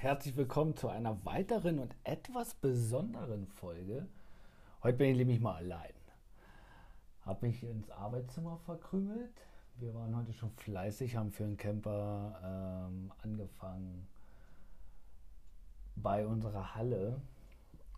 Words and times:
herzlich 0.00 0.36
willkommen 0.36 0.76
zu 0.76 0.88
einer 0.88 1.24
weiteren 1.24 1.80
und 1.80 1.92
etwas 2.04 2.54
besonderen 2.54 3.48
Folge. 3.48 4.06
Heute 4.84 4.96
bin 4.96 5.10
ich 5.10 5.16
nämlich 5.16 5.40
mal 5.40 5.56
allein. 5.56 5.92
Habe 7.22 7.48
mich 7.48 7.64
ins 7.64 7.90
Arbeitszimmer 7.90 8.58
verkrümelt. 8.58 9.34
Wir 9.74 9.92
waren 9.96 10.16
heute 10.16 10.32
schon 10.32 10.52
fleißig, 10.52 11.16
haben 11.16 11.32
für 11.32 11.42
einen 11.42 11.56
Camper 11.56 12.88
ähm, 12.88 13.10
angefangen, 13.24 14.06
bei 15.96 16.24
unserer 16.24 16.76
Halle 16.76 17.20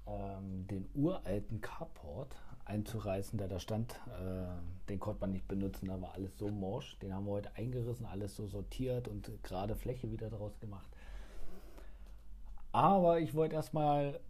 ähm, 0.07 0.67
den 0.69 0.89
uralten 0.95 1.61
Carport 1.61 2.35
einzureißen, 2.65 3.39
der 3.39 3.49
da 3.49 3.61
stand. 3.61 3.93
Äh, 4.07 4.89
den 4.89 5.01
konnte 5.01 5.21
man 5.21 5.33
nicht 5.33 5.47
benutzen, 5.47 5.89
da 5.89 6.01
war 6.01 6.15
alles 6.15 6.39
so 6.39 6.49
morsch. 6.49 6.99
Den 7.01 7.13
haben 7.13 7.27
wir 7.27 7.33
heute 7.33 7.55
eingerissen, 7.57 8.07
alles 8.07 8.37
so 8.37 8.47
sortiert 8.47 9.07
und 9.07 9.31
gerade 9.43 9.77
Fläche 9.77 10.11
wieder 10.11 10.31
draus 10.31 10.59
gemacht. 10.61 10.91
Aber 12.73 13.21
ich 13.21 13.35
wollte 13.35 13.57
erstmal, 13.57 14.21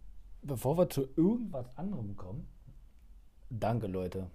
bevor 0.41 0.77
wir 0.77 0.89
zu 0.89 1.07
irgendwas 1.15 1.77
anderem 1.77 2.15
kommen, 2.15 2.47
danke 3.49 3.87
Leute. 3.87 4.27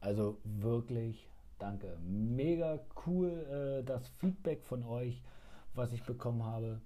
Also 0.00 0.38
wirklich 0.44 1.28
danke. 1.58 1.98
Mega 2.06 2.78
cool 3.06 3.28
äh, 3.28 3.84
das 3.84 4.08
Feedback 4.18 4.64
von 4.64 4.84
euch, 4.84 5.20
was 5.74 5.92
ich 5.92 6.02
bekommen 6.04 6.44
habe 6.44 6.80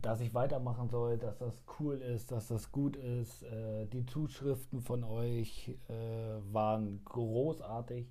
dass 0.00 0.20
ich 0.20 0.34
weitermachen 0.34 0.88
soll, 0.88 1.18
dass 1.18 1.38
das 1.38 1.62
cool 1.78 1.96
ist, 1.96 2.30
dass 2.32 2.48
das 2.48 2.72
gut 2.72 2.96
ist. 2.96 3.42
Äh, 3.42 3.86
die 3.86 4.06
Zuschriften 4.06 4.80
von 4.80 5.04
euch 5.04 5.76
äh, 5.88 6.52
waren 6.52 7.00
großartig, 7.04 8.06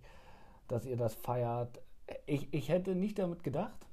dass 0.68 0.86
ihr 0.86 0.98
das 0.98 1.16
feiert. 1.16 1.82
Ich, 2.26 2.54
ich 2.54 2.70
hätte 2.70 2.96
nicht 2.96 3.20
damit 3.20 3.44
gedacht. 3.44 3.88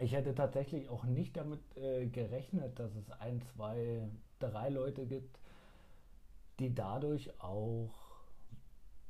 Ich 0.00 0.12
hätte 0.12 0.34
tatsächlich 0.34 0.88
auch 0.88 1.04
nicht 1.04 1.36
damit 1.36 1.60
äh, 1.76 2.06
gerechnet, 2.06 2.78
dass 2.78 2.94
es 2.94 3.10
ein, 3.20 3.42
zwei, 3.42 4.08
drei 4.38 4.70
Leute 4.70 5.06
gibt, 5.06 5.38
die 6.58 6.74
dadurch 6.74 7.38
auch 7.40 7.90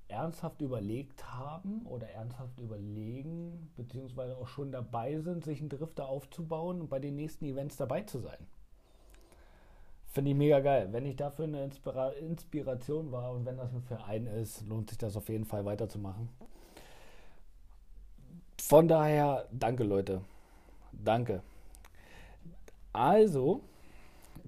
ernsthaft 0.09 0.61
überlegt 0.61 1.33
haben 1.33 1.87
oder 1.87 2.09
ernsthaft 2.09 2.59
überlegen, 2.59 3.71
beziehungsweise 3.77 4.37
auch 4.37 4.49
schon 4.49 4.73
dabei 4.73 5.21
sind, 5.21 5.45
sich 5.45 5.61
einen 5.61 5.69
Drifter 5.69 6.09
aufzubauen 6.09 6.81
und 6.81 6.89
bei 6.91 6.99
den 6.99 7.15
nächsten 7.15 7.45
Events 7.45 7.77
dabei 7.77 8.03
zu 8.03 8.19
sein. 8.19 8.47
Finde 10.07 10.33
ich 10.33 10.37
mega 10.37 10.59
geil. 10.59 10.89
Wenn 10.91 11.07
ich 11.07 11.15
dafür 11.15 11.45
eine 11.45 11.63
Inspira 11.63 12.11
Inspiration 12.11 13.13
war 13.13 13.31
und 13.31 13.47
wenn 13.47 13.59
das 13.59 13.73
ein 13.73 13.83
Verein 13.83 14.27
ist, 14.27 14.67
lohnt 14.67 14.91
sich 14.91 14.99
das 14.99 15.17
auf 15.17 15.29
jeden 15.29 15.45
Fall 15.45 15.65
weiterzumachen. 15.65 16.29
Von 18.61 18.89
daher, 18.89 19.47
danke 19.53 19.85
Leute. 19.85 20.23
Danke. 20.93 21.43
Also, 22.93 23.63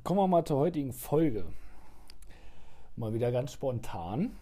kommen 0.04 0.20
wir 0.20 0.26
mal 0.26 0.44
zur 0.44 0.58
heutigen 0.58 0.92
Folge. 0.92 1.44
Mal 2.96 3.14
wieder 3.14 3.32
ganz 3.32 3.52
spontan. 3.52 4.36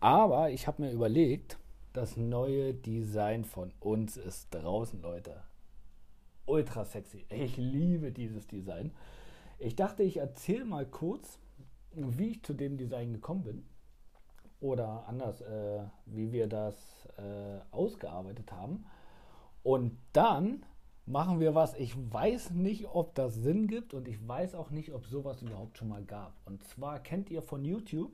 Aber 0.00 0.50
ich 0.50 0.66
habe 0.66 0.82
mir 0.82 0.92
überlegt, 0.92 1.58
das 1.92 2.16
neue 2.16 2.74
Design 2.74 3.44
von 3.44 3.72
uns 3.80 4.16
ist 4.16 4.48
draußen, 4.50 5.00
Leute. 5.02 5.42
Ultra 6.46 6.84
sexy. 6.84 7.24
Ich 7.28 7.56
liebe 7.56 8.10
dieses 8.12 8.46
Design. 8.46 8.92
Ich 9.58 9.76
dachte, 9.76 10.02
ich 10.02 10.16
erzähle 10.16 10.64
mal 10.64 10.86
kurz, 10.86 11.38
wie 11.92 12.30
ich 12.30 12.42
zu 12.42 12.54
dem 12.54 12.78
Design 12.78 13.12
gekommen 13.12 13.44
bin. 13.44 13.66
Oder 14.60 15.04
anders, 15.06 15.40
äh, 15.42 15.82
wie 16.06 16.32
wir 16.32 16.46
das 16.46 16.74
äh, 17.18 17.60
ausgearbeitet 17.70 18.50
haben. 18.52 18.86
Und 19.62 19.98
dann 20.12 20.64
machen 21.06 21.40
wir 21.40 21.54
was. 21.54 21.74
Ich 21.74 21.94
weiß 22.12 22.50
nicht, 22.50 22.88
ob 22.88 23.14
das 23.14 23.34
Sinn 23.34 23.66
gibt 23.66 23.94
und 23.94 24.08
ich 24.08 24.26
weiß 24.26 24.54
auch 24.54 24.70
nicht, 24.70 24.92
ob 24.92 25.06
sowas 25.06 25.42
überhaupt 25.42 25.78
schon 25.78 25.88
mal 25.88 26.04
gab. 26.04 26.34
Und 26.44 26.62
zwar 26.64 27.00
kennt 27.00 27.30
ihr 27.30 27.42
von 27.42 27.64
YouTube 27.64 28.12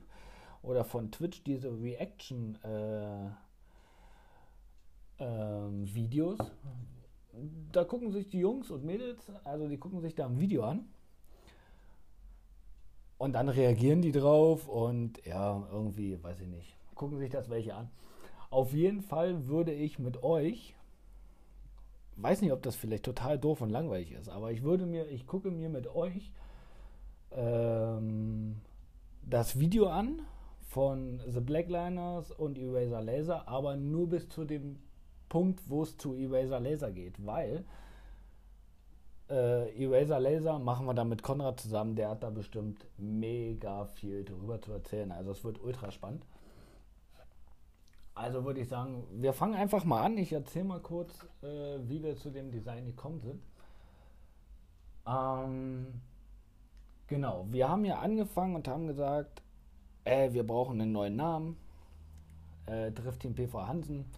oder 0.61 0.83
von 0.83 1.11
Twitch 1.11 1.43
diese 1.43 1.69
Reaction 1.81 2.57
äh, 2.63 3.27
äh, 5.23 5.69
Videos. 5.93 6.39
Da 7.71 7.83
gucken 7.83 8.11
sich 8.11 8.29
die 8.29 8.39
Jungs 8.39 8.71
und 8.71 8.83
Mädels, 8.83 9.31
also 9.43 9.67
die 9.67 9.77
gucken 9.77 10.01
sich 10.01 10.15
da 10.15 10.25
ein 10.25 10.39
Video 10.39 10.63
an. 10.63 10.89
Und 13.17 13.33
dann 13.33 13.49
reagieren 13.49 14.01
die 14.01 14.13
drauf 14.13 14.67
und 14.67 15.25
ja, 15.25 15.67
irgendwie, 15.71 16.21
weiß 16.23 16.39
ich 16.39 16.47
nicht, 16.47 16.77
gucken 16.95 17.17
sich 17.19 17.29
das 17.29 17.49
welche 17.49 17.75
an. 17.75 17.91
Auf 18.49 18.73
jeden 18.73 19.01
Fall 19.01 19.47
würde 19.47 19.73
ich 19.73 19.99
mit 19.99 20.23
euch, 20.23 20.73
weiß 22.21 22.41
nicht, 22.41 22.51
ob 22.51 22.61
das 22.61 22.75
vielleicht 22.75 23.03
total 23.03 23.37
doof 23.37 23.61
und 23.61 23.69
langweilig 23.69 24.11
ist, 24.11 24.29
aber 24.29 24.51
ich 24.51 24.63
würde 24.63 24.85
mir, 24.85 25.07
ich 25.09 25.25
gucke 25.25 25.51
mir 25.51 25.69
mit 25.69 25.87
euch 25.87 26.31
ähm, 27.31 28.57
das 29.23 29.59
Video 29.59 29.87
an 29.87 30.21
von 30.69 31.21
The 31.27 31.39
Blackliners 31.39 32.31
und 32.31 32.57
Eraser 32.57 33.01
Laser, 33.01 33.47
aber 33.47 33.75
nur 33.75 34.09
bis 34.09 34.29
zu 34.29 34.45
dem 34.45 34.79
Punkt, 35.27 35.61
wo 35.67 35.83
es 35.83 35.97
zu 35.97 36.15
Eraser 36.15 36.59
Laser 36.59 36.91
geht, 36.91 37.25
weil 37.25 37.65
äh, 39.29 39.83
Eraser 39.83 40.19
Laser 40.19 40.59
machen 40.59 40.85
wir 40.85 40.93
dann 40.93 41.09
mit 41.09 41.23
Konrad 41.23 41.59
zusammen, 41.59 41.95
der 41.95 42.09
hat 42.09 42.23
da 42.23 42.29
bestimmt 42.29 42.85
mega 42.97 43.85
viel 43.85 44.23
darüber 44.23 44.61
zu 44.61 44.71
erzählen, 44.71 45.11
also 45.11 45.31
es 45.31 45.43
wird 45.43 45.61
ultra 45.61 45.91
spannend. 45.91 46.25
Also 48.19 48.43
würde 48.43 48.59
ich 48.59 48.67
sagen, 48.67 49.07
wir 49.11 49.31
fangen 49.31 49.55
einfach 49.55 49.85
mal 49.85 50.03
an. 50.03 50.17
Ich 50.17 50.33
erzähle 50.33 50.65
mal 50.65 50.81
kurz, 50.81 51.25
äh, 51.41 51.79
wie 51.87 52.03
wir 52.03 52.17
zu 52.17 52.29
dem 52.29 52.51
Design 52.51 52.85
gekommen 52.85 53.21
sind. 53.21 53.41
Ähm, 55.07 56.01
genau, 57.07 57.47
wir 57.49 57.69
haben 57.69 57.85
ja 57.85 57.99
angefangen 57.99 58.55
und 58.55 58.67
haben 58.67 58.87
gesagt, 58.87 59.41
äh, 60.03 60.33
wir 60.33 60.45
brauchen 60.45 60.81
einen 60.81 60.91
neuen 60.91 61.15
Namen. 61.15 61.55
Äh, 62.65 62.91
Driftteam 62.91 63.35
PV 63.35 63.65
Hansen. 63.65 64.11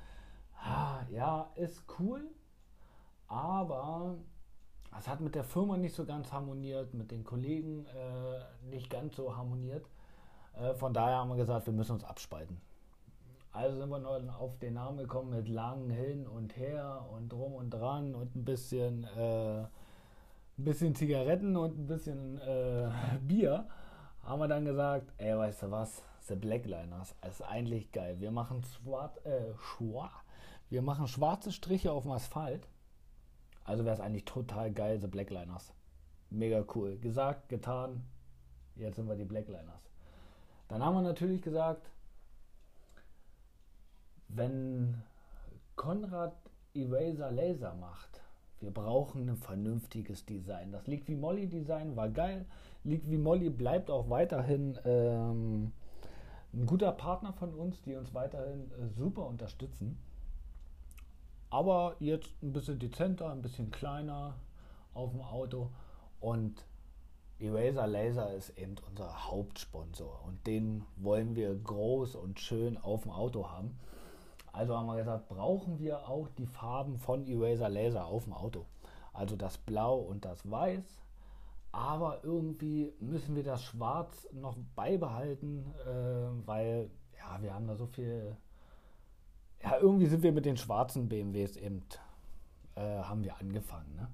Ah, 0.58 1.02
ja, 1.12 1.52
ist 1.54 1.84
cool, 2.00 2.28
aber 3.28 4.16
es 4.98 5.08
hat 5.08 5.22
mit 5.22 5.36
der 5.36 5.44
Firma 5.44 5.78
nicht 5.78 5.94
so 5.94 6.06
ganz 6.06 6.32
harmoniert, 6.34 6.96
mit 6.96 7.12
den 7.12 7.24
Kollegen 7.24 7.86
äh, 7.86 8.66
nicht 8.68 8.90
ganz 8.90 9.16
so 9.16 9.38
harmoniert. 9.38 9.86
Äh, 10.56 10.74
von 10.74 10.92
daher 10.92 11.18
haben 11.18 11.30
wir 11.30 11.38
gesagt, 11.38 11.68
wir 11.68 11.74
müssen 11.74 11.92
uns 11.92 12.04
abspalten. 12.04 12.60
Also 13.54 13.78
sind 13.78 13.90
wir 13.90 14.00
noch 14.00 14.40
auf 14.40 14.58
den 14.60 14.76
Namen 14.76 14.98
gekommen 14.98 15.32
mit 15.32 15.50
lang 15.50 15.90
hin 15.90 16.26
und 16.26 16.56
her 16.56 17.06
und 17.12 17.30
drum 17.30 17.54
und 17.54 17.70
dran 17.70 18.16
und 18.16 18.34
ein 18.36 18.46
bisschen, 18.46 19.04
äh, 19.18 19.62
ein 19.64 19.68
bisschen 20.58 20.96
Zigaretten 20.96 21.58
und 21.58 21.78
ein 21.78 21.88
bisschen 21.88 22.40
äh, 22.40 22.90
Bier 23.22 23.68
haben 24.24 24.40
wir 24.40 24.48
dann 24.48 24.64
gesagt, 24.64 25.12
ey, 25.18 25.38
weißt 25.38 25.64
du 25.64 25.72
was, 25.72 26.02
The 26.28 26.36
Blackliners 26.36 27.16
ist 27.28 27.42
eigentlich 27.42 27.92
geil. 27.92 28.20
Wir 28.20 28.32
machen, 28.32 28.62
schwarz, 28.64 29.18
äh, 29.26 29.54
wir 30.70 30.82
machen 30.82 31.08
schwarze 31.08 31.52
Striche 31.52 31.92
auf 31.92 32.04
dem 32.04 32.12
Asphalt. 32.12 32.70
Also 33.66 33.84
wäre 33.84 33.96
es 33.96 34.00
eigentlich 34.00 34.26
total 34.26 34.72
geil, 34.72 35.02
The 35.02 35.08
Blackliners. 35.08 35.74
Mega 36.30 36.64
cool. 36.76 36.98
Gesagt, 37.00 37.50
getan. 37.50 38.06
Jetzt 38.76 38.96
sind 38.96 39.10
wir 39.10 39.16
die 39.16 39.26
Blackliners. 39.26 39.90
Dann 40.70 40.86
haben 40.86 40.96
wir 40.96 41.02
natürlich 41.02 41.42
gesagt, 41.42 41.92
wenn 44.36 45.02
Konrad 45.76 46.36
Eraser 46.74 47.32
Laser 47.32 47.74
macht, 47.76 48.22
wir 48.60 48.72
brauchen 48.72 49.28
ein 49.28 49.38
vernünftiges 49.38 50.26
Design. 50.26 50.72
Das 50.72 50.86
liegt 50.86 51.08
wie 51.08 51.16
Molly 51.16 51.48
Design 51.48 51.96
war 51.96 52.10
geil. 52.10 52.46
Liegt 52.84 53.10
wie 53.10 53.18
Molly 53.18 53.50
bleibt 53.50 53.90
auch 53.90 54.10
weiterhin 54.10 54.78
ähm, 54.86 55.72
ein 56.54 56.66
guter 56.66 56.92
Partner 56.92 57.34
von 57.34 57.54
uns, 57.54 57.82
die 57.82 57.96
uns 57.96 58.14
weiterhin 58.14 58.72
äh, 58.72 58.88
super 58.96 59.26
unterstützen. 59.26 59.98
Aber 61.50 61.96
jetzt 62.00 62.32
ein 62.44 62.54
bisschen 62.54 62.80
dezenter, 62.80 63.32
ein 63.32 63.42
bisschen 63.42 63.72
kleiner 63.72 64.36
auf 64.94 65.12
dem 65.12 65.22
Auto. 65.22 65.72
Und 66.20 66.64
Eraser 67.40 67.88
Laser 67.88 68.34
ist 68.34 68.58
eben 68.58 68.76
unser 68.88 69.28
Hauptsponsor. 69.28 70.22
Und 70.26 70.46
den 70.46 70.86
wollen 70.98 71.36
wir 71.36 71.56
groß 71.56 72.16
und 72.16 72.40
schön 72.40 72.78
auf 72.78 73.04
dem 73.04 73.12
Auto 73.12 73.50
haben. 73.50 73.78
Also 74.54 74.78
haben 74.78 74.88
wir 74.88 74.98
gesagt, 74.98 75.30
brauchen 75.30 75.80
wir 75.80 76.08
auch 76.08 76.28
die 76.38 76.46
Farben 76.46 76.98
von 76.98 77.26
Eraser 77.26 77.70
Laser 77.70 78.06
auf 78.06 78.26
dem 78.26 78.34
Auto. 78.34 78.66
Also 79.14 79.36
das 79.36 79.58
Blau 79.58 79.98
und 79.98 80.26
das 80.26 80.50
Weiß. 80.50 81.02
Aber 81.72 82.24
irgendwie 82.24 82.94
müssen 83.00 83.36
wir 83.36 83.44
das 83.44 83.64
Schwarz 83.64 84.28
noch 84.34 84.58
beibehalten, 84.76 85.74
äh, 85.86 86.48
weil 86.48 86.90
ja, 87.18 87.42
wir 87.42 87.54
haben 87.54 87.68
da 87.68 87.76
so 87.76 87.88
viel. 87.88 88.36
Ja, 89.64 89.78
irgendwie 89.78 90.08
sind 90.08 90.24
wir 90.24 90.32
mit 90.32 90.46
den 90.46 90.58
schwarzen 90.58 91.08
BMWs 91.08 91.56
eben, 91.56 91.84
äh, 92.76 92.82
haben 92.82 93.24
wir 93.24 93.38
angefangen. 93.38 93.96
Ne? 93.96 94.08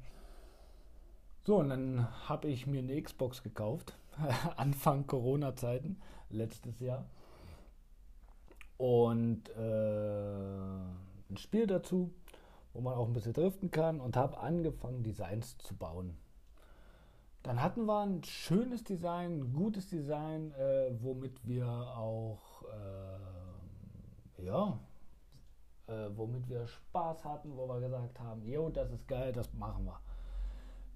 So, 1.46 1.58
und 1.58 1.70
dann 1.70 2.08
habe 2.28 2.50
ich 2.50 2.68
mir 2.68 2.80
eine 2.80 3.02
Xbox 3.02 3.42
gekauft, 3.42 3.98
Anfang 4.58 5.08
Corona-Zeiten, 5.08 6.02
letztes 6.30 6.80
Jahr 6.82 7.06
und 8.78 9.50
äh, 9.50 10.78
ein 11.30 11.38
Spiel 11.38 11.68
dazu, 11.68 12.14
wo 12.74 12.82
man 12.82 12.94
auch 12.94 13.08
ein 13.08 13.14
bisschen 13.14 13.34
driften 13.34 13.72
kann 13.72 14.00
und 14.00 14.16
habe 14.16 14.38
angefangen, 14.40 15.04
Designs 15.04 15.58
zu 15.58 15.76
bauen. 15.76 16.18
Dann 17.44 17.62
hatten 17.62 17.86
wir 17.86 18.02
ein 18.02 18.24
schönes 18.24 18.84
Design, 18.84 19.40
ein 19.40 19.54
gutes 19.54 19.88
Design, 19.88 20.52
äh, 20.52 20.92
womit 21.02 21.48
wir 21.48 21.68
auch, 21.68 22.64
äh, 24.38 24.46
ja, 24.46 24.80
äh, 25.88 26.10
womit 26.16 26.50
wir 26.50 26.68
Spaß 26.68 27.24
hatten, 27.26 27.56
wo 27.56 27.68
wir 27.68 27.80
gesagt 27.80 28.20
haben, 28.20 28.46
jo, 28.46 28.70
das 28.70 28.92
ist 28.92 29.08
geil, 29.08 29.32
das 29.32 29.54
machen 29.54 29.86
wir. 29.86 30.00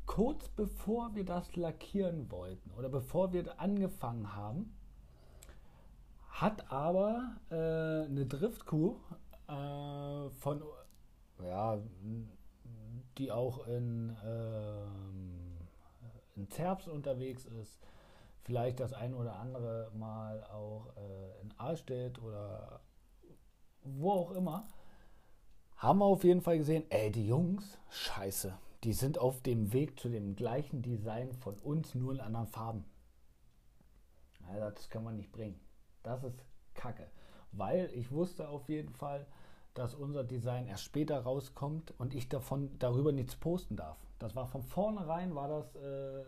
Kurz 0.06 0.50
bevor 0.50 1.16
wir 1.16 1.24
das 1.24 1.56
lackieren 1.56 2.30
wollten 2.32 2.72
oder 2.72 2.90
bevor 2.90 3.32
wir 3.32 3.60
angefangen 3.60 4.36
haben, 4.36 4.76
hat 6.42 6.72
aber 6.72 7.38
äh, 7.52 8.06
eine 8.06 8.26
Driftkuh 8.26 8.96
äh, 9.48 10.30
von, 10.32 10.64
ja, 11.44 11.80
die 13.20 13.32
auch 13.32 13.68
in, 13.68 14.18
ähm, 14.26 15.58
in 16.36 16.50
Zerbst 16.50 16.88
unterwegs 16.88 17.46
ist, 17.46 17.80
vielleicht 18.42 18.80
das 18.80 18.92
ein 18.92 19.14
oder 19.14 19.36
andere 19.36 19.92
Mal 19.94 20.44
auch 20.46 20.88
äh, 20.98 21.42
in 21.42 21.54
Ahlstedt 21.60 22.18
oder 22.20 22.82
wo 23.84 24.12
auch 24.12 24.32
immer, 24.32 24.68
haben 25.76 26.00
wir 26.00 26.06
auf 26.06 26.24
jeden 26.24 26.42
Fall 26.42 26.58
gesehen, 26.58 26.86
ey, 26.90 27.12
die 27.12 27.28
Jungs, 27.28 27.78
scheiße, 27.90 28.58
die 28.84 28.94
sind 28.94 29.20
auf 29.20 29.42
dem 29.42 29.74
Weg 29.74 30.00
zu 30.00 30.10
dem 30.10 30.36
gleichen 30.36 30.82
Design 30.82 31.34
von 31.34 31.60
uns, 31.60 31.94
nur 31.94 32.14
in 32.14 32.20
anderen 32.20 32.48
Farben. 32.48 32.86
Also 34.48 34.72
das 34.72 34.90
kann 34.90 35.04
man 35.04 35.18
nicht 35.18 35.32
bringen. 35.32 35.60
Das 36.04 36.24
ist 36.24 36.44
Kacke. 36.74 37.08
Weil 37.52 37.90
ich 37.94 38.12
wusste 38.12 38.50
auf 38.50 38.70
jeden 38.70 38.94
Fall, 38.94 39.26
dass 39.74 39.96
unser 39.96 40.24
Design 40.24 40.68
erst 40.68 40.84
später 40.84 41.20
rauskommt 41.22 41.94
und 41.98 42.14
ich 42.14 42.30
davon 42.30 42.78
darüber 42.80 43.12
nichts 43.12 43.36
posten 43.36 43.76
darf. 43.76 43.98
Das 44.20 44.36
war 44.36 44.48
von 44.48 44.64
vornherein 44.64 45.36
war 45.36 45.48
das 45.48 45.76
äh, 45.76 46.24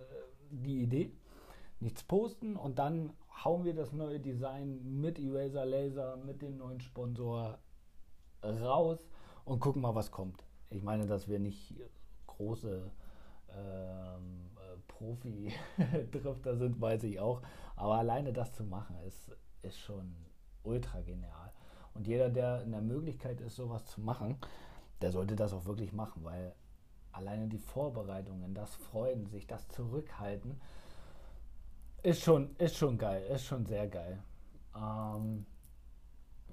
die 0.49 0.81
Idee. 0.81 1.11
Nichts 1.79 2.03
posten 2.03 2.55
und 2.55 2.79
dann 2.79 3.13
hauen 3.43 3.65
wir 3.65 3.73
das 3.73 3.91
neue 3.91 4.19
Design 4.19 5.01
mit 5.01 5.19
Eraser 5.19 5.65
Laser, 5.65 6.17
mit 6.17 6.41
dem 6.41 6.57
neuen 6.57 6.79
Sponsor 6.79 7.59
raus 8.43 9.07
und 9.45 9.59
gucken 9.59 9.81
mal, 9.81 9.95
was 9.95 10.11
kommt. 10.11 10.43
Ich 10.69 10.83
meine, 10.83 11.05
dass 11.05 11.27
wir 11.27 11.39
nicht 11.39 11.75
große 12.27 12.91
ähm, 13.49 14.49
äh, 14.57 14.77
Profi-Drifter 14.87 16.57
sind, 16.57 16.79
weiß 16.79 17.03
ich 17.03 17.19
auch. 17.19 17.41
Aber 17.75 17.95
alleine 17.95 18.33
das 18.33 18.53
zu 18.53 18.63
machen, 18.63 18.95
ist, 19.05 19.35
ist 19.63 19.79
schon 19.79 20.15
ultra 20.63 21.01
genial. 21.01 21.51
Und 21.93 22.07
jeder, 22.07 22.29
der 22.29 22.63
in 22.63 22.71
der 22.71 22.81
Möglichkeit 22.81 23.41
ist, 23.41 23.55
sowas 23.55 23.85
zu 23.85 24.01
machen, 24.01 24.37
der 25.01 25.11
sollte 25.11 25.35
das 25.35 25.53
auch 25.53 25.65
wirklich 25.65 25.93
machen, 25.93 26.23
weil 26.23 26.53
alleine 27.11 27.47
die 27.47 27.57
Vorbereitungen, 27.57 28.53
das 28.53 28.75
Freuen, 28.75 29.27
sich 29.27 29.45
das 29.47 29.67
Zurückhalten, 29.69 30.59
ist 32.01 32.21
schon, 32.21 32.55
ist 32.57 32.75
schon 32.75 32.97
geil, 32.97 33.23
ist 33.33 33.45
schon 33.45 33.65
sehr 33.65 33.87
geil. 33.87 34.21
Ähm, 34.75 35.45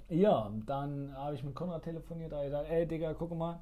ja, 0.08 0.50
dann 0.66 1.16
habe 1.16 1.34
ich 1.34 1.42
mit 1.42 1.54
Konrad 1.54 1.82
telefoniert, 1.82 2.32
da 2.32 2.36
habe 2.36 2.46
ich 2.46 2.52
gesagt, 2.52 2.70
ey 2.70 2.86
Digga, 2.86 3.14
guck 3.14 3.36
mal, 3.36 3.60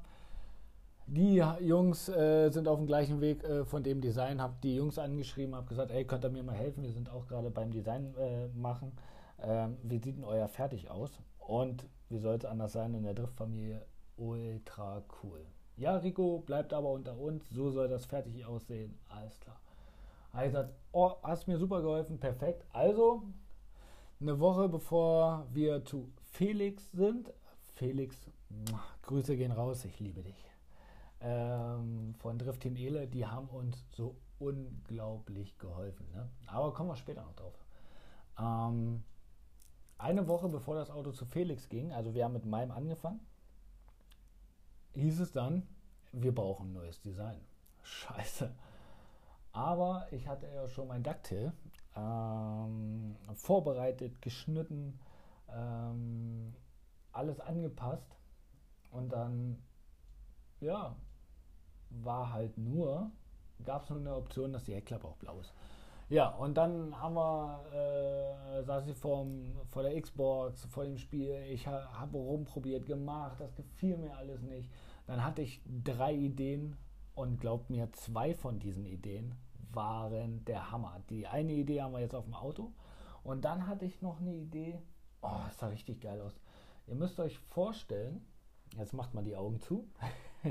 die 1.06 1.42
Jungs 1.60 2.08
äh, 2.10 2.50
sind 2.50 2.68
auf 2.68 2.78
dem 2.78 2.86
gleichen 2.86 3.20
Weg 3.20 3.42
äh, 3.44 3.64
von 3.64 3.82
dem 3.82 4.00
Design, 4.00 4.42
habe 4.42 4.54
die 4.62 4.76
Jungs 4.76 4.98
angeschrieben, 4.98 5.54
habe 5.54 5.66
gesagt, 5.66 5.90
ey, 5.90 6.04
könnt 6.04 6.24
ihr 6.24 6.30
mir 6.30 6.42
mal 6.42 6.54
helfen, 6.54 6.82
wir 6.82 6.92
sind 6.92 7.10
auch 7.10 7.26
gerade 7.26 7.50
beim 7.50 7.70
Design 7.70 8.14
äh, 8.16 8.48
machen. 8.48 8.92
Ähm, 9.40 9.78
wie 9.82 9.98
sieht 9.98 10.16
denn 10.16 10.24
euer 10.24 10.48
fertig 10.48 10.90
aus? 10.90 11.10
Und 11.38 11.86
wie 12.08 12.18
soll 12.18 12.36
es 12.36 12.44
anders 12.44 12.72
sein 12.72 12.94
in 12.94 13.04
der 13.04 13.14
Driftfamilie? 13.14 13.84
Ultra 14.16 15.02
cool. 15.22 15.46
Ja, 15.76 15.96
Rico, 15.96 16.40
bleibt 16.40 16.72
aber 16.72 16.90
unter 16.90 17.16
uns. 17.16 17.48
So 17.50 17.70
soll 17.70 17.88
das 17.88 18.04
fertig 18.04 18.44
aussehen. 18.44 18.98
Alles 19.08 19.38
klar. 19.38 19.60
Er 20.32 20.52
hat 20.52 20.74
oh, 20.92 21.12
hast 21.22 21.46
mir 21.46 21.58
super 21.58 21.80
geholfen. 21.80 22.18
Perfekt. 22.18 22.64
Also, 22.72 23.22
eine 24.20 24.38
Woche 24.40 24.68
bevor 24.68 25.46
wir 25.52 25.84
zu 25.84 26.10
Felix 26.32 26.90
sind. 26.92 27.32
Felix, 27.74 28.28
Grüße 29.02 29.36
gehen 29.36 29.52
raus. 29.52 29.84
Ich 29.84 30.00
liebe 30.00 30.22
dich. 30.22 30.50
Ähm, 31.20 32.14
von 32.18 32.38
Drift 32.38 32.60
Team 32.60 32.76
Ele, 32.76 33.06
die 33.06 33.26
haben 33.26 33.48
uns 33.48 33.84
so 33.92 34.16
unglaublich 34.38 35.58
geholfen. 35.58 36.06
Ne? 36.12 36.28
Aber 36.46 36.72
kommen 36.72 36.90
wir 36.90 36.96
später 36.96 37.22
noch 37.22 37.34
drauf. 37.34 37.54
Ähm, 38.38 39.02
eine 39.98 40.28
Woche 40.28 40.48
bevor 40.48 40.76
das 40.76 40.90
Auto 40.90 41.12
zu 41.12 41.26
Felix 41.26 41.68
ging, 41.68 41.92
also 41.92 42.14
wir 42.14 42.24
haben 42.24 42.32
mit 42.32 42.46
meinem 42.46 42.70
angefangen, 42.70 43.20
hieß 44.94 45.20
es 45.20 45.32
dann, 45.32 45.66
wir 46.12 46.34
brauchen 46.34 46.70
ein 46.70 46.72
neues 46.72 47.00
Design. 47.00 47.40
Scheiße. 47.82 48.54
Aber 49.52 50.06
ich 50.12 50.28
hatte 50.28 50.46
ja 50.46 50.68
schon 50.68 50.88
mein 50.88 51.02
Ducktail 51.02 51.52
ähm, 51.96 53.16
vorbereitet, 53.34 54.22
geschnitten, 54.22 54.98
ähm, 55.48 56.54
alles 57.12 57.40
angepasst. 57.40 58.16
Und 58.90 59.12
dann, 59.12 59.62
ja, 60.60 60.96
war 61.90 62.32
halt 62.32 62.56
nur, 62.56 63.10
gab 63.64 63.82
es 63.82 63.90
nur 63.90 63.98
eine 63.98 64.14
Option, 64.14 64.52
dass 64.52 64.64
die 64.64 64.74
Heckklappe 64.74 65.06
auch 65.06 65.16
blau 65.16 65.40
ist. 65.40 65.52
Ja, 66.10 66.28
und 66.28 66.56
dann 66.56 66.98
haben 66.98 67.16
wir, 67.16 67.64
äh, 67.70 68.62
saß 68.62 68.86
ich 68.88 68.96
vor, 68.96 69.26
vor 69.66 69.82
der 69.82 70.00
Xbox, 70.00 70.64
vor 70.64 70.84
dem 70.84 70.96
Spiel, 70.96 71.34
ich 71.50 71.66
ha, 71.66 71.86
habe 71.92 72.16
rumprobiert, 72.16 72.86
gemacht, 72.86 73.38
das 73.38 73.54
gefiel 73.54 73.98
mir 73.98 74.16
alles 74.16 74.40
nicht. 74.40 74.70
Dann 75.06 75.22
hatte 75.22 75.42
ich 75.42 75.60
drei 75.84 76.14
Ideen 76.14 76.76
und 77.14 77.38
glaubt 77.38 77.68
mir, 77.68 77.92
zwei 77.92 78.34
von 78.34 78.58
diesen 78.58 78.86
Ideen 78.86 79.34
waren 79.70 80.46
der 80.46 80.70
Hammer. 80.70 81.02
Die 81.10 81.26
eine 81.26 81.52
Idee 81.52 81.82
haben 81.82 81.92
wir 81.92 82.00
jetzt 82.00 82.14
auf 82.14 82.24
dem 82.24 82.34
Auto 82.34 82.72
und 83.22 83.44
dann 83.44 83.66
hatte 83.66 83.84
ich 83.84 84.00
noch 84.00 84.18
eine 84.18 84.32
Idee, 84.32 84.80
oh, 85.20 85.40
das 85.44 85.58
sah 85.58 85.66
richtig 85.66 86.00
geil 86.00 86.22
aus. 86.22 86.40
Ihr 86.86 86.94
müsst 86.94 87.20
euch 87.20 87.38
vorstellen, 87.38 88.24
jetzt 88.78 88.94
macht 88.94 89.12
mal 89.12 89.24
die 89.24 89.36
Augen 89.36 89.60
zu. 89.60 89.86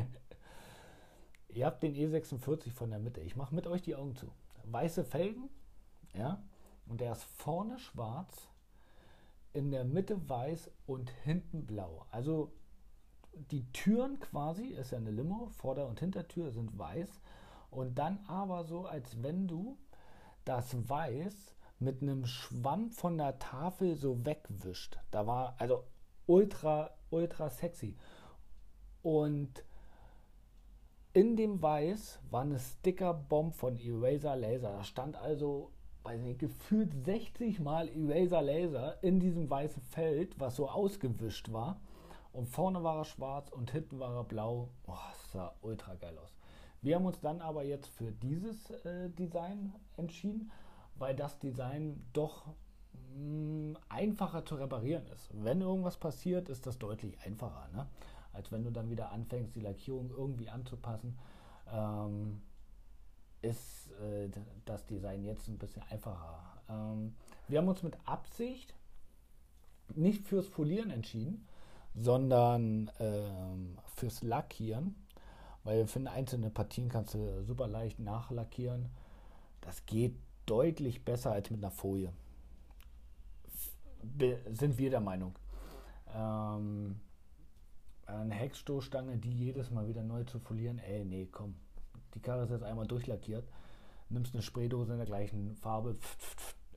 Ihr 1.50 1.66
habt 1.66 1.82
den 1.82 1.96
E46 1.96 2.72
von 2.74 2.92
der 2.92 3.00
Mitte. 3.00 3.22
Ich 3.22 3.36
mache 3.36 3.56
mit 3.56 3.66
euch 3.66 3.82
die 3.82 3.96
Augen 3.96 4.16
zu 4.16 4.32
weiße 4.72 5.04
Felgen, 5.04 5.50
ja, 6.14 6.44
und 6.88 7.02
der 7.02 7.12
ist 7.14 7.24
vorne 7.24 7.80
schwarz, 7.80 8.50
in 9.54 9.72
der 9.72 9.86
Mitte 9.86 10.30
weiß 10.30 10.72
und 10.86 11.10
hinten 11.24 11.66
blau. 11.66 12.06
Also 12.12 12.52
die 13.34 13.72
Türen 13.72 14.20
quasi, 14.20 14.68
ist 14.68 14.92
ja 14.92 14.98
eine 14.98 15.12
Limo, 15.12 15.48
Vorder- 15.50 15.88
und 15.88 16.00
Hintertür 16.00 16.52
sind 16.52 16.78
weiß 16.78 17.22
und 17.70 17.96
dann 17.96 18.20
aber 18.28 18.64
so, 18.64 18.86
als 18.86 19.22
wenn 19.22 19.48
du 19.48 19.78
das 20.46 20.90
Weiß 20.90 21.56
mit 21.80 22.02
einem 22.02 22.26
Schwamm 22.26 22.92
von 22.92 23.18
der 23.18 23.38
Tafel 23.40 23.96
so 23.96 24.26
wegwischt. 24.26 24.98
Da 25.12 25.28
war 25.28 25.56
also 25.60 25.84
ultra, 26.26 26.92
ultra 27.10 27.50
sexy. 27.50 27.98
Und 29.04 29.64
in 31.18 31.36
dem 31.36 31.64
Weiß 31.64 32.20
war 32.30 32.42
eine 32.42 32.60
Sticker-Bomb 32.60 33.56
von 33.56 33.76
Eraser 33.80 34.36
Laser. 34.36 34.74
Da 34.74 34.84
stand 34.84 35.16
also, 35.16 35.72
weiß 36.04 36.22
nicht, 36.22 36.38
gefühlt 36.38 36.94
60 36.94 37.60
Mal 37.60 37.90
Eraser 37.90 38.44
Laser 38.44 39.02
in 39.04 39.20
diesem 39.20 39.50
weißen 39.50 39.82
Feld, 39.82 40.40
was 40.40 40.58
so 40.58 40.70
ausgewischt 40.70 41.52
war. 41.52 41.82
Und 42.34 42.46
vorne 42.46 42.84
war 42.84 42.98
er 42.98 43.06
schwarz 43.06 43.50
und 43.50 43.72
hinten 43.72 43.98
war 43.98 44.16
er 44.16 44.26
blau. 44.26 44.70
Oh, 44.86 44.94
das 45.10 45.32
sah 45.32 45.56
ultra 45.62 45.96
geil 45.96 46.16
aus. 46.20 46.36
Wir 46.84 46.98
haben 46.98 47.08
uns 47.08 47.20
dann 47.20 47.42
aber 47.42 47.64
jetzt 47.64 47.88
für 47.88 48.12
dieses 48.12 48.70
äh, 48.86 49.10
Design 49.10 49.74
entschieden, 49.96 50.52
weil 51.00 51.16
das 51.16 51.40
Design 51.40 52.06
doch 52.14 52.46
mh, 53.16 53.72
mm, 53.72 53.78
einfacher 53.90 54.46
zu 54.46 54.54
reparieren 54.54 55.08
ist. 55.08 55.32
Wenn 55.34 55.62
irgendwas 55.62 55.98
passiert, 55.98 56.48
ist 56.48 56.68
das 56.68 56.78
deutlich 56.78 57.20
einfacher. 57.26 57.70
Ne? 57.74 57.88
Als 58.38 58.52
wenn 58.52 58.64
du 58.64 58.72
dann 58.72 58.90
wieder 58.90 59.12
anfängst, 59.12 59.56
die 59.56 59.62
Lackierung 59.62 60.12
irgendwie 60.12 60.50
anzupassen, 60.50 61.18
ähm, 61.74 62.42
ist 63.42 63.92
äh, 64.02 64.30
das 64.66 64.86
Design 64.86 65.24
jetzt 65.24 65.48
ein 65.48 65.58
bisschen 65.58 65.84
einfacher. 65.90 66.62
Ähm, 66.70 67.16
wir 67.48 67.60
haben 67.60 67.68
uns 67.68 67.84
mit 67.84 67.98
Absicht 68.06 68.74
nicht 69.96 70.24
fürs 70.24 70.48
Folieren 70.48 70.92
entschieden, 70.92 71.48
sondern 71.96 72.92
ähm, 73.00 73.78
fürs 73.96 74.22
Lackieren, 74.22 74.96
weil 75.64 75.80
wir 75.80 75.88
finden, 75.88 76.08
einzelne 76.08 76.50
Partien 76.50 76.90
kannst 76.90 77.16
du 77.16 77.44
super 77.44 77.68
leicht 77.68 78.00
nachlackieren. 78.00 78.90
Das 79.62 79.86
geht 79.86 80.16
deutlich 80.46 81.04
besser 81.04 81.32
als 81.32 81.50
mit 81.50 81.64
einer 81.64 81.72
Folie. 81.72 82.14
Be 84.04 84.40
sind 84.52 84.78
wir 84.78 84.92
der 84.92 85.02
Meinung. 85.02 85.34
Ähm, 86.14 87.00
eine 88.08 88.34
Heckstoßstange, 88.34 89.18
die 89.18 89.32
jedes 89.32 89.72
Mal 89.72 89.88
wieder 89.88 90.04
neu 90.04 90.24
zu 90.24 90.40
folieren, 90.40 90.80
ey, 90.80 91.06
nee, 91.06 91.28
komm. 91.32 91.56
Die 92.14 92.20
Karre 92.20 92.44
ist 92.44 92.52
jetzt 92.52 92.64
einmal 92.64 92.88
durchlackiert, 92.88 93.48
nimmst 94.10 94.34
eine 94.34 94.42
Spraydose 94.42 94.94
in 94.94 94.98
der 94.98 95.06
gleichen 95.06 95.56
Farbe, 95.56 95.96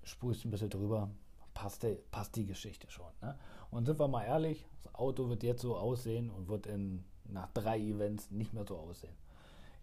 sprühst 0.02 0.44
ein 0.44 0.50
bisschen 0.50 0.70
drüber, 0.70 1.10
passt, 1.54 1.82
die, 1.82 1.98
passt 2.10 2.36
die 2.36 2.46
Geschichte 2.46 2.90
schon. 2.90 3.10
Ne? 3.22 3.38
Und 3.70 3.86
sind 3.86 3.98
wir 3.98 4.08
mal 4.08 4.24
ehrlich, 4.24 4.66
das 4.82 4.94
Auto 4.94 5.28
wird 5.28 5.42
jetzt 5.42 5.62
so 5.62 5.76
aussehen 5.76 6.30
und 6.30 6.48
wird 6.48 6.66
in, 6.66 7.04
nach 7.24 7.48
drei 7.52 7.78
Events 7.78 8.30
nicht 8.30 8.52
mehr 8.52 8.64
so 8.66 8.76
aussehen. 8.76 9.14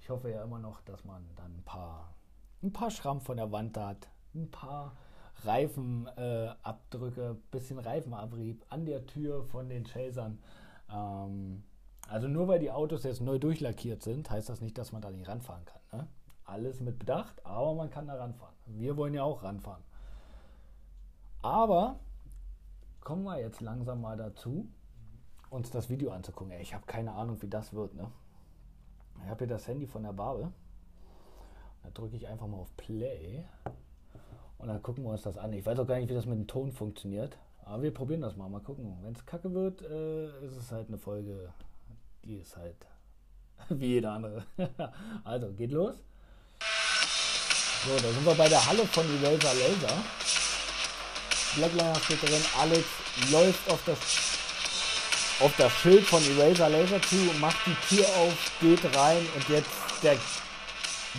Ich 0.01 0.09
hoffe 0.09 0.29
ja 0.29 0.43
immer 0.43 0.59
noch, 0.59 0.81
dass 0.81 1.03
man 1.05 1.23
dann 1.35 1.53
ein 1.53 1.63
paar 1.63 2.13
ein 2.63 2.73
paar 2.73 2.91
Schrammen 2.91 3.21
von 3.21 3.37
der 3.37 3.51
Wand 3.51 3.77
hat, 3.77 4.07
ein 4.33 4.49
paar 4.49 4.95
Reifenabdrücke, 5.43 7.31
äh, 7.31 7.51
bisschen 7.51 7.79
Reifenabrieb 7.79 8.65
an 8.69 8.85
der 8.85 9.05
Tür 9.05 9.43
von 9.43 9.69
den 9.69 9.83
Chasern. 9.83 10.39
Ähm, 10.91 11.63
also 12.07 12.27
nur 12.27 12.47
weil 12.47 12.59
die 12.59 12.71
Autos 12.71 13.03
jetzt 13.03 13.21
neu 13.21 13.37
durchlackiert 13.37 14.01
sind, 14.01 14.29
heißt 14.29 14.49
das 14.49 14.61
nicht, 14.61 14.77
dass 14.77 14.91
man 14.91 15.01
da 15.01 15.09
nicht 15.09 15.27
ranfahren 15.27 15.65
kann. 15.65 15.81
Ne? 15.91 16.07
Alles 16.45 16.79
mit 16.79 16.99
Bedacht, 16.99 17.45
aber 17.45 17.73
man 17.73 17.89
kann 17.89 18.07
da 18.07 18.15
ranfahren. 18.15 18.55
Wir 18.65 18.95
wollen 18.95 19.13
ja 19.13 19.23
auch 19.23 19.43
ranfahren. 19.43 19.83
Aber 21.41 21.99
kommen 23.01 23.23
wir 23.23 23.39
jetzt 23.39 23.61
langsam 23.61 24.01
mal 24.01 24.17
dazu, 24.17 24.67
uns 25.49 25.69
das 25.69 25.89
Video 25.89 26.11
anzugucken. 26.11 26.51
Ey, 26.51 26.61
ich 26.61 26.73
habe 26.73 26.85
keine 26.85 27.13
Ahnung, 27.13 27.41
wie 27.41 27.47
das 27.47 27.73
wird. 27.73 27.93
Ne? 27.93 28.09
Ich 29.23 29.29
habe 29.29 29.39
hier 29.39 29.47
das 29.47 29.67
Handy 29.67 29.87
von 29.87 30.03
der 30.03 30.13
Barbe. 30.13 30.51
Da 31.83 31.89
drücke 31.89 32.15
ich 32.15 32.27
einfach 32.27 32.47
mal 32.47 32.57
auf 32.57 32.75
Play. 32.75 33.45
Und 34.57 34.67
dann 34.67 34.81
gucken 34.81 35.03
wir 35.03 35.11
uns 35.11 35.21
das 35.21 35.37
an. 35.37 35.53
Ich 35.53 35.65
weiß 35.65 35.79
auch 35.79 35.87
gar 35.87 35.97
nicht, 35.99 36.09
wie 36.09 36.13
das 36.13 36.25
mit 36.25 36.37
dem 36.37 36.47
Ton 36.47 36.71
funktioniert. 36.71 37.37
Aber 37.69 37.83
wir 37.83 37.93
probieren 37.93 38.21
das 38.21 38.35
mal. 38.37 38.47
Mal 38.47 38.61
gucken. 38.61 38.97
Wenn 39.03 39.13
es 39.13 39.25
kacke 39.25 39.53
wird, 39.53 39.81
äh, 39.81 40.45
ist 40.45 40.55
es 40.55 40.71
halt 40.71 40.87
eine 40.87 40.97
Folge, 40.97 41.53
die 42.23 42.37
ist 42.37 42.55
halt 42.55 42.87
wie 43.69 43.87
jede 43.87 44.09
andere. 44.09 44.43
also, 45.23 45.51
geht 45.53 45.71
los. 45.71 45.95
So, 47.85 47.95
da 47.95 48.09
sind 48.09 48.25
wir 48.25 48.35
bei 48.35 48.47
der 48.47 48.65
Halle 48.65 48.85
von 48.85 49.05
Eraser 49.21 49.53
Laser. 49.53 50.03
Blackliner 51.55 51.95
steht 51.95 52.21
drin. 52.21 52.41
Alex 52.59 52.85
läuft 53.31 53.71
auf 53.71 53.83
das, 53.85 53.99
auf 55.41 55.53
das 55.57 55.71
Schild 55.73 56.05
von 56.05 56.23
Eraser 56.23 56.69
Laser 56.69 57.01
zu, 57.01 57.15
macht 57.39 57.57
die 57.65 57.95
Tür 57.95 58.05
auf, 58.17 58.51
geht 58.61 58.83
rein 58.95 59.25
und 59.35 59.49
jetzt 59.49 60.03
der 60.03 60.17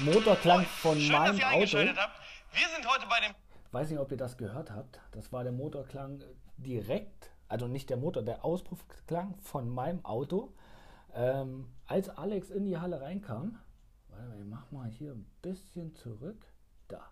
Motorklang 0.04 0.64
von 0.64 0.98
Schön, 0.98 1.12
meinem 1.12 1.42
Auto. 1.42 1.78
Wir 1.78 2.68
sind 2.74 2.86
heute 2.86 3.06
bei 3.08 3.20
dem. 3.20 3.47
Weiß 3.70 3.90
nicht, 3.90 3.98
ob 3.98 4.10
ihr 4.10 4.16
das 4.16 4.38
gehört 4.38 4.70
habt. 4.70 5.00
Das 5.12 5.32
war 5.32 5.42
der 5.42 5.52
Motorklang 5.52 6.24
direkt, 6.56 7.30
also 7.48 7.68
nicht 7.68 7.90
der 7.90 7.98
Motor, 7.98 8.22
der 8.22 8.44
Auspuffklang 8.44 9.34
von 9.40 9.68
meinem 9.68 10.04
Auto. 10.04 10.52
Ähm, 11.14 11.66
als 11.86 12.08
Alex 12.08 12.50
in 12.50 12.64
die 12.64 12.78
Halle 12.78 13.00
reinkam, 13.00 13.58
warte 14.08 14.28
mal, 14.28 14.38
ich 14.40 14.46
mach 14.46 14.70
mal 14.70 14.88
hier 14.88 15.12
ein 15.12 15.26
bisschen 15.42 15.94
zurück. 15.94 16.46
Da. 16.88 17.02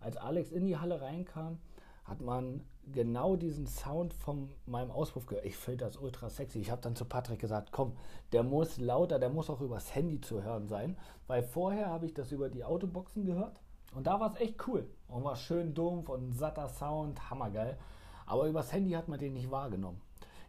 Als 0.00 0.16
Alex 0.16 0.50
in 0.50 0.66
die 0.66 0.76
Halle 0.76 1.00
reinkam, 1.00 1.58
hat 2.04 2.20
man 2.20 2.64
genau 2.92 3.36
diesen 3.36 3.66
Sound 3.66 4.12
von 4.14 4.50
meinem 4.66 4.90
Auspuff 4.90 5.26
gehört. 5.26 5.46
Ich 5.46 5.56
finde 5.56 5.84
das 5.84 5.96
ultra 5.96 6.28
sexy. 6.28 6.58
Ich 6.58 6.70
habe 6.70 6.82
dann 6.82 6.96
zu 6.96 7.04
Patrick 7.04 7.38
gesagt, 7.38 7.70
komm, 7.72 7.96
der 8.32 8.42
muss 8.42 8.78
lauter, 8.78 9.18
der 9.18 9.30
muss 9.30 9.48
auch 9.48 9.60
übers 9.60 9.94
Handy 9.94 10.20
zu 10.20 10.42
hören 10.42 10.66
sein, 10.66 10.98
weil 11.28 11.42
vorher 11.42 11.86
habe 11.86 12.04
ich 12.06 12.14
das 12.14 12.32
über 12.32 12.50
die 12.50 12.64
Autoboxen 12.64 13.24
gehört 13.24 13.63
und 13.94 14.06
da 14.06 14.18
war 14.18 14.34
es 14.34 14.40
echt 14.40 14.66
cool. 14.66 14.88
Und 15.08 15.24
war 15.24 15.36
schön 15.36 15.74
dumpf 15.74 16.08
und 16.08 16.32
satter 16.32 16.68
Sound, 16.68 17.30
hammergeil. 17.30 17.78
Aber 18.26 18.46
übers 18.46 18.72
Handy 18.72 18.92
hat 18.92 19.08
man 19.08 19.18
den 19.18 19.34
nicht 19.34 19.50
wahrgenommen. 19.50 20.00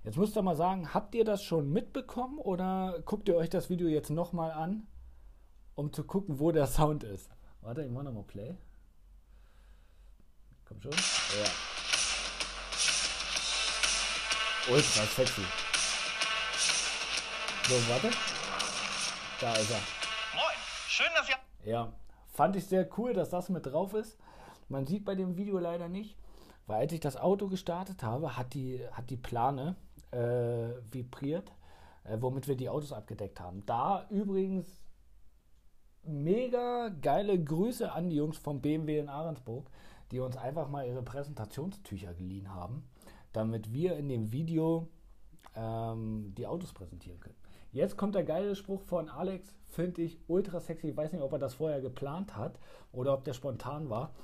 Jetzt 0.03 0.17
müsst 0.17 0.35
ihr 0.35 0.41
mal 0.41 0.55
sagen, 0.55 0.93
habt 0.93 1.15
ihr 1.15 1.25
das 1.25 1.43
schon 1.43 1.71
mitbekommen 1.71 2.37
oder 2.37 3.01
guckt 3.05 3.27
ihr 3.27 3.35
euch 3.35 3.49
das 3.49 3.69
Video 3.69 3.87
jetzt 3.87 4.09
nochmal 4.09 4.51
an, 4.51 4.87
um 5.75 5.91
zu 5.93 6.03
gucken, 6.03 6.39
wo 6.39 6.51
der 6.51 6.67
Sound 6.67 7.03
ist? 7.03 7.29
Warte, 7.61 7.83
ich 7.83 7.91
mach 7.91 8.03
nochmal 8.03 8.23
Play. 8.23 8.57
Komm 10.65 10.81
schon. 10.81 10.91
Ja. 10.91 11.49
Ultra 14.73 15.03
sexy. 15.03 15.41
So, 17.67 17.75
warte. 17.89 18.09
Da 19.41 19.53
ist 19.53 19.71
er. 19.71 19.77
Moin, 20.35 20.55
schön, 20.87 21.07
dass 21.15 21.29
ihr. 21.29 21.35
Ja, 21.71 21.91
Fand 22.35 22.57
ich 22.57 22.65
sehr 22.65 22.85
cool, 22.97 23.13
dass 23.13 23.29
das 23.29 23.47
mit 23.47 23.65
drauf 23.65 23.93
ist. 23.93 24.17
Man 24.67 24.85
sieht 24.85 25.05
bei 25.05 25.15
dem 25.15 25.37
Video 25.37 25.57
leider 25.57 25.87
nicht, 25.87 26.17
weil 26.67 26.81
als 26.81 26.91
ich 26.91 26.99
das 26.99 27.15
Auto 27.15 27.47
gestartet 27.47 28.03
habe, 28.03 28.35
hat 28.35 28.53
die, 28.53 28.81
hat 28.91 29.09
die 29.09 29.15
Plane 29.15 29.77
äh, 30.11 30.71
vibriert, 30.91 31.53
äh, 32.03 32.17
womit 32.19 32.49
wir 32.49 32.57
die 32.57 32.67
Autos 32.67 32.91
abgedeckt 32.91 33.39
haben. 33.39 33.65
Da 33.65 34.05
übrigens 34.09 34.81
mega 36.03 36.89
geile 36.89 37.41
Grüße 37.41 37.89
an 37.89 38.09
die 38.09 38.17
Jungs 38.17 38.37
vom 38.37 38.59
BMW 38.59 38.99
in 38.99 39.07
Ahrensburg, 39.07 39.69
die 40.11 40.19
uns 40.19 40.35
einfach 40.35 40.67
mal 40.67 40.85
ihre 40.85 41.03
Präsentationstücher 41.03 42.13
geliehen 42.15 42.53
haben, 42.53 42.83
damit 43.31 43.71
wir 43.71 43.95
in 43.95 44.09
dem 44.09 44.33
Video 44.33 44.89
ähm, 45.55 46.33
die 46.37 46.47
Autos 46.47 46.73
präsentieren 46.73 47.21
können. 47.21 47.44
Jetzt 47.75 47.97
kommt 47.97 48.15
der 48.15 48.23
geile 48.23 48.55
Spruch 48.55 48.81
von 48.83 49.09
Alex, 49.09 49.53
finde 49.67 50.01
ich 50.01 50.17
ultra 50.27 50.61
sexy. 50.61 50.91
Ich 50.91 50.95
weiß 50.95 51.11
nicht, 51.11 51.21
ob 51.21 51.33
er 51.33 51.39
das 51.39 51.55
vorher 51.55 51.81
geplant 51.81 52.37
hat 52.37 52.57
oder 52.93 53.11
ob 53.11 53.25
der 53.25 53.33
spontan 53.33 53.89
war. 53.89 54.15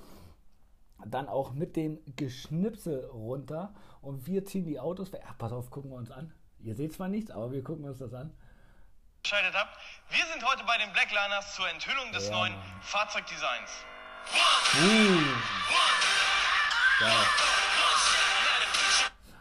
Dann 1.06 1.28
auch 1.28 1.52
mit 1.52 1.76
dem 1.76 2.00
Geschnipsel 2.16 3.04
runter 3.08 3.74
und 4.02 4.26
wir 4.26 4.46
ziehen 4.46 4.64
die 4.64 4.80
Autos. 4.80 5.12
Ja, 5.12 5.34
pass 5.38 5.52
auf, 5.52 5.70
gucken 5.70 5.92
wir 5.92 5.98
uns 5.98 6.12
an. 6.12 6.34
Ihr 6.60 6.76
seht 6.76 6.94
zwar 6.94 7.10
nichts, 7.10 7.30
aber 7.30 7.52
wir 7.52 7.62
gucken 7.62 7.84
uns 7.84 7.98
das 7.98 8.14
an. 8.14 8.34
Geschaltet 9.22 9.54
habt. 9.54 9.78
Wir 10.08 10.26
sind 10.32 10.50
heute 10.50 10.64
bei 10.64 10.78
den 10.78 10.94
Blackliners 10.94 11.54
zur 11.54 11.70
Enthüllung 11.72 12.10
des 12.14 12.30
ja, 12.30 12.38
neuen 12.38 12.54
Fahrzeugdesigns. 12.80 13.70
Uh. 14.80 15.20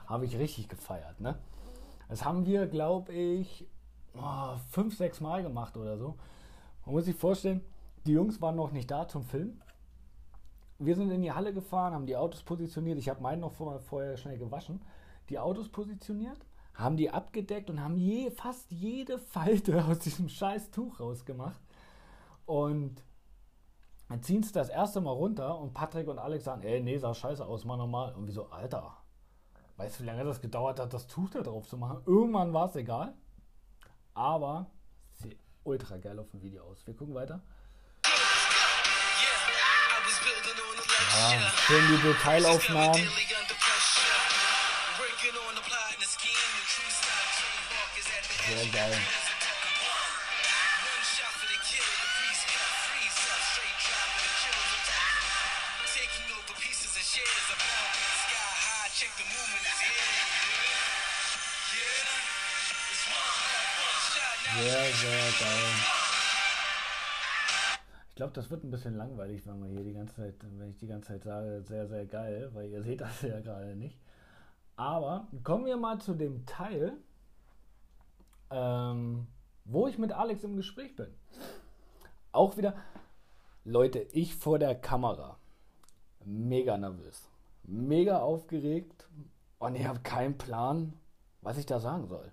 Habe 0.09 0.25
ich 0.25 0.37
richtig 0.37 0.69
gefeiert, 0.69 1.21
ne? 1.21 1.39
Das 2.09 2.25
haben 2.25 2.45
wir, 2.45 2.67
glaube 2.67 3.13
ich, 3.13 3.69
oh, 4.17 4.57
fünf, 4.71 4.97
sechs 4.97 5.21
Mal 5.21 5.43
gemacht 5.43 5.77
oder 5.77 5.97
so. 5.99 6.17
Man 6.85 6.95
muss 6.95 7.05
sich 7.05 7.17
vorstellen, 7.17 7.63
die 8.07 8.13
Jungs 8.13 8.41
waren 8.41 8.57
noch 8.57 8.73
nicht 8.73 8.91
da 8.91 9.07
zum 9.07 9.23
Filmen. 9.25 9.61
Wir 10.79 10.97
sind 10.97 11.11
in 11.11 11.23
die 11.23 11.33
Halle 11.33 11.53
gefahren, 11.53 11.93
haben 11.93 12.07
die 12.07 12.17
Autos 12.17 12.43
positioniert. 12.43 12.99
Ich 12.99 13.09
habe 13.09 13.23
meinen 13.23 13.41
noch 13.41 13.53
vorher 13.53 14.17
schnell 14.17 14.39
gewaschen. 14.39 14.81
Die 15.29 15.39
Autos 15.39 15.69
positioniert, 15.69 16.39
haben 16.75 16.97
die 16.97 17.11
abgedeckt 17.11 17.69
und 17.69 17.83
haben 17.83 17.97
je, 17.97 18.31
fast 18.31 18.71
jede 18.71 19.19
Falte 19.19 19.85
aus 19.89 19.99
diesem 19.99 20.29
scheiß 20.29 20.71
Tuch 20.71 20.99
rausgemacht. 20.99 21.61
Und 22.47 23.05
dann 24.09 24.23
ziehen 24.23 24.43
sie 24.43 24.53
das 24.53 24.71
erste 24.71 25.01
Mal 25.01 25.13
runter 25.13 25.59
und 25.59 25.73
Patrick 25.73 26.09
und 26.09 26.19
Alex 26.19 26.45
sagen, 26.45 26.63
ey, 26.63 26.81
nee, 26.81 26.99
sah 26.99 27.15
scheiße 27.15 27.47
aus, 27.47 27.65
mal 27.65 27.77
normal. 27.77 28.15
Und 28.15 28.27
wie 28.27 28.33
so, 28.33 28.47
Alter, 28.47 28.97
weißt 29.77 30.01
du, 30.01 30.03
wie 30.03 30.07
lange 30.07 30.25
das 30.25 30.41
gedauert 30.41 30.81
hat, 30.81 30.93
das 30.93 31.07
Tuch 31.07 31.31
da 31.31 31.43
drauf 31.43 31.69
zu 31.69 31.77
machen? 31.77 32.01
Irgendwann 32.07 32.53
war 32.53 32.69
es 32.69 32.75
egal. 32.75 33.15
Aber 34.21 34.67
sieht 35.15 35.39
ultra 35.65 35.97
geil 35.97 36.19
auf 36.19 36.31
dem 36.31 36.43
Video 36.43 36.63
aus. 36.65 36.87
Wir 36.87 36.93
gucken 36.95 37.15
weiter. 37.15 37.41
Ja, 41.31 41.51
schön 41.67 41.89
die 41.89 42.03
Detailaufnahmen. 42.03 43.09
Sehr 48.47 48.67
geil. 48.67 48.99
Check 59.01 59.17
the 59.17 59.25
movement 59.25 59.65
is 59.65 59.81
here. 59.81 60.80
Sehr, 64.57 64.83
sehr 64.83 65.47
geil. 65.47 66.01
Ich 68.09 68.15
glaube, 68.17 68.33
das 68.33 68.51
wird 68.51 68.65
ein 68.65 68.71
bisschen 68.71 68.97
langweilig, 68.97 69.47
wenn 69.47 69.61
man 69.61 69.71
hier 69.71 69.85
die 69.85 69.93
ganze 69.93 70.17
Zeit, 70.17 70.35
wenn 70.43 70.71
ich 70.71 70.79
die 70.79 70.89
ganze 70.89 71.09
Zeit 71.09 71.23
sage, 71.23 71.63
sehr, 71.63 71.87
sehr 71.87 72.05
geil, 72.05 72.51
weil 72.53 72.69
ihr 72.69 72.83
seht 72.83 73.01
das 73.01 73.23
ja 73.23 73.39
gerade 73.41 73.77
nicht. 73.77 73.97
Aber 74.77 75.29
kommen 75.45 75.67
wir 75.67 75.77
mal 75.77 76.01
zu 76.01 76.15
dem 76.15 76.45
Teil, 76.47 76.95
ähm, 78.51 79.29
wo 79.65 79.87
ich 79.87 79.99
mit 79.99 80.13
Alex 80.13 80.43
im 80.43 80.57
Gespräch 80.57 80.97
bin. 80.97 81.15
Auch 82.33 82.57
wieder, 82.57 82.75
Leute, 83.65 84.01
ich 84.13 84.35
vor 84.35 84.59
der 84.59 84.75
Kamera. 84.75 85.39
Mega 86.25 86.77
nervös. 86.77 87.29
Mega 87.63 88.19
aufgeregt 88.19 89.09
und 89.61 89.77
ich 89.77 89.87
habe 89.87 90.01
keinen 90.01 90.37
Plan, 90.37 90.95
was 91.41 91.57
ich 91.57 91.67
da 91.67 91.79
sagen 91.79 92.09
soll. 92.09 92.33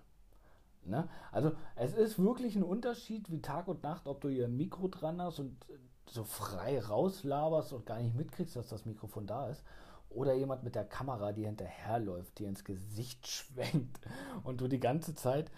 Ne? 0.87 1.07
Also 1.31 1.51
es 1.75 1.93
ist 1.93 2.19
wirklich 2.19 2.55
ein 2.55 2.63
Unterschied 2.63 3.29
wie 3.31 3.41
Tag 3.41 3.67
und 3.67 3.83
Nacht, 3.83 4.07
ob 4.07 4.21
du 4.21 4.27
ein 4.27 4.55
Mikro 4.55 4.87
dran 4.87 5.21
hast 5.21 5.39
und 5.39 5.57
so 6.09 6.23
frei 6.23 6.79
rauslaberst 6.79 7.73
und 7.73 7.85
gar 7.85 7.99
nicht 7.99 8.15
mitkriegst, 8.15 8.55
dass 8.55 8.69
das 8.69 8.85
Mikrofon 8.85 9.27
da 9.27 9.49
ist. 9.49 9.63
Oder 10.09 10.33
jemand 10.33 10.63
mit 10.63 10.75
der 10.75 10.85
Kamera, 10.85 11.33
die 11.33 11.45
hinterherläuft, 11.45 12.39
die 12.39 12.45
ins 12.45 12.63
Gesicht 12.63 13.27
schwenkt 13.27 13.99
und 14.43 14.61
du 14.61 14.67
die 14.67 14.79
ganze 14.79 15.15
Zeit. 15.15 15.51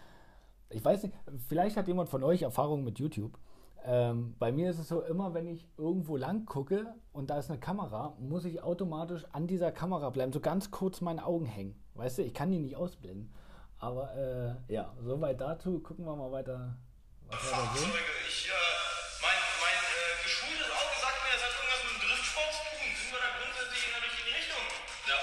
Ich 0.69 0.83
weiß 0.83 1.03
nicht, 1.03 1.15
vielleicht 1.47 1.77
hat 1.77 1.87
jemand 1.87 2.09
von 2.09 2.23
euch 2.23 2.41
Erfahrung 2.41 2.83
mit 2.83 2.99
YouTube. 2.99 3.37
Ähm, 3.85 4.35
bei 4.39 4.51
mir 4.51 4.69
ist 4.69 4.79
es 4.79 4.89
so, 4.89 5.01
immer 5.01 5.33
wenn 5.33 5.47
ich 5.47 5.67
irgendwo 5.77 6.17
lang 6.17 6.45
gucke 6.45 6.93
und 7.13 7.29
da 7.29 7.39
ist 7.39 7.49
eine 7.49 7.59
Kamera, 7.59 8.15
muss 8.19 8.45
ich 8.45 8.61
automatisch 8.61 9.25
an 9.31 9.47
dieser 9.47 9.71
Kamera 9.71 10.09
bleiben, 10.09 10.33
so 10.33 10.41
ganz 10.41 10.69
kurz 10.69 11.01
meine 11.01 11.25
Augen 11.25 11.45
hängen. 11.45 11.81
Weißt 11.95 12.17
du, 12.17 12.23
ich 12.23 12.33
kann 12.33 12.51
die 12.51 12.59
nicht 12.59 12.75
ausblenden. 12.75 13.31
Aber 13.79 14.13
äh, 14.15 14.73
ja, 14.73 14.93
soweit 15.01 15.39
dazu. 15.39 15.79
Gucken 15.79 16.05
wir 16.05 16.15
mal 16.15 16.31
weiter. 16.31 16.75
Was 17.27 17.39
Fahrzeuge. 17.39 17.97
Ich, 18.27 18.47
äh, 18.47 18.51
mein 19.21 19.39
mein 19.61 19.79
äh, 19.79 20.23
geschultes 20.23 20.67
Auge 20.67 20.95
sagt 20.99 21.19
mir, 21.23 21.33
es 21.35 21.43
hat 21.43 21.53
irgendwas 21.55 21.81
mit 21.87 21.93
dem 21.95 22.09
Driftsport 22.09 22.51
zu 22.51 22.63
tun. 22.75 22.91
Sind 22.99 23.11
wir 23.13 23.21
da 23.23 23.29
grundsätzlich 23.39 23.83
in 23.87 23.91
der 23.95 24.03
richtigen 24.03 24.31
Richtung? 24.35 24.65
Ja. 25.07 25.19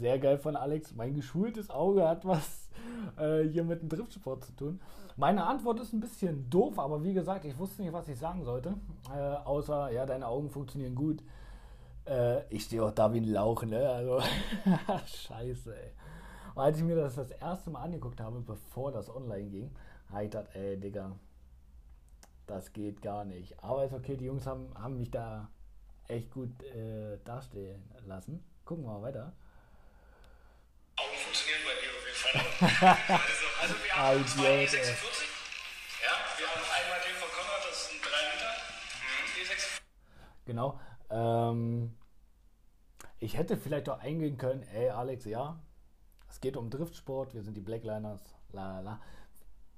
Sehr 0.00 0.18
geil 0.18 0.38
von 0.38 0.56
Alex. 0.56 0.94
Mein 0.94 1.14
geschultes 1.14 1.70
Auge 1.70 2.08
hat 2.08 2.24
was 2.24 2.70
äh, 3.18 3.48
hier 3.48 3.64
mit 3.64 3.82
dem 3.82 3.90
Driftsport 3.90 4.44
zu 4.44 4.52
tun. 4.52 4.80
Meine 5.16 5.44
Antwort 5.44 5.78
ist 5.80 5.92
ein 5.92 6.00
bisschen 6.00 6.48
doof, 6.48 6.78
aber 6.78 7.04
wie 7.04 7.12
gesagt, 7.12 7.44
ich 7.44 7.58
wusste 7.58 7.82
nicht, 7.82 7.92
was 7.92 8.08
ich 8.08 8.18
sagen 8.18 8.44
sollte. 8.44 8.74
Äh, 9.14 9.18
außer, 9.44 9.90
ja, 9.92 10.06
deine 10.06 10.26
Augen 10.26 10.48
funktionieren 10.48 10.94
gut. 10.94 11.22
Äh, 12.06 12.46
ich 12.48 12.64
stehe 12.64 12.82
auch 12.82 12.92
da 12.92 13.12
wie 13.12 13.20
ein 13.20 13.24
Lauch, 13.24 13.62
ne? 13.64 13.86
Also, 13.86 14.22
scheiße, 15.04 15.76
ey. 15.76 15.92
Und 16.54 16.62
als 16.62 16.78
ich 16.78 16.84
mir 16.84 16.96
das 16.96 17.14
das 17.14 17.30
erste 17.30 17.70
Mal 17.70 17.82
angeguckt 17.82 18.20
habe, 18.20 18.40
bevor 18.40 18.92
das 18.92 19.08
online 19.08 19.50
ging, 19.50 19.76
habe 20.10 20.24
ich 20.24 20.30
gedacht, 20.30 20.48
ey, 20.54 20.78
Digga, 20.78 21.16
das 22.46 22.72
geht 22.72 23.00
gar 23.02 23.24
nicht. 23.24 23.62
Aber 23.62 23.84
ist 23.84 23.92
okay, 23.92 24.16
die 24.16 24.24
Jungs 24.24 24.46
haben, 24.46 24.74
haben 24.74 24.98
mich 24.98 25.10
da 25.10 25.48
echt 26.08 26.30
gut 26.30 26.62
äh, 26.64 27.18
dastehen 27.24 27.82
lassen. 28.06 28.44
Gucken 28.64 28.84
wir 28.84 28.92
mal 28.92 29.02
weiter. 29.02 29.32
Augen 30.96 31.16
funktionieren 31.16 31.62
bei 31.64 31.74
dir 31.80 31.90
auf 31.96 32.06
jeden 32.06 32.18
Fall. 32.18 33.18
also, 33.20 33.44
also 33.62 33.74
wir 33.84 33.96
haben 33.96 34.26
zwei 34.26 34.64
E46. 34.64 34.80
Ja, 36.02 36.14
wir 36.36 36.46
haben 36.48 36.64
einmal 36.76 37.00
den 37.06 37.16
von 37.16 37.30
Konrad, 37.30 37.62
das 37.68 37.90
ein 37.90 38.00
3 38.02 38.10
Liter. 38.34 38.52
E46. 39.54 39.80
Genau. 40.44 40.80
Ähm, 41.10 41.96
ich 43.20 43.36
hätte 43.36 43.56
vielleicht 43.56 43.88
auch 43.88 44.00
eingehen 44.00 44.36
können, 44.38 44.62
ey 44.74 44.90
Alex, 44.90 45.24
ja, 45.24 45.60
es 46.40 46.42
geht 46.42 46.56
um 46.56 46.70
Driftsport, 46.70 47.34
wir 47.34 47.42
sind 47.42 47.54
die 47.54 47.60
Blackliners, 47.60 48.22
la 48.52 48.76
la 48.76 48.80
la. 48.80 49.00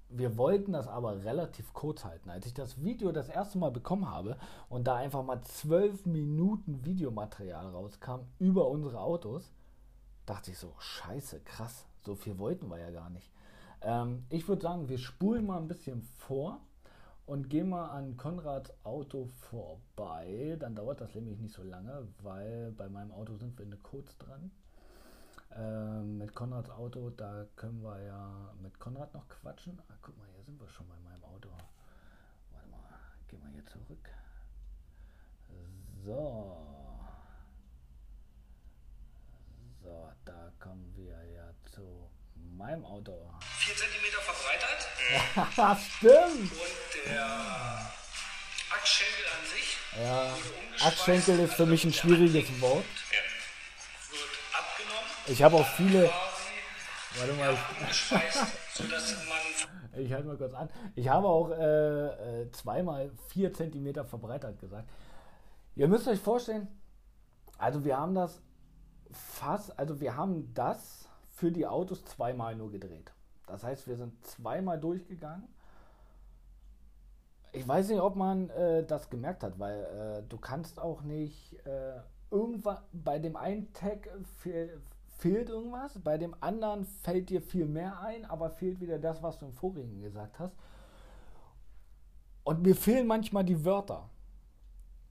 Wir 0.08 0.36
wollten 0.36 0.72
das 0.72 0.86
aber 0.86 1.24
relativ 1.24 1.72
kurz 1.72 2.04
halten. 2.04 2.30
Als 2.30 2.46
ich 2.46 2.54
das 2.54 2.84
Video 2.84 3.10
das 3.10 3.28
erste 3.28 3.58
Mal 3.58 3.72
bekommen 3.72 4.08
habe 4.08 4.36
und 4.68 4.86
da 4.86 4.94
einfach 4.94 5.24
mal 5.24 5.42
zwölf 5.42 6.06
Minuten 6.06 6.84
Videomaterial 6.84 7.66
rauskam 7.66 8.20
über 8.38 8.68
unsere 8.68 9.00
Autos, 9.00 9.50
dachte 10.24 10.52
ich 10.52 10.58
so, 10.58 10.72
scheiße, 10.78 11.40
krass, 11.40 11.84
so 12.00 12.14
viel 12.14 12.38
wollten 12.38 12.68
wir 12.68 12.78
ja 12.78 12.92
gar 12.92 13.10
nicht. 13.10 13.28
Ähm, 13.80 14.24
ich 14.28 14.46
würde 14.46 14.62
sagen, 14.62 14.88
wir 14.88 14.98
spulen 14.98 15.44
mal 15.44 15.58
ein 15.58 15.66
bisschen 15.66 16.02
vor 16.02 16.60
und 17.26 17.50
gehen 17.50 17.70
mal 17.70 17.88
an 17.88 18.16
Konrads 18.16 18.72
Auto 18.84 19.26
vorbei. 19.50 20.56
Dann 20.60 20.76
dauert 20.76 21.00
das 21.00 21.12
nämlich 21.16 21.40
nicht 21.40 21.54
so 21.54 21.64
lange, 21.64 22.06
weil 22.22 22.70
bei 22.70 22.88
meinem 22.88 23.10
Auto 23.10 23.34
sind 23.34 23.58
wir 23.58 23.66
eine 23.66 23.78
kurz 23.78 24.16
dran. 24.18 24.52
Ähm, 25.56 26.18
mit 26.18 26.34
Konrads 26.34 26.70
Auto, 26.70 27.10
da 27.10 27.46
können 27.56 27.82
wir 27.82 28.00
ja 28.02 28.54
mit 28.62 28.78
Konrad 28.78 29.12
noch 29.12 29.28
quatschen. 29.28 29.78
Ah, 29.88 29.94
guck 30.00 30.16
mal, 30.16 30.26
hier 30.34 30.44
sind 30.44 30.58
wir 30.58 30.68
schon 30.68 30.88
bei 30.88 30.96
meinem 31.00 31.22
Auto. 31.24 31.50
Warte 32.50 32.68
mal, 32.68 32.78
gehen 33.28 33.42
wir 33.42 33.50
hier 33.50 33.66
zurück. 33.66 34.08
So. 36.04 36.56
So, 39.82 40.12
da 40.24 40.52
kommen 40.58 40.92
wir 40.96 41.22
ja 41.24 41.52
zu 41.74 42.08
meinem 42.34 42.84
Auto. 42.84 43.30
4 43.40 43.74
cm 43.76 44.04
verbreitert. 44.22 45.56
Haha, 45.56 45.76
stimmt! 45.96 46.52
Und 46.52 47.04
der 47.06 47.92
Achsschenkel 48.70 49.24
an 49.26 49.46
sich 49.46 49.78
Ja. 50.00 50.86
Achsschenkel 50.86 51.40
ist 51.40 51.54
für 51.54 51.66
mich 51.66 51.84
ein 51.84 51.92
schwieriges 51.92 52.60
Wort. 52.60 52.84
Ja. 53.12 53.31
Ich 55.26 55.42
habe 55.42 55.56
auch 55.56 55.66
viele. 55.66 56.10
Warte 57.18 57.32
mal, 57.34 57.52
ich, 59.96 60.12
halte 60.12 60.26
mal 60.26 60.36
kurz 60.36 60.54
an. 60.54 60.68
Ich 60.96 61.08
habe 61.08 61.28
auch 61.28 61.50
äh, 61.50 62.42
äh, 62.42 62.50
zweimal 62.50 63.10
4 63.28 63.52
cm 63.52 64.06
verbreitert 64.06 64.58
gesagt. 64.58 64.88
Ihr 65.76 65.88
müsst 65.88 66.08
euch 66.08 66.18
vorstellen, 66.18 66.68
also 67.58 67.84
wir 67.84 67.98
haben 67.98 68.14
das 68.14 68.40
fast, 69.10 69.78
also 69.78 70.00
wir 70.00 70.16
haben 70.16 70.52
das 70.54 71.08
für 71.28 71.52
die 71.52 71.66
Autos 71.66 72.04
zweimal 72.04 72.56
nur 72.56 72.70
gedreht. 72.70 73.12
Das 73.46 73.62
heißt, 73.62 73.86
wir 73.86 73.96
sind 73.96 74.24
zweimal 74.26 74.80
durchgegangen. 74.80 75.46
Ich 77.52 77.68
weiß 77.68 77.88
nicht, 77.88 78.00
ob 78.00 78.16
man 78.16 78.48
äh, 78.50 78.84
das 78.84 79.10
gemerkt 79.10 79.44
hat, 79.44 79.58
weil 79.58 79.84
äh, 79.84 80.22
du 80.28 80.38
kannst 80.38 80.80
auch 80.80 81.02
nicht 81.02 81.54
äh, 81.66 82.00
irgendwann 82.30 82.78
bei 82.92 83.18
dem 83.18 83.36
einen 83.36 83.72
Tag 83.74 84.08
fehlt 85.22 85.48
irgendwas, 85.48 86.00
bei 86.00 86.18
dem 86.18 86.34
anderen 86.40 86.84
fällt 86.84 87.30
dir 87.30 87.40
viel 87.40 87.66
mehr 87.66 88.00
ein, 88.00 88.24
aber 88.24 88.50
fehlt 88.50 88.80
wieder 88.80 88.98
das, 88.98 89.22
was 89.22 89.38
du 89.38 89.46
im 89.46 89.52
vorigen 89.52 90.00
gesagt 90.00 90.40
hast. 90.40 90.56
Und 92.42 92.62
mir 92.62 92.74
fehlen 92.74 93.06
manchmal 93.06 93.44
die 93.44 93.64
Wörter. 93.64 94.10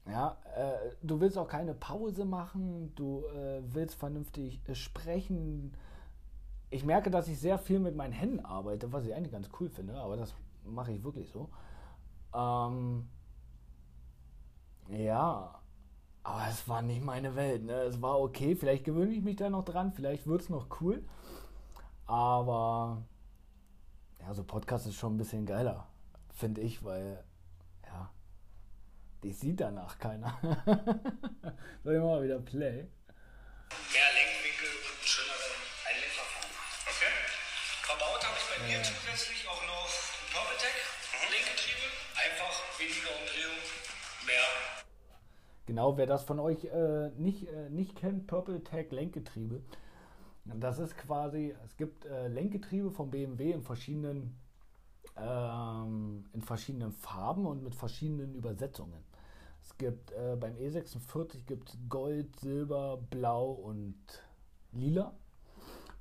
Ja, 0.06 0.36
äh, 0.54 0.94
du 1.02 1.18
willst 1.18 1.38
auch 1.38 1.48
keine 1.48 1.72
Pause 1.72 2.26
machen, 2.26 2.92
du 2.94 3.24
äh, 3.26 3.62
willst 3.64 3.94
vernünftig 3.94 4.60
äh, 4.68 4.74
sprechen. 4.74 5.72
Ich 6.68 6.84
merke, 6.84 7.10
dass 7.10 7.28
ich 7.28 7.38
sehr 7.38 7.58
viel 7.58 7.78
mit 7.78 7.96
meinen 7.96 8.12
Händen 8.12 8.44
arbeite, 8.44 8.92
was 8.92 9.06
ich 9.06 9.14
eigentlich 9.14 9.32
ganz 9.32 9.48
cool 9.60 9.70
finde, 9.70 9.94
aber 9.94 10.16
das 10.18 10.34
mache 10.64 10.92
ich 10.92 11.02
wirklich 11.02 11.30
so. 11.30 11.48
Ähm, 12.34 13.08
ja, 14.88 15.61
aber 16.24 16.46
es 16.48 16.68
war 16.68 16.82
nicht 16.82 17.02
meine 17.02 17.34
Welt. 17.36 17.64
Ne? 17.64 17.74
Es 17.82 18.00
war 18.00 18.20
okay, 18.20 18.54
vielleicht 18.56 18.84
gewöhne 18.84 19.12
ich 19.12 19.22
mich 19.22 19.36
da 19.36 19.50
noch 19.50 19.64
dran, 19.64 19.92
vielleicht 19.92 20.26
wird 20.26 20.42
es 20.42 20.48
noch 20.48 20.80
cool. 20.80 21.04
Aber 22.06 23.02
ja, 24.20 24.34
so 24.34 24.44
Podcast 24.44 24.86
ist 24.86 24.96
schon 24.96 25.14
ein 25.14 25.18
bisschen 25.18 25.46
geiler, 25.46 25.88
finde 26.34 26.60
ich, 26.60 26.84
weil 26.84 27.24
ja, 27.86 28.10
die 29.22 29.32
sieht 29.32 29.60
danach 29.60 29.98
keiner. 29.98 30.38
Soll 31.84 31.94
ich 31.94 32.02
mal 32.02 32.22
wieder 32.22 32.38
Play? 32.38 32.88
mehr 33.92 34.08
Lenkwinkel 34.12 34.68
und 34.68 35.00
einen 35.00 35.06
schöneren 35.06 35.56
Einlenkverfahren. 35.88 36.52
Okay. 36.86 37.12
Verbaut 37.88 38.20
habe 38.20 38.36
ich 38.36 38.46
bei 38.52 38.58
mir 38.68 38.82
zusätzlich 38.82 39.48
auch 39.48 39.62
noch 39.64 39.88
ein 39.88 40.28
Purpletech 40.32 40.76
Lenkgetriebe. 41.32 41.86
Einfach 42.20 42.54
weniger 42.78 43.12
Umdrehung, 43.16 43.60
mehr 44.28 44.44
Genau, 45.72 45.96
wer 45.96 46.04
das 46.04 46.24
von 46.24 46.38
euch 46.38 46.66
äh, 46.66 47.08
nicht, 47.16 47.48
äh, 47.48 47.70
nicht 47.70 47.96
kennt, 47.96 48.26
Purple 48.26 48.62
Tag 48.62 48.92
Lenkgetriebe. 48.92 49.62
Das 50.44 50.78
ist 50.78 50.98
quasi, 50.98 51.54
es 51.64 51.78
gibt 51.78 52.04
äh, 52.04 52.28
Lenkgetriebe 52.28 52.90
von 52.90 53.10
BMW 53.10 53.52
in 53.52 53.62
verschiedenen, 53.62 54.36
ähm, 55.16 56.26
in 56.34 56.42
verschiedenen 56.42 56.92
Farben 56.92 57.46
und 57.46 57.62
mit 57.62 57.74
verschiedenen 57.74 58.34
Übersetzungen. 58.34 59.02
Es 59.62 59.78
gibt 59.78 60.12
äh, 60.12 60.36
beim 60.38 60.56
E46 60.56 61.46
gibt 61.46 61.74
Gold, 61.88 62.38
Silber, 62.38 62.98
Blau 63.08 63.52
und 63.52 63.96
Lila. 64.72 65.14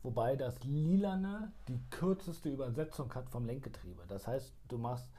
Wobei 0.04 0.36
das 0.36 0.62
Lilane 0.66 1.54
die 1.70 1.80
kürzeste 1.92 2.50
Übersetzung 2.50 3.16
hat 3.16 3.30
vom 3.30 3.46
Lenkgetriebe. 3.46 4.04
Das 4.10 4.28
heißt, 4.28 4.54
du 4.68 4.78
machst 4.78 5.10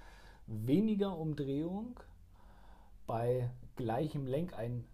weniger 0.46 1.16
Umdrehung 1.16 1.98
bei 3.06 3.50
gleichem 3.76 4.26
Lenkeinschlag 4.26 4.84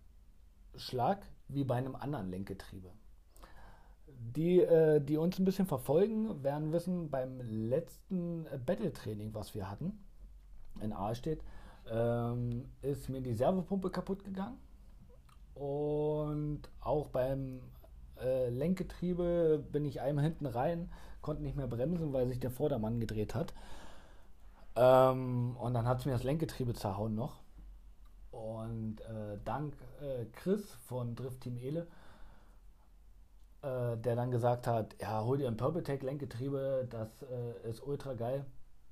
wie 1.49 1.64
bei 1.64 1.77
einem 1.77 1.97
anderen 1.97 2.31
Lenkgetriebe. 2.31 2.91
Die, 4.07 4.61
äh, 4.61 5.01
die 5.01 5.17
uns 5.17 5.38
ein 5.38 5.45
bisschen 5.45 5.67
verfolgen, 5.67 6.43
werden 6.43 6.73
wissen, 6.73 7.11
beim 7.11 7.41
letzten 7.41 8.47
Battle-Training, 8.67 9.35
was 9.35 9.55
wir 9.55 9.71
hatten, 9.71 10.05
in 10.81 10.93
Ahlstedt, 10.93 11.43
ähm, 11.91 12.69
ist 12.83 13.09
mir 13.09 13.21
die 13.21 13.35
Servopumpe 13.35 13.91
kaputt 13.91 14.25
gegangen. 14.25 14.59
Und 15.55 16.62
auch 16.81 17.09
beim 17.09 17.61
äh, 18.21 18.49
Lenkgetriebe 18.49 19.64
bin 19.73 19.85
ich 19.85 20.01
einmal 20.01 20.25
hinten 20.25 20.47
rein, 20.47 20.91
konnte 21.21 21.43
nicht 21.43 21.57
mehr 21.57 21.67
bremsen, 21.67 22.12
weil 22.12 22.29
sich 22.29 22.41
der 22.41 22.51
Vordermann 22.51 23.01
gedreht 23.01 23.35
hat. 23.35 23.55
Ähm, 24.77 25.57
und 25.57 25.75
dann 25.75 25.87
hat 25.87 26.01
es 26.01 26.07
mir 26.07 26.12
das 26.12 26.23
Lenkgetriebe 26.23 26.75
zerhauen 26.75 27.14
noch. 27.14 27.41
Und 28.31 29.01
äh, 29.01 29.38
dank 29.45 29.75
äh, 30.01 30.27
Chris 30.33 30.71
von 30.87 31.14
Drift 31.14 31.41
Team 31.41 31.57
Ele, 31.57 31.87
äh, 33.62 33.97
der 33.97 34.17
dann 34.17 34.31
gesagt 34.31 34.67
hat, 34.67 34.95
ja, 35.01 35.25
hol 35.25 35.38
dir 35.38 35.49
ein 35.49 35.57
Purple 35.57 35.83
Tech 35.83 36.03
Lenkgetriebe, 36.03 36.87
das 36.91 37.23
äh, 37.23 37.69
ist 37.69 37.87
ultra 37.87 38.14
geil. 38.14 38.45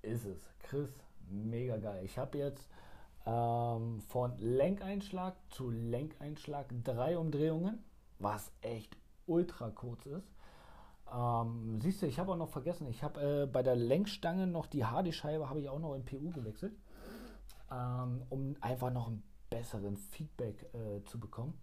Ist 0.02 0.24
es. 0.24 0.48
Chris, 0.60 0.90
mega 1.28 1.76
geil. 1.76 2.04
Ich 2.04 2.16
habe 2.18 2.38
jetzt 2.38 2.68
ähm, 3.26 4.00
von 4.08 4.36
Lenkeinschlag 4.38 5.34
zu 5.50 5.70
Lenkeinschlag 5.70 6.66
drei 6.84 7.18
Umdrehungen, 7.18 7.84
was 8.18 8.50
echt 8.62 8.96
ultra 9.26 9.70
kurz 9.70 10.06
ist. 10.06 10.30
Ähm, 11.12 11.78
siehst 11.80 12.02
du, 12.02 12.06
ich 12.06 12.18
habe 12.18 12.32
auch 12.32 12.36
noch 12.36 12.48
vergessen, 12.48 12.86
ich 12.88 13.02
habe 13.02 13.20
äh, 13.20 13.46
bei 13.46 13.62
der 13.62 13.76
Lenkstange 13.76 14.46
noch 14.46 14.66
die 14.66 14.84
HD-Scheibe, 14.84 15.48
habe 15.48 15.60
ich 15.60 15.68
auch 15.68 15.78
noch 15.78 15.94
in 15.94 16.04
PU 16.04 16.30
gewechselt 16.30 16.72
ähm, 17.70 18.26
um 18.30 18.56
einfach 18.60 18.90
noch 18.90 19.08
einen 19.08 19.22
besseren 19.50 19.96
Feedback 19.96 20.62
äh, 20.74 21.04
zu 21.04 21.18
bekommen. 21.18 21.58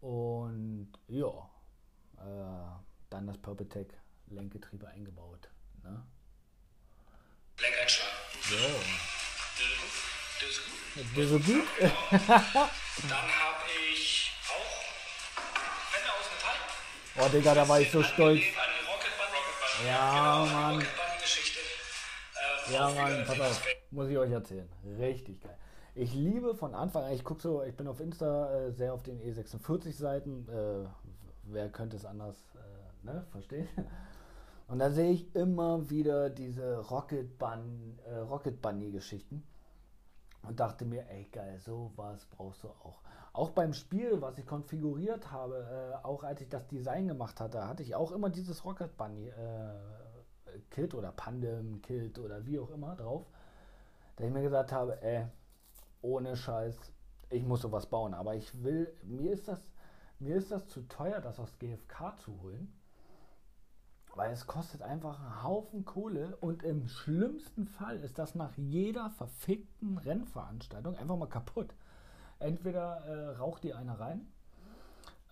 Und 0.00 0.92
ja, 1.08 1.50
äh, 2.18 2.80
dann 3.10 3.26
das 3.26 3.38
Purple 3.38 3.68
Tech 3.68 3.88
Lenkgetriebe 4.28 4.86
eingebaut. 4.86 5.48
Ne? 5.82 6.04
Lenkeinschlag. 7.58 8.08
So. 8.42 8.56
Gut. 10.94 11.16
Der 11.16 11.26
so 11.26 11.38
gut? 11.38 11.64
Dann 11.80 11.90
habe 12.30 13.64
ich 13.92 14.32
auch 14.48 14.82
Fender 15.90 16.12
aus 16.12 16.26
Metall. 16.32 17.26
Oh, 17.26 17.28
Digga, 17.28 17.54
da 17.54 17.68
war 17.68 17.80
ich 17.80 17.90
so 17.90 18.02
stolz. 18.02 18.42
Ja, 19.86 20.44
genau, 20.44 20.52
Mann. 20.52 20.86
Ja, 22.72 22.90
Mann, 22.90 23.24
pass 23.26 23.40
auf. 23.40 23.66
Muss 23.90 24.08
ich 24.08 24.18
euch 24.18 24.30
erzählen. 24.30 24.68
Richtig 24.98 25.40
geil. 25.40 25.56
Ich 25.94 26.14
liebe 26.14 26.54
von 26.54 26.74
Anfang 26.74 27.04
an, 27.04 27.12
ich 27.12 27.24
gucke 27.24 27.40
so, 27.40 27.62
ich 27.62 27.74
bin 27.74 27.88
auf 27.88 27.98
Insta 28.00 28.52
äh, 28.52 28.72
sehr 28.72 28.92
auf 28.92 29.02
den 29.02 29.18
E46-Seiten. 29.20 30.48
Äh, 30.48 30.86
wer 31.44 31.70
könnte 31.70 31.96
es 31.96 32.04
anders 32.04 32.36
äh, 32.54 33.06
ne, 33.06 33.24
verstehen? 33.30 33.66
Und 34.68 34.80
da 34.80 34.90
sehe 34.90 35.10
ich 35.12 35.34
immer 35.34 35.88
wieder 35.88 36.28
diese 36.28 36.78
Rocket, 36.90 37.38
Bun, 37.38 37.98
äh, 38.06 38.16
Rocket 38.16 38.60
Bunny-Geschichten. 38.60 39.42
Und 40.42 40.60
dachte 40.60 40.84
mir, 40.84 41.08
ey 41.08 41.24
geil, 41.32 41.58
sowas 41.58 42.26
brauchst 42.36 42.64
du 42.64 42.68
auch. 42.68 43.00
Auch 43.32 43.50
beim 43.50 43.72
Spiel, 43.72 44.20
was 44.20 44.36
ich 44.36 44.46
konfiguriert 44.46 45.32
habe, 45.32 45.94
äh, 46.02 46.06
auch 46.06 46.22
als 46.22 46.42
ich 46.42 46.48
das 46.48 46.66
Design 46.68 47.08
gemacht 47.08 47.40
hatte, 47.40 47.66
hatte 47.66 47.82
ich 47.82 47.94
auch 47.94 48.12
immer 48.12 48.28
dieses 48.28 48.64
Rocket 48.64 48.96
Bunny 48.96 49.28
äh, 49.28 49.70
Kit 50.70 50.94
oder 50.94 51.12
Pandem 51.12 51.80
Kit 51.82 52.18
oder 52.18 52.44
wie 52.46 52.58
auch 52.58 52.70
immer 52.70 52.96
drauf. 52.96 53.26
Da 54.16 54.24
ich 54.24 54.32
mir 54.32 54.42
gesagt 54.42 54.72
habe, 54.72 55.00
ey, 55.02 55.26
ohne 56.02 56.36
Scheiß, 56.36 56.76
ich 57.30 57.44
muss 57.44 57.62
sowas 57.62 57.86
bauen. 57.86 58.14
Aber 58.14 58.34
ich 58.34 58.62
will, 58.62 58.92
mir 59.02 59.32
ist 59.32 59.48
das, 59.48 59.60
mir 60.18 60.36
ist 60.36 60.50
das 60.50 60.66
zu 60.68 60.82
teuer, 60.88 61.20
das 61.20 61.38
aus 61.38 61.58
GFK 61.58 62.18
zu 62.18 62.40
holen. 62.42 62.72
Weil 64.14 64.32
es 64.32 64.46
kostet 64.46 64.82
einfach 64.82 65.20
einen 65.20 65.42
Haufen 65.44 65.84
Kohle 65.84 66.36
und 66.40 66.64
im 66.64 66.88
schlimmsten 66.88 67.66
Fall 67.66 67.98
ist 68.00 68.18
das 68.18 68.34
nach 68.34 68.56
jeder 68.56 69.10
verfickten 69.10 69.98
Rennveranstaltung 69.98 70.96
einfach 70.96 71.16
mal 71.16 71.28
kaputt. 71.28 71.72
Entweder 72.40 73.04
äh, 73.04 73.36
raucht 73.36 73.62
dir 73.62 73.76
einer 73.76 74.00
rein 74.00 74.26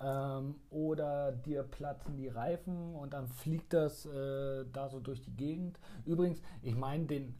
ähm, 0.00 0.56
oder 0.70 1.32
dir 1.32 1.62
platzen 1.62 2.16
die 2.16 2.28
Reifen 2.28 2.94
und 2.94 3.12
dann 3.12 3.28
fliegt 3.28 3.72
das 3.72 4.06
äh, 4.06 4.64
da 4.72 4.88
so 4.88 5.00
durch 5.00 5.22
die 5.22 5.34
Gegend. 5.34 5.78
Übrigens, 6.04 6.40
ich 6.62 6.74
meine, 6.74 7.06
äh, 7.12 7.32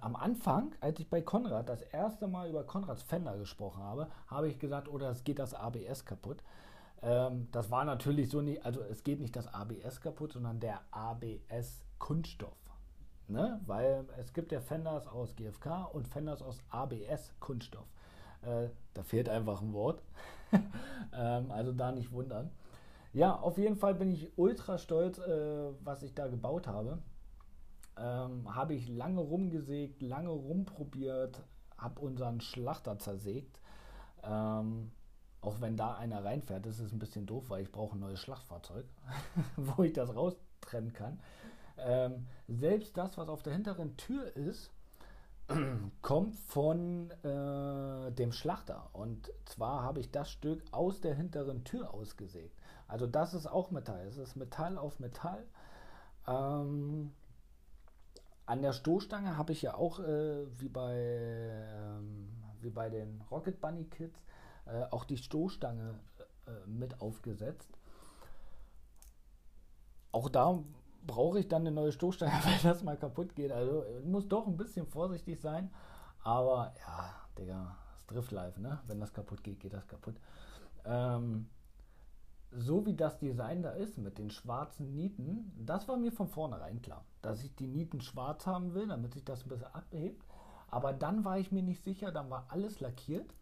am 0.00 0.16
Anfang, 0.16 0.74
als 0.80 0.98
ich 0.98 1.08
bei 1.08 1.22
Konrad 1.22 1.68
das 1.68 1.82
erste 1.82 2.26
Mal 2.26 2.48
über 2.48 2.64
Konrads 2.64 3.02
Fender 3.02 3.36
gesprochen 3.38 3.82
habe, 3.82 4.08
habe 4.26 4.48
ich 4.48 4.58
gesagt, 4.58 4.88
oder 4.88 5.10
es 5.10 5.24
geht 5.24 5.38
das 5.38 5.54
ABS 5.54 6.04
kaputt. 6.04 6.42
Ähm, 7.02 7.48
das 7.52 7.70
war 7.70 7.84
natürlich 7.84 8.28
so 8.28 8.40
nicht, 8.40 8.64
also 8.64 8.82
es 8.82 9.04
geht 9.04 9.20
nicht 9.20 9.36
das 9.36 9.52
ABS 9.52 10.00
kaputt, 10.00 10.32
sondern 10.32 10.60
der 10.60 10.80
ABS 10.90 11.82
Kunststoff. 11.98 12.56
Ne? 13.28 13.60
Weil 13.66 14.06
es 14.18 14.32
gibt 14.32 14.50
ja 14.52 14.60
Fenders 14.60 15.06
aus 15.06 15.36
GFK 15.36 15.84
und 15.92 16.08
Fenders 16.08 16.42
aus 16.42 16.58
ABS 16.70 17.32
Kunststoff. 17.38 17.86
Äh, 18.42 18.68
da 18.94 19.02
fehlt 19.02 19.28
einfach 19.28 19.62
ein 19.62 19.72
Wort. 19.72 20.02
ähm, 21.12 21.50
also 21.50 21.72
da 21.72 21.92
nicht 21.92 22.12
wundern. 22.12 22.50
Ja, 23.12 23.34
auf 23.34 23.58
jeden 23.58 23.76
Fall 23.76 23.94
bin 23.94 24.10
ich 24.10 24.30
ultra 24.36 24.78
stolz, 24.78 25.18
äh, 25.18 25.70
was 25.82 26.02
ich 26.02 26.14
da 26.14 26.28
gebaut 26.28 26.66
habe. 26.66 26.98
Ähm, 27.96 28.54
habe 28.54 28.74
ich 28.74 28.88
lange 28.88 29.20
rumgesägt, 29.20 30.00
lange 30.00 30.30
rumprobiert, 30.30 31.42
habe 31.76 32.00
unseren 32.00 32.40
Schlachter 32.40 32.98
zersägt. 32.98 33.58
Ähm, 34.22 34.92
auch 35.40 35.60
wenn 35.60 35.76
da 35.76 35.94
einer 35.94 36.24
reinfährt, 36.24 36.66
ist 36.66 36.80
es 36.80 36.92
ein 36.92 36.98
bisschen 36.98 37.26
doof, 37.26 37.48
weil 37.48 37.62
ich 37.62 37.72
brauche 37.72 37.96
ein 37.96 38.00
neues 38.00 38.20
Schlachtfahrzeug, 38.20 38.84
wo 39.56 39.82
ich 39.82 39.92
das 39.92 40.14
raustrennen 40.14 40.92
kann. 40.92 41.20
Ähm, 41.78 42.26
selbst 42.46 42.96
das, 42.96 43.16
was 43.16 43.28
auf 43.28 43.42
der 43.42 43.54
hinteren 43.54 43.96
Tür 43.96 44.36
ist, 44.36 44.70
kommt 46.02 46.36
von 46.36 47.10
äh, 47.24 48.12
dem 48.12 48.32
Schlachter. 48.32 48.90
Und 48.92 49.32
zwar 49.46 49.82
habe 49.82 50.00
ich 50.00 50.10
das 50.10 50.30
Stück 50.30 50.62
aus 50.70 51.00
der 51.00 51.14
hinteren 51.14 51.64
Tür 51.64 51.92
ausgesägt. 51.92 52.56
Also 52.88 53.06
das 53.06 53.34
ist 53.34 53.46
auch 53.46 53.70
Metall. 53.70 54.06
Es 54.06 54.16
ist 54.16 54.36
Metall 54.36 54.78
auf 54.78 54.98
Metall. 55.00 55.44
Ähm, 56.26 57.12
an 58.46 58.62
der 58.62 58.72
Stoßstange 58.72 59.36
habe 59.36 59.52
ich 59.52 59.62
ja 59.62 59.74
auch, 59.74 60.00
äh, 60.00 60.46
wie, 60.58 60.68
bei, 60.68 60.94
ähm, 60.96 62.28
wie 62.60 62.70
bei 62.70 62.88
den 62.88 63.22
Rocket 63.30 63.60
Bunny 63.60 63.84
Kids, 63.84 64.24
äh, 64.66 64.82
auch 64.90 65.04
die 65.04 65.16
Stoßstange 65.16 65.98
äh, 66.46 66.68
mit 66.68 67.00
aufgesetzt. 67.00 67.70
Auch 70.12 70.28
da 70.28 70.64
brauche 71.06 71.38
ich 71.38 71.48
dann 71.48 71.62
eine 71.62 71.72
neue 71.72 71.92
Stoßstange, 71.92 72.32
weil 72.44 72.58
das 72.62 72.82
mal 72.82 72.96
kaputt 72.96 73.34
geht. 73.34 73.52
Also 73.52 73.84
muss 74.04 74.28
doch 74.28 74.46
ein 74.46 74.56
bisschen 74.56 74.86
vorsichtig 74.86 75.40
sein. 75.40 75.70
Aber 76.22 76.72
ja, 76.80 77.14
Digga, 77.38 77.76
das 77.94 78.06
Drift 78.06 78.32
Life, 78.32 78.60
ne? 78.60 78.80
Wenn 78.86 79.00
das 79.00 79.12
kaputt 79.12 79.42
geht, 79.42 79.60
geht 79.60 79.72
das 79.72 79.86
kaputt. 79.86 80.16
Ähm, 80.84 81.48
so 82.52 82.84
wie 82.84 82.94
das 82.94 83.18
Design 83.18 83.62
da 83.62 83.70
ist 83.70 83.96
mit 83.96 84.18
den 84.18 84.30
schwarzen 84.30 84.92
Nieten, 84.92 85.52
das 85.56 85.86
war 85.86 85.96
mir 85.96 86.10
von 86.10 86.28
vornherein 86.28 86.82
klar, 86.82 87.04
dass 87.22 87.44
ich 87.44 87.54
die 87.54 87.68
Nieten 87.68 88.00
schwarz 88.00 88.46
haben 88.46 88.74
will, 88.74 88.88
damit 88.88 89.14
sich 89.14 89.24
das 89.24 89.44
ein 89.44 89.48
bisschen 89.48 89.72
abhebt. 89.72 90.24
Aber 90.68 90.92
dann 90.92 91.24
war 91.24 91.38
ich 91.38 91.52
mir 91.52 91.62
nicht 91.62 91.82
sicher, 91.82 92.12
dann 92.12 92.30
war 92.30 92.46
alles 92.48 92.80
lackiert. 92.80 93.34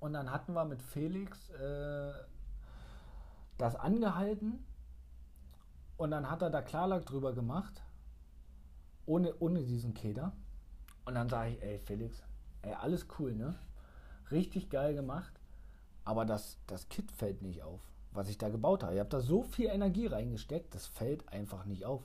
Und 0.00 0.14
dann 0.14 0.32
hatten 0.32 0.54
wir 0.54 0.64
mit 0.64 0.82
Felix 0.82 1.50
äh, 1.50 2.12
das 3.56 3.76
angehalten 3.76 4.64
und 5.96 6.10
dann 6.10 6.30
hat 6.30 6.42
er 6.42 6.50
da 6.50 6.62
Klarlack 6.62 7.06
drüber 7.06 7.32
gemacht, 7.32 7.82
ohne, 9.06 9.34
ohne 9.38 9.62
diesen 9.64 9.94
Keder. 9.94 10.32
Und 11.04 11.14
dann 11.14 11.28
sage 11.28 11.50
ich, 11.50 11.62
ey 11.62 11.78
Felix, 11.78 12.22
ey, 12.62 12.74
alles 12.74 13.06
cool, 13.18 13.34
ne? 13.34 13.54
Richtig 14.30 14.70
geil 14.70 14.94
gemacht, 14.94 15.32
aber 16.04 16.24
das, 16.24 16.58
das 16.66 16.88
Kit 16.88 17.10
fällt 17.12 17.42
nicht 17.42 17.62
auf, 17.62 17.80
was 18.12 18.28
ich 18.28 18.38
da 18.38 18.48
gebaut 18.48 18.82
habe. 18.82 18.94
Ihr 18.94 19.00
habt 19.00 19.12
da 19.12 19.20
so 19.20 19.42
viel 19.42 19.66
Energie 19.66 20.06
reingesteckt, 20.06 20.74
das 20.74 20.86
fällt 20.86 21.28
einfach 21.32 21.64
nicht 21.64 21.84
auf. 21.84 22.02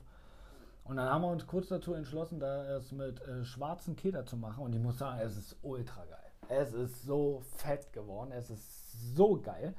Und 0.84 0.97
dann 0.97 1.10
haben 1.10 1.21
wir 1.21 1.32
uns 1.32 1.45
kurz 1.45 1.67
dazu 1.67 1.93
entschlossen, 1.93 2.39
da 2.39 2.78
es 2.78 2.91
mit 2.91 3.21
äh, 3.21 3.43
schwarzen 3.43 3.95
Keder 3.97 4.26
zu 4.26 4.38
machen. 4.38 4.63
Und 4.63 4.73
ich 4.73 4.80
muss 4.80 4.97
sagen, 4.97 5.19
es 5.19 5.36
ist 5.36 5.58
ultra 5.62 6.06
geil. 6.06 6.32
Es 6.47 6.73
ist 6.73 7.04
so 7.04 7.41
fett 7.58 7.91
geworden. 7.91 8.32
Es 8.32 8.50
ist 8.50 9.15
so 9.15 9.41
geil. 9.41 9.76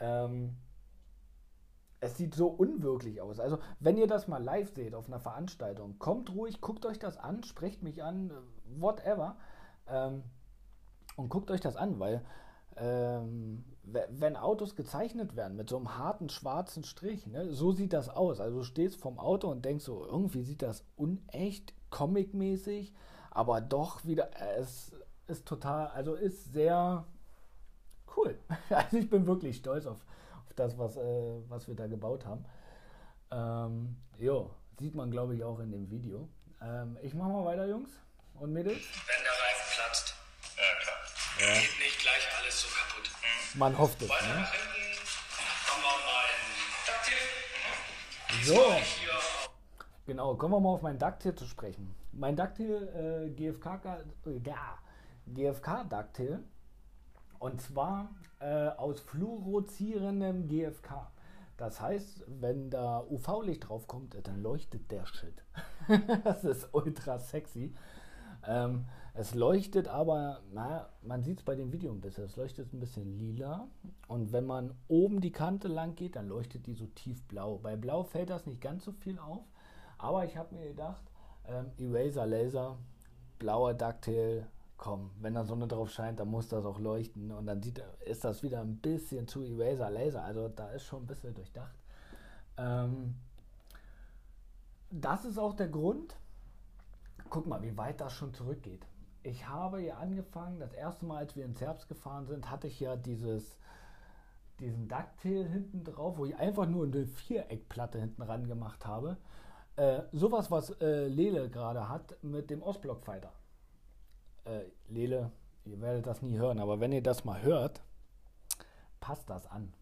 Ähm, 0.00 0.56
es 2.00 2.16
sieht 2.16 2.34
so 2.34 2.48
unwirklich 2.48 3.20
aus. 3.20 3.40
Also, 3.40 3.58
wenn 3.80 3.96
ihr 3.98 4.06
das 4.06 4.28
mal 4.28 4.42
live 4.42 4.74
seht 4.74 4.94
auf 4.94 5.08
einer 5.08 5.20
Veranstaltung, 5.20 5.98
kommt 5.98 6.34
ruhig, 6.34 6.60
guckt 6.60 6.86
euch 6.86 6.98
das 6.98 7.18
an, 7.18 7.42
sprecht 7.44 7.82
mich 7.82 8.02
an, 8.02 8.32
whatever. 8.78 9.36
Ähm, 9.88 10.22
und 11.16 11.28
guckt 11.28 11.50
euch 11.50 11.60
das 11.60 11.76
an, 11.76 11.98
weil 12.00 12.24
ähm, 12.76 13.64
we- 13.82 14.08
wenn 14.10 14.36
Autos 14.36 14.76
gezeichnet 14.76 15.36
werden 15.36 15.56
mit 15.56 15.68
so 15.68 15.76
einem 15.76 15.98
harten 15.98 16.28
schwarzen 16.28 16.84
Strich, 16.84 17.26
ne, 17.26 17.52
so 17.52 17.72
sieht 17.72 17.92
das 17.92 18.08
aus. 18.08 18.40
Also 18.40 18.58
du 18.58 18.64
stehst 18.64 18.96
vom 19.00 19.18
Auto 19.18 19.50
und 19.50 19.64
denkst 19.64 19.84
so, 19.84 20.04
irgendwie 20.06 20.42
sieht 20.42 20.62
das 20.62 20.84
unecht, 20.96 21.74
comicmäßig, 21.90 22.94
aber 23.30 23.60
doch 23.60 24.04
wieder, 24.04 24.30
äh, 24.40 24.60
es 24.60 24.92
ist 25.26 25.46
total, 25.46 25.88
also 25.88 26.14
ist 26.14 26.52
sehr 26.52 27.04
cool. 28.16 28.38
Also 28.70 28.96
ich 28.98 29.08
bin 29.10 29.26
wirklich 29.26 29.56
stolz 29.56 29.86
auf, 29.86 30.04
auf 30.50 30.54
das, 30.56 30.76
was, 30.78 30.96
äh, 30.96 31.00
was 31.48 31.68
wir 31.68 31.74
da 31.76 31.86
gebaut 31.86 32.24
haben. 32.26 32.44
Ähm, 33.30 33.96
jo, 34.18 34.50
sieht 34.78 34.94
man 34.94 35.10
glaube 35.10 35.34
ich 35.36 35.44
auch 35.44 35.60
in 35.60 35.70
dem 35.70 35.88
Video. 35.90 36.28
Ähm, 36.60 36.98
ich 37.02 37.14
mache 37.14 37.30
mal 37.30 37.44
weiter, 37.44 37.66
Jungs 37.66 37.90
und 38.34 38.52
Mädels. 38.52 38.76
Wenn 38.76 39.22
der 39.22 39.32
Reifen 39.32 39.70
platzt, 39.76 40.14
Ja, 40.56 40.62
klar. 40.82 41.54
geht 41.54 41.78
nicht 41.78 42.00
gleich 42.00 42.28
alles 42.40 42.62
so 42.62 42.68
kaputt. 42.68 43.10
Man 43.54 43.78
hofft 43.78 44.02
es. 44.02 44.08
Weiter 44.08 44.26
Ne? 44.26 44.40
nach 44.40 44.52
hinten 44.52 44.98
haben 45.68 45.82
wir 45.82 45.96
mein 46.10 46.34
Ducktail. 48.44 48.44
So. 48.44 49.50
Genau, 50.06 50.34
kommen 50.34 50.54
wir 50.54 50.60
mal 50.60 50.70
auf 50.70 50.82
mein 50.82 50.98
Ducktail 50.98 51.34
zu 51.36 51.46
sprechen. 51.46 51.94
Mein 52.12 52.34
Ducktail 52.34 53.28
äh, 53.28 53.30
GFK, 53.30 53.66
äh, 54.26 54.38
ja, 54.44 54.78
GFK 55.26 55.84
Ducktail 55.88 56.40
und 57.40 57.60
zwar 57.60 58.10
äh, 58.38 58.68
aus 58.68 59.00
fluoreszierendem 59.00 60.46
GFK. 60.46 61.10
Das 61.56 61.80
heißt, 61.80 62.24
wenn 62.26 62.70
da 62.70 63.00
UV-Licht 63.00 63.68
draufkommt, 63.68 64.14
äh, 64.14 64.22
dann 64.22 64.40
leuchtet 64.40 64.90
der 64.90 65.04
Shit. 65.06 65.42
das 66.24 66.44
ist 66.44 66.68
ultra 66.72 67.18
sexy. 67.18 67.74
Ähm, 68.46 68.86
es 69.14 69.34
leuchtet 69.34 69.88
aber, 69.88 70.40
na, 70.52 70.88
man 71.02 71.22
sieht 71.22 71.40
es 71.40 71.44
bei 71.44 71.54
dem 71.54 71.72
Video 71.72 71.90
ein 71.92 72.00
bisschen, 72.00 72.24
es 72.24 72.36
leuchtet 72.36 72.72
ein 72.72 72.80
bisschen 72.80 73.18
lila. 73.18 73.68
Und 74.06 74.32
wenn 74.32 74.46
man 74.46 74.74
oben 74.88 75.20
die 75.20 75.32
Kante 75.32 75.68
lang 75.68 75.96
geht, 75.96 76.16
dann 76.16 76.28
leuchtet 76.28 76.66
die 76.66 76.74
so 76.74 76.86
tiefblau. 76.86 77.58
Bei 77.58 77.74
Blau 77.76 78.04
fällt 78.04 78.30
das 78.30 78.46
nicht 78.46 78.60
ganz 78.60 78.84
so 78.84 78.92
viel 78.92 79.18
auf. 79.18 79.44
Aber 79.98 80.24
ich 80.24 80.36
habe 80.36 80.54
mir 80.54 80.68
gedacht, 80.68 81.02
ähm, 81.46 81.72
Eraser 81.78 82.26
Laser, 82.26 82.78
blauer 83.38 83.74
Ducktail, 83.74 84.46
komm, 84.80 85.10
wenn 85.20 85.34
da 85.34 85.44
Sonne 85.44 85.68
drauf 85.68 85.90
scheint, 85.90 86.18
dann 86.20 86.28
muss 86.28 86.48
das 86.48 86.64
auch 86.64 86.80
leuchten. 86.80 87.30
Und 87.30 87.46
dann 87.46 87.62
sieht, 87.62 87.84
ist 88.06 88.24
das 88.24 88.42
wieder 88.42 88.62
ein 88.62 88.78
bisschen 88.78 89.28
zu 89.28 89.42
Eraser 89.42 89.90
Laser. 89.90 90.24
Also 90.24 90.48
da 90.48 90.70
ist 90.70 90.84
schon 90.84 91.02
ein 91.02 91.06
bisschen 91.06 91.34
durchdacht. 91.34 91.76
Ähm, 92.56 93.14
das 94.90 95.26
ist 95.26 95.38
auch 95.38 95.54
der 95.54 95.68
Grund, 95.68 96.16
guck 97.28 97.46
mal, 97.46 97.62
wie 97.62 97.76
weit 97.76 98.00
das 98.00 98.14
schon 98.14 98.32
zurückgeht. 98.32 98.86
Ich 99.22 99.46
habe 99.46 99.82
ja 99.82 99.98
angefangen, 99.98 100.58
das 100.58 100.72
erste 100.72 101.04
Mal, 101.04 101.18
als 101.18 101.36
wir 101.36 101.44
ins 101.44 101.60
Herbst 101.60 101.86
gefahren 101.86 102.26
sind, 102.26 102.50
hatte 102.50 102.66
ich 102.66 102.80
ja 102.80 102.96
dieses, 102.96 103.58
diesen 104.60 104.88
Ducktail 104.88 105.44
hinten 105.46 105.84
drauf, 105.84 106.16
wo 106.16 106.24
ich 106.24 106.36
einfach 106.36 106.66
nur 106.66 106.86
eine 106.86 107.06
Viereckplatte 107.06 108.00
hinten 108.00 108.22
ran 108.22 108.48
gemacht 108.48 108.86
habe. 108.86 109.18
Äh, 109.76 110.04
sowas, 110.12 110.50
was 110.50 110.70
äh, 110.80 111.06
Lele 111.06 111.50
gerade 111.50 111.90
hat 111.90 112.16
mit 112.22 112.48
dem 112.48 112.62
Ostblock 112.62 113.04
Fighter. 113.04 113.34
Äh, 114.44 114.62
Lele, 114.88 115.30
ihr 115.64 115.80
werdet 115.80 116.06
das 116.06 116.22
nie 116.22 116.36
hören, 116.38 116.58
aber 116.58 116.80
wenn 116.80 116.92
ihr 116.92 117.02
das 117.02 117.24
mal 117.24 117.42
hört, 117.42 117.82
passt 119.00 119.28
das 119.28 119.46
an. 119.46 119.72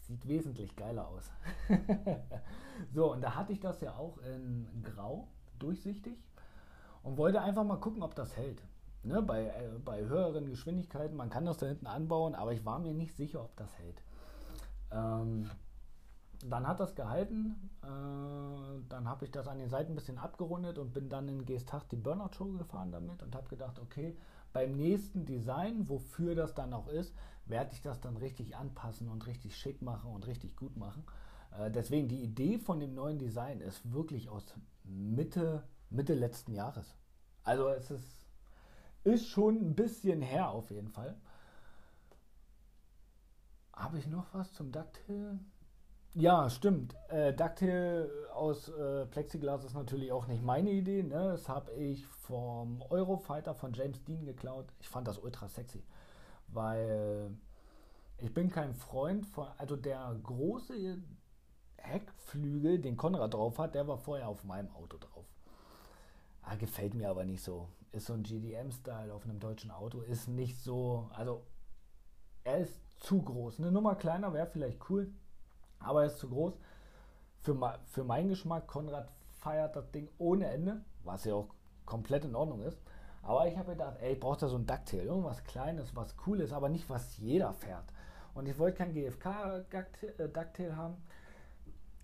Sieht 0.00 0.28
wesentlich 0.28 0.76
geiler 0.76 1.08
aus. 1.08 1.30
so, 2.92 3.12
und 3.12 3.22
da 3.22 3.34
hatte 3.34 3.52
ich 3.52 3.60
das 3.60 3.80
ja 3.80 3.94
auch 3.94 4.18
in 4.18 4.66
Grau, 4.82 5.28
durchsichtig, 5.58 6.18
und 7.02 7.16
wollte 7.16 7.40
einfach 7.40 7.64
mal 7.64 7.76
gucken, 7.76 8.02
ob 8.02 8.14
das 8.14 8.36
hält. 8.36 8.62
Ne, 9.02 9.20
bei, 9.20 9.46
äh, 9.46 9.78
bei 9.84 10.02
höheren 10.02 10.48
Geschwindigkeiten, 10.48 11.16
man 11.16 11.28
kann 11.28 11.44
das 11.44 11.58
da 11.58 11.66
hinten 11.66 11.86
anbauen, 11.86 12.34
aber 12.34 12.52
ich 12.52 12.64
war 12.64 12.78
mir 12.78 12.94
nicht 12.94 13.14
sicher, 13.14 13.42
ob 13.42 13.54
das 13.56 13.76
hält. 13.78 14.02
Ähm, 14.90 15.50
dann 16.42 16.66
hat 16.66 16.80
das 16.80 16.94
gehalten, 16.94 17.70
äh, 17.82 18.88
dann 18.88 19.08
habe 19.08 19.24
ich 19.24 19.30
das 19.30 19.46
an 19.48 19.58
den 19.58 19.68
Seiten 19.68 19.92
ein 19.92 19.96
bisschen 19.96 20.18
abgerundet 20.18 20.78
und 20.78 20.92
bin 20.92 21.08
dann 21.08 21.28
in 21.28 21.44
Geesthacht 21.44 21.90
die 21.92 21.96
Burnout 21.96 22.32
Show 22.34 22.52
gefahren 22.52 22.92
damit 22.92 23.22
und 23.22 23.34
habe 23.34 23.48
gedacht, 23.48 23.78
okay, 23.78 24.16
beim 24.52 24.72
nächsten 24.72 25.26
Design, 25.26 25.88
wofür 25.88 26.34
das 26.34 26.54
dann 26.54 26.72
auch 26.72 26.88
ist, 26.88 27.14
werde 27.46 27.72
ich 27.72 27.82
das 27.82 28.00
dann 28.00 28.16
richtig 28.16 28.56
anpassen 28.56 29.08
und 29.08 29.26
richtig 29.26 29.56
schick 29.56 29.82
machen 29.82 30.10
und 30.10 30.26
richtig 30.26 30.56
gut 30.56 30.76
machen. 30.76 31.04
Äh, 31.58 31.70
deswegen 31.70 32.08
die 32.08 32.22
Idee 32.22 32.58
von 32.58 32.80
dem 32.80 32.94
neuen 32.94 33.18
Design 33.18 33.60
ist 33.60 33.92
wirklich 33.92 34.28
aus 34.28 34.44
Mitte, 34.84 35.64
Mitte 35.90 36.14
letzten 36.14 36.52
Jahres. 36.52 36.94
Also 37.42 37.68
es 37.68 37.90
ist, 37.90 38.26
ist 39.04 39.26
schon 39.28 39.56
ein 39.56 39.74
bisschen 39.74 40.22
her 40.22 40.50
auf 40.50 40.70
jeden 40.70 40.88
Fall. 40.88 41.16
Habe 43.72 43.98
ich 43.98 44.06
noch 44.06 44.32
was 44.32 44.52
zum 44.52 44.70
Ducktail? 44.70 45.38
Ja, 46.16 46.48
stimmt. 46.48 46.94
Äh, 47.08 47.32
Ducktail 47.32 48.08
aus 48.32 48.68
äh, 48.68 49.04
Plexiglas 49.06 49.64
ist 49.64 49.74
natürlich 49.74 50.12
auch 50.12 50.28
nicht 50.28 50.44
meine 50.44 50.70
Idee. 50.70 51.02
Ne? 51.02 51.30
Das 51.32 51.48
habe 51.48 51.72
ich 51.72 52.06
vom 52.06 52.82
Eurofighter 52.88 53.52
von 53.54 53.72
James 53.72 54.02
Dean 54.04 54.24
geklaut. 54.24 54.66
Ich 54.78 54.88
fand 54.88 55.08
das 55.08 55.18
ultra 55.18 55.48
sexy, 55.48 55.82
weil 56.46 57.36
ich 58.18 58.32
bin 58.32 58.48
kein 58.48 58.74
Freund 58.74 59.26
von, 59.26 59.48
also 59.58 59.74
der 59.74 60.16
große 60.22 60.98
Heckflügel, 61.78 62.78
den 62.78 62.96
Konrad 62.96 63.34
drauf 63.34 63.58
hat, 63.58 63.74
der 63.74 63.88
war 63.88 63.98
vorher 63.98 64.28
auf 64.28 64.44
meinem 64.44 64.70
Auto 64.70 64.98
drauf. 64.98 65.26
Ah, 66.42 66.54
gefällt 66.54 66.94
mir 66.94 67.10
aber 67.10 67.24
nicht 67.24 67.42
so. 67.42 67.68
Ist 67.90 68.06
so 68.06 68.12
ein 68.12 68.22
GDM-Style 68.22 69.12
auf 69.12 69.24
einem 69.24 69.40
deutschen 69.40 69.72
Auto. 69.72 70.00
Ist 70.02 70.28
nicht 70.28 70.58
so, 70.62 71.10
also 71.12 71.42
er 72.44 72.58
ist 72.58 72.80
zu 73.00 73.20
groß. 73.20 73.58
Eine 73.58 73.72
Nummer 73.72 73.96
kleiner 73.96 74.32
wäre 74.32 74.46
vielleicht 74.46 74.78
cool, 74.90 75.12
aber 75.80 76.02
er 76.02 76.06
ist 76.06 76.18
zu 76.18 76.28
groß. 76.28 76.58
Für, 77.40 77.78
für 77.86 78.04
meinen 78.04 78.28
Geschmack, 78.28 78.66
Konrad 78.66 79.08
feiert 79.40 79.76
das 79.76 79.90
Ding 79.90 80.08
ohne 80.18 80.46
Ende, 80.46 80.82
was 81.02 81.24
ja 81.24 81.34
auch 81.34 81.48
komplett 81.84 82.24
in 82.24 82.34
Ordnung 82.34 82.62
ist. 82.62 82.80
Aber 83.22 83.46
ich 83.46 83.56
habe 83.56 83.72
gedacht, 83.72 83.96
ey, 84.00 84.14
ich 84.14 84.20
brauche 84.20 84.38
da 84.38 84.48
so 84.48 84.56
ein 84.56 84.66
Ducktail, 84.66 85.06
irgendwas 85.06 85.44
Kleines, 85.44 85.94
was 85.96 86.14
cool 86.26 86.40
ist, 86.40 86.52
aber 86.52 86.68
nicht 86.68 86.88
was 86.90 87.16
jeder 87.18 87.52
fährt. 87.52 87.84
Und 88.34 88.46
ich 88.46 88.58
wollte 88.58 88.78
kein 88.78 88.92
GFK-Ducktail 88.92 90.76
haben, 90.76 90.96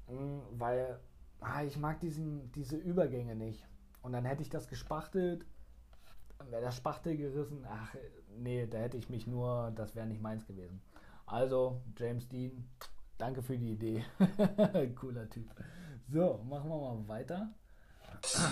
mm, 0.08 0.40
weil 0.52 0.98
ah, 1.40 1.62
ich 1.62 1.76
mag 1.76 2.00
diesen, 2.00 2.50
diese 2.52 2.76
Übergänge 2.76 3.34
nicht. 3.34 3.66
Und 4.02 4.12
dann 4.12 4.24
hätte 4.24 4.42
ich 4.42 4.48
das 4.48 4.68
gespachtelt, 4.68 5.44
wäre 6.48 6.62
der 6.62 6.72
Spachtel 6.72 7.16
gerissen. 7.16 7.66
Ach, 7.68 7.94
nee, 8.38 8.66
da 8.66 8.78
hätte 8.78 8.96
ich 8.96 9.10
mich 9.10 9.26
nur, 9.26 9.72
das 9.74 9.94
wäre 9.94 10.06
nicht 10.06 10.22
meins 10.22 10.46
gewesen. 10.46 10.80
Also, 11.26 11.80
James 11.96 12.28
Dean, 12.28 12.68
danke 13.20 13.42
für 13.42 13.56
die 13.56 13.72
Idee. 13.72 14.04
Cooler 14.98 15.28
Typ. 15.28 15.50
So, 16.08 16.42
machen 16.48 16.68
wir 16.68 16.78
mal 16.78 17.08
weiter. 17.08 17.48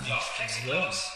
Ja, 0.07 0.21
Plexiglas. 0.37 1.11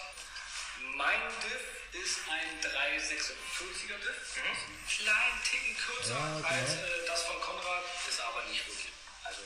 Mein 0.97 1.21
Diff 1.43 1.93
ist 1.93 2.19
ein 2.29 2.61
346er 2.61 3.99
Diff. 4.01 4.37
Mhm. 4.37 4.73
Kleinen 4.89 5.39
Ticken 5.45 5.77
kürzer 5.77 6.15
ja, 6.15 6.37
okay. 6.39 6.55
als 6.61 6.75
äh, 6.75 7.07
das 7.07 7.23
von 7.23 7.41
Konrad, 7.41 7.85
ist 8.09 8.21
aber 8.21 8.49
nicht 8.49 8.67
wirklich. 8.67 8.93
Also, 9.25 9.43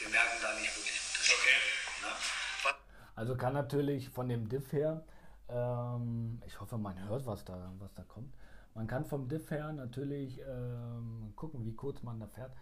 wir 0.00 0.08
merken 0.10 0.38
da 0.42 0.60
nicht 0.60 0.76
wirklich. 0.76 1.00
Okay. 1.24 1.58
Na? 2.02 2.72
Also 3.16 3.36
kann 3.36 3.54
natürlich 3.54 4.10
von 4.10 4.28
dem 4.28 4.48
Diff 4.48 4.72
her, 4.72 5.04
ähm, 5.48 6.42
ich 6.46 6.60
hoffe, 6.60 6.78
man 6.78 6.98
hört, 7.08 7.26
was 7.26 7.44
da, 7.44 7.72
was 7.78 7.92
da 7.94 8.02
kommt. 8.04 8.34
Man 8.74 8.86
kann 8.86 9.04
vom 9.04 9.28
Diff 9.28 9.50
her 9.50 9.72
natürlich 9.72 10.40
ähm, 10.40 11.32
gucken, 11.36 11.64
wie 11.64 11.74
kurz 11.74 12.02
man 12.02 12.20
da 12.20 12.26
fährt. 12.26 12.52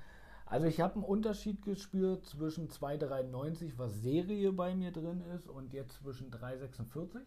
Also 0.52 0.66
ich 0.66 0.82
habe 0.82 0.96
einen 0.96 1.04
Unterschied 1.04 1.64
gespürt 1.64 2.26
zwischen 2.26 2.68
2,93, 2.68 3.72
was 3.78 4.02
Serie 4.02 4.52
bei 4.52 4.74
mir 4.74 4.92
drin 4.92 5.22
ist, 5.34 5.48
und 5.48 5.72
jetzt 5.72 5.94
zwischen 5.94 6.30
3,46. 6.30 7.22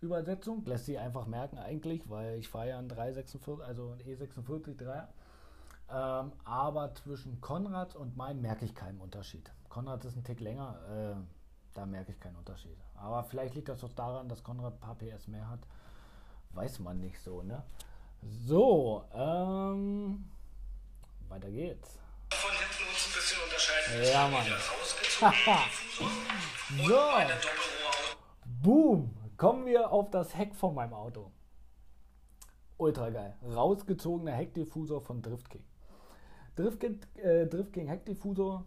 Übersetzung 0.00 0.64
lässt 0.64 0.86
sich 0.86 0.98
einfach 0.98 1.26
merken 1.26 1.58
eigentlich, 1.58 2.08
weil 2.08 2.38
ich 2.38 2.48
fahre 2.48 2.70
ja 2.70 2.78
einen 2.78 2.88
346, 2.88 3.62
also 3.62 3.90
ein 3.90 4.00
E46 4.00 4.74
3 4.74 5.06
ähm, 5.90 6.32
aber 6.46 6.94
zwischen 6.94 7.42
Konrad 7.42 7.94
und 7.94 8.16
meinem 8.16 8.40
merke 8.40 8.64
ich 8.64 8.74
keinen 8.74 9.02
Unterschied. 9.02 9.52
Konrad 9.68 10.02
ist 10.06 10.16
ein 10.16 10.24
Tick 10.24 10.40
länger, 10.40 10.78
äh, 10.88 11.20
da 11.74 11.84
merke 11.84 12.12
ich 12.12 12.20
keinen 12.20 12.36
Unterschied. 12.36 12.78
Aber 12.94 13.22
vielleicht 13.24 13.54
liegt 13.54 13.68
das 13.68 13.84
auch 13.84 13.92
daran, 13.92 14.30
dass 14.30 14.42
Konrad 14.42 14.72
ein 14.72 14.80
paar 14.80 14.94
PS 14.94 15.28
mehr 15.28 15.50
hat. 15.50 15.60
Weiß 16.54 16.78
man 16.78 17.00
nicht 17.00 17.20
so, 17.20 17.42
ne? 17.42 17.62
So, 18.22 19.04
ähm, 19.12 20.24
weiter 21.28 21.50
geht's. 21.50 22.00
Von 22.30 22.50
hinten 22.50 22.84
uns 22.88 23.06
ein 23.06 23.12
bisschen 23.14 23.42
unterscheiden. 23.42 24.04
Ja, 24.12 24.28
Mann. 24.28 24.46
so. 25.98 26.04
Boom. 28.62 29.10
Kommen 29.36 29.66
wir 29.66 29.90
auf 29.90 30.10
das 30.10 30.36
Heck 30.36 30.54
von 30.54 30.74
meinem 30.74 30.94
Auto. 30.94 31.32
Ultra 32.76 33.10
geil. 33.10 33.36
Rausgezogener 33.44 34.32
Heckdiffusor 34.32 35.00
von 35.00 35.22
Drift 35.22 35.50
King. 35.50 35.64
Drift, 36.56 36.84
äh, 37.18 37.46
Drift 37.46 37.72
King 37.72 37.88
Heckdiffusor. 37.88 38.64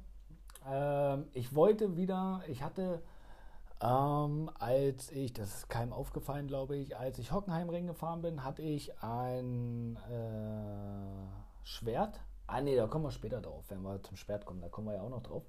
Ähm, 0.70 1.28
ich 1.34 1.56
wollte 1.56 1.96
wieder, 1.96 2.41
ich 2.48 2.62
hatte, 2.63 3.02
ähm, 3.82 4.50
als 4.60 5.12
ich, 5.12 5.34
das 5.34 5.56
ist 5.56 5.70
keinem 5.70 5.93
aufgefallen, 5.93 6.48
glaube 6.48 6.76
ich, 6.78 6.98
als 6.98 7.20
ich 7.20 7.32
Hockenheimring 7.32 7.88
gefahren 7.88 8.22
bin, 8.22 8.43
hatte 8.43 8.62
ich 8.62 9.02
ein 9.02 9.98
äh, 10.10 11.63
Schwert. 11.63 12.20
Ah 12.48 12.62
ne, 12.62 12.76
da 12.76 12.88
kommen 12.88 13.04
wir 13.06 13.12
später 13.12 13.42
drauf, 13.42 13.66
wenn 13.70 13.82
wir 13.82 14.02
zum 14.04 14.16
Schwert 14.16 14.46
kommen, 14.46 14.62
da 14.62 14.70
kommen 14.70 14.88
wir 14.88 14.96
ja 14.96 15.02
auch 15.02 15.10
noch 15.10 15.24
drauf. 15.24 15.44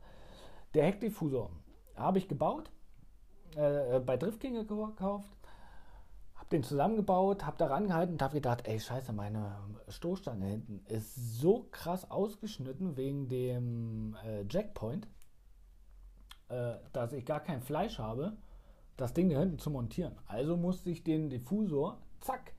Der 0.74 0.84
Heckdiffusor 0.84 1.50
habe 1.96 2.18
ich 2.18 2.28
gebaut 2.28 2.70
äh, 3.56 3.96
äh, 3.96 4.00
bei 4.00 4.16
Driftking 4.16 4.54
gekauft, 4.54 5.28
habe 6.34 6.48
den 6.50 6.62
zusammengebaut, 6.62 7.46
habe 7.46 7.56
da 7.56 7.66
rangehalten 7.66 8.14
und 8.14 8.22
habe 8.22 8.34
gedacht, 8.34 8.66
ey 8.66 8.78
scheiße, 8.78 9.12
meine 9.12 9.56
Stoßstange 9.88 10.46
hinten 10.46 10.84
ist 10.86 11.14
so 11.14 11.68
krass 11.70 12.10
ausgeschnitten 12.10 12.96
wegen 12.96 13.28
dem 13.28 14.16
äh, 14.24 14.44
Jackpoint, 14.50 15.06
äh, 16.48 16.74
dass 16.92 17.12
ich 17.12 17.24
gar 17.24 17.40
kein 17.40 17.62
Fleisch 17.62 17.98
habe, 17.98 18.36
das 18.96 19.14
Ding 19.14 19.30
da 19.30 19.38
hinten 19.38 19.58
zu 19.58 19.70
montieren. 19.70 20.16
Also 20.26 20.56
musste 20.56 20.90
ich 20.90 21.04
den 21.04 21.30
Diffusor, 21.30 21.98
zack, 22.20 22.52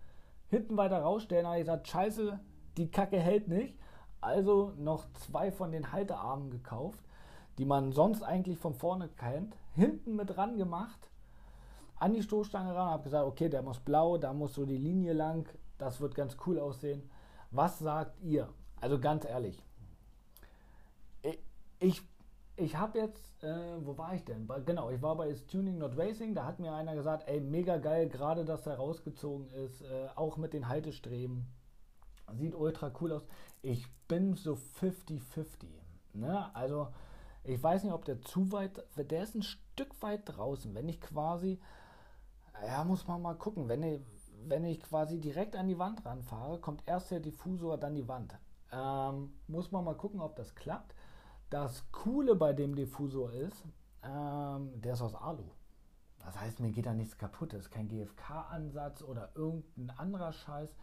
hinten 0.48 0.78
weiter 0.78 1.00
rausstellen. 1.00 1.44
Da 1.44 1.50
habe 1.50 1.60
ich 1.60 1.66
gesagt, 1.66 1.88
scheiße, 1.88 2.40
die 2.78 2.90
Kacke 2.90 3.20
hält 3.20 3.48
nicht. 3.48 3.78
Also 4.22 4.74
noch 4.78 5.06
zwei 5.14 5.52
von 5.52 5.72
den 5.72 5.92
Haltearmen 5.92 6.50
gekauft 6.50 7.04
die 7.60 7.66
man 7.66 7.92
sonst 7.92 8.24
eigentlich 8.24 8.58
von 8.58 8.74
vorne 8.74 9.10
kennt, 9.10 9.54
hinten 9.76 10.16
mit 10.16 10.38
ran 10.38 10.58
gemacht, 10.58 11.10
an 11.98 12.14
die 12.14 12.24
Stoßstange 12.24 12.74
ran, 12.74 12.90
habe 12.90 13.04
gesagt, 13.04 13.28
okay, 13.28 13.50
der 13.50 13.62
muss 13.62 13.80
blau, 13.80 14.18
da 14.18 14.32
muss 14.32 14.54
so 14.54 14.66
die 14.66 14.78
Linie 14.78 15.12
lang, 15.12 15.46
das 15.78 16.00
wird 16.00 16.16
ganz 16.16 16.38
cool 16.48 16.58
aussehen. 16.58 17.04
Was 17.52 17.80
sagt 17.80 18.18
ihr? 18.22 18.48
Also 18.80 18.98
ganz 18.98 19.26
ehrlich, 19.26 19.62
ich, 21.82 22.02
ich 22.56 22.78
habe 22.78 23.00
jetzt, 23.00 23.44
äh, 23.44 23.86
wo 23.86 23.98
war 23.98 24.14
ich 24.14 24.24
denn? 24.24 24.48
Bei, 24.48 24.62
genau, 24.62 24.90
ich 24.90 25.02
war 25.02 25.18
bei 25.18 25.34
Tuning 25.52 25.80
Not 25.80 25.98
Racing, 25.98 26.36
da 26.36 26.46
hat 26.46 26.60
mir 26.60 26.72
einer 26.74 26.96
gesagt, 26.96 27.28
ey, 27.28 27.42
mega 27.42 27.76
geil, 27.76 28.08
gerade 28.08 28.46
dass 28.46 28.66
er 28.68 28.78
rausgezogen 28.78 29.50
ist, 29.50 29.82
äh, 29.82 30.08
auch 30.16 30.38
mit 30.38 30.54
den 30.54 30.70
Haltestreben. 30.70 31.46
Sieht 32.36 32.56
ultra 32.56 32.92
cool 33.00 33.14
aus. 33.14 33.26
Ich 33.62 33.86
bin 34.08 34.36
so 34.36 34.54
50-50. 34.54 35.68
Ne? 36.14 36.54
Also, 36.56 36.90
ich 37.44 37.62
weiß 37.62 37.84
nicht, 37.84 37.94
ob 37.94 38.06
der 38.06 38.22
zu 38.22 38.52
weit, 38.52 38.84
der 38.96 39.24
ist 39.24 39.36
ein 39.36 39.44
Stück 39.44 40.02
weit 40.02 40.22
draußen. 40.26 40.74
Wenn 40.76 40.90
ich 40.90 41.02
quasi, 41.02 41.60
ja, 42.66 42.84
muss 42.84 43.08
man 43.08 43.22
mal 43.22 43.36
gucken, 43.36 43.68
wenn 43.68 43.84
ich, 43.84 44.02
wenn 44.48 44.64
ich 44.66 44.82
quasi 44.82 45.20
direkt 45.20 45.56
an 45.56 45.68
die 45.68 45.80
Wand 45.80 46.06
ranfahre, 46.06 46.60
kommt 46.60 46.84
erst 46.86 47.12
der 47.12 47.20
Diffusor, 47.20 47.78
dann 47.78 47.96
die 47.96 48.08
Wand. 48.08 48.38
Ähm, 48.72 49.32
muss 49.48 49.72
man 49.72 49.84
mal 49.84 49.96
gucken, 49.96 50.22
ob 50.22 50.36
das 50.36 50.56
klappt. 50.56 50.94
Das 51.50 51.92
Coole 51.92 52.36
bei 52.36 52.54
dem 52.54 52.76
Diffusor 52.76 53.32
ist, 53.32 53.66
ähm, 54.04 54.80
der 54.82 54.94
ist 54.94 55.02
aus 55.02 55.16
Alu. 55.16 55.46
Das 56.20 56.40
heißt, 56.40 56.60
mir 56.60 56.72
geht 56.72 56.86
da 56.86 56.94
nichts 56.94 57.18
kaputt. 57.18 57.54
Das 57.54 57.62
ist 57.62 57.72
kein 57.72 57.88
GFK-Ansatz 57.88 59.02
oder 59.02 59.32
irgendein 59.36 59.90
anderer 59.98 60.32
Scheiß. 60.32 60.76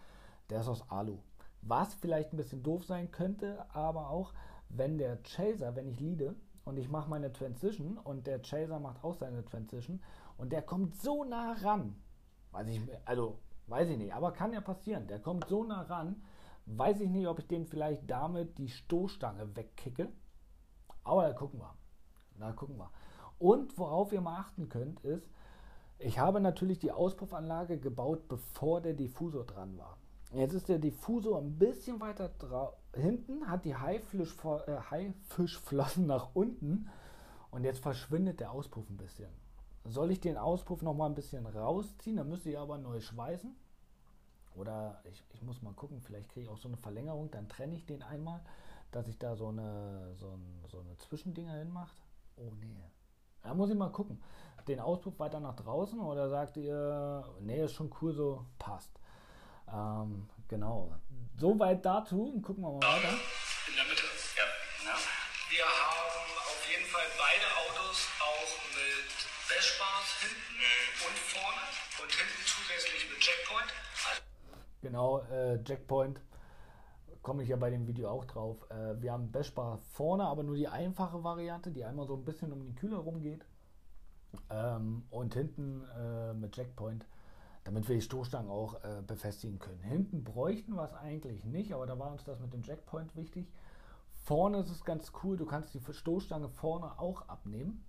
Der 0.50 0.60
ist 0.60 0.68
aus 0.68 0.90
Alu. 0.90 1.18
Was 1.62 1.94
vielleicht 1.94 2.32
ein 2.32 2.36
bisschen 2.36 2.62
doof 2.62 2.84
sein 2.84 3.10
könnte, 3.10 3.64
aber 3.74 4.10
auch, 4.10 4.32
wenn 4.68 4.98
der 4.98 5.22
Chaser, 5.22 5.74
wenn 5.76 5.88
ich 5.88 6.00
leade 6.00 6.34
und 6.64 6.76
ich 6.76 6.88
mache 6.88 7.08
meine 7.08 7.32
Transition 7.32 7.98
und 7.98 8.26
der 8.26 8.40
Chaser 8.40 8.80
macht 8.80 9.02
auch 9.04 9.14
seine 9.14 9.44
Transition 9.44 10.00
und 10.36 10.52
der 10.52 10.62
kommt 10.62 10.96
so 10.96 11.24
nah 11.24 11.52
ran, 11.62 11.96
weiß 12.52 12.68
ich, 12.68 12.80
also 13.04 13.38
weiß 13.66 13.88
ich 13.88 13.98
nicht, 13.98 14.14
aber 14.14 14.32
kann 14.32 14.52
ja 14.52 14.60
passieren, 14.60 15.06
der 15.06 15.20
kommt 15.20 15.46
so 15.48 15.64
nah 15.64 15.82
ran, 15.82 16.22
weiß 16.66 17.00
ich 17.00 17.10
nicht, 17.10 17.26
ob 17.26 17.38
ich 17.38 17.46
dem 17.46 17.66
vielleicht 17.66 18.10
damit 18.10 18.58
die 18.58 18.68
Stoßstange 18.68 19.56
wegkicke, 19.56 20.08
aber 21.04 21.22
da 21.22 21.32
gucken 21.32 21.60
wir, 21.60 21.74
da 22.38 22.52
gucken 22.52 22.76
wir. 22.76 22.90
Und 23.38 23.78
worauf 23.78 24.12
ihr 24.12 24.20
mal 24.20 24.38
achten 24.38 24.68
könnt, 24.68 25.00
ist, 25.00 25.30
ich 25.98 26.18
habe 26.18 26.40
natürlich 26.40 26.78
die 26.78 26.92
Auspuffanlage 26.92 27.78
gebaut, 27.78 28.28
bevor 28.28 28.80
der 28.80 28.94
Diffusor 28.94 29.44
dran 29.44 29.78
war. 29.78 29.98
Jetzt 30.36 30.52
ist 30.52 30.68
der 30.68 30.78
Diffusor 30.78 31.38
ein 31.38 31.58
bisschen 31.58 31.98
weiter 32.00 32.30
hinten, 32.94 33.48
hat 33.48 33.64
die 33.64 33.70
äh, 33.70 33.74
Haifischflossen 34.90 36.06
nach 36.06 36.34
unten 36.34 36.90
und 37.50 37.64
jetzt 37.64 37.78
verschwindet 37.80 38.40
der 38.40 38.50
Auspuff 38.52 38.88
ein 38.90 38.98
bisschen. 38.98 39.30
Soll 39.84 40.10
ich 40.10 40.20
den 40.20 40.36
Auspuff 40.36 40.82
noch 40.82 40.94
mal 40.94 41.06
ein 41.06 41.14
bisschen 41.14 41.46
rausziehen? 41.46 42.16
Dann 42.16 42.28
müsste 42.28 42.50
ich 42.50 42.58
aber 42.58 42.76
neu 42.76 43.00
schweißen. 43.00 43.56
Oder 44.56 45.00
ich, 45.04 45.22
ich 45.32 45.42
muss 45.42 45.62
mal 45.62 45.72
gucken, 45.72 46.00
vielleicht 46.02 46.28
kriege 46.28 46.44
ich 46.44 46.50
auch 46.50 46.58
so 46.58 46.68
eine 46.68 46.76
Verlängerung, 46.76 47.30
dann 47.30 47.48
trenne 47.48 47.74
ich 47.74 47.86
den 47.86 48.02
einmal, 48.02 48.40
dass 48.90 49.08
ich 49.08 49.18
da 49.18 49.36
so 49.36 49.48
eine, 49.48 50.14
so, 50.16 50.28
ein, 50.28 50.64
so 50.68 50.80
eine 50.80 50.96
Zwischendinger 50.98 51.54
hinmacht. 51.54 51.96
Oh 52.36 52.52
nee. 52.60 52.90
Da 53.42 53.54
muss 53.54 53.70
ich 53.70 53.76
mal 53.76 53.90
gucken. 53.90 54.20
Den 54.68 54.80
Auspuff 54.80 55.18
weiter 55.18 55.40
nach 55.40 55.54
draußen 55.54 56.00
oder 56.00 56.28
sagt 56.28 56.56
ihr, 56.56 57.24
nee, 57.40 57.62
ist 57.62 57.72
schon 57.72 57.90
cool 58.00 58.12
so, 58.12 58.44
passt. 58.58 58.98
Ähm, 59.72 60.28
genau. 60.48 60.92
Soweit 61.36 61.84
dazu. 61.84 62.40
Gucken 62.42 62.62
wir 62.62 62.72
mal 62.72 62.82
weiter. 62.82 63.12
In 63.68 63.74
der 63.76 63.84
Mitte. 63.84 64.06
Ja. 64.36 64.44
ja. 64.90 64.96
Wir 65.50 65.64
haben 65.64 66.30
auf 66.38 66.62
jeden 66.70 66.86
Fall 66.86 67.06
beide 67.18 67.46
Autos 67.62 68.08
auch 68.20 68.52
mit 68.74 69.10
Bashbars 69.48 70.08
hinten 70.20 70.54
mhm. 70.58 71.06
und 71.06 71.16
vorne 71.18 71.62
und 72.02 72.10
hinten 72.10 72.42
zusätzlich 72.46 73.10
mit 73.10 73.20
Checkpoint. 73.20 73.70
Genau, 74.82 75.20
äh, 75.30 75.62
Checkpoint 75.64 76.20
komme 77.26 77.42
ich 77.42 77.48
ja 77.48 77.56
bei 77.56 77.70
dem 77.70 77.88
Video 77.88 78.08
auch 78.08 78.24
drauf. 78.24 78.56
Äh, 78.70 79.02
wir 79.02 79.10
haben 79.10 79.32
Bashbar 79.32 79.78
vorne, 79.78 80.24
aber 80.24 80.44
nur 80.44 80.54
die 80.54 80.68
einfache 80.68 81.24
Variante, 81.24 81.72
die 81.72 81.84
einmal 81.84 82.06
so 82.06 82.14
ein 82.14 82.24
bisschen 82.24 82.52
um 82.52 82.62
den 82.62 82.76
Kühler 82.76 82.98
rumgeht. 82.98 83.44
Ähm, 84.48 85.06
und 85.10 85.34
hinten 85.34 85.82
äh, 85.98 86.34
mit 86.34 86.52
Checkpoint 86.52 87.04
damit 87.66 87.88
wir 87.88 87.96
die 87.96 88.02
Stoßstangen 88.02 88.48
auch 88.48 88.74
äh, 88.84 89.02
befestigen 89.04 89.58
können. 89.58 89.82
Hinten 89.82 90.22
bräuchten 90.22 90.74
wir 90.76 90.84
es 90.84 90.94
eigentlich 90.94 91.44
nicht, 91.44 91.74
aber 91.74 91.84
da 91.84 91.98
war 91.98 92.12
uns 92.12 92.22
das 92.22 92.38
mit 92.38 92.52
dem 92.52 92.62
Jackpoint 92.62 93.16
wichtig. 93.16 93.52
Vorne 94.24 94.58
ist 94.58 94.70
es 94.70 94.84
ganz 94.84 95.12
cool, 95.22 95.36
du 95.36 95.46
kannst 95.46 95.74
die 95.74 95.80
Stoßstange 95.80 96.48
vorne 96.48 96.98
auch 96.98 97.28
abnehmen, 97.28 97.84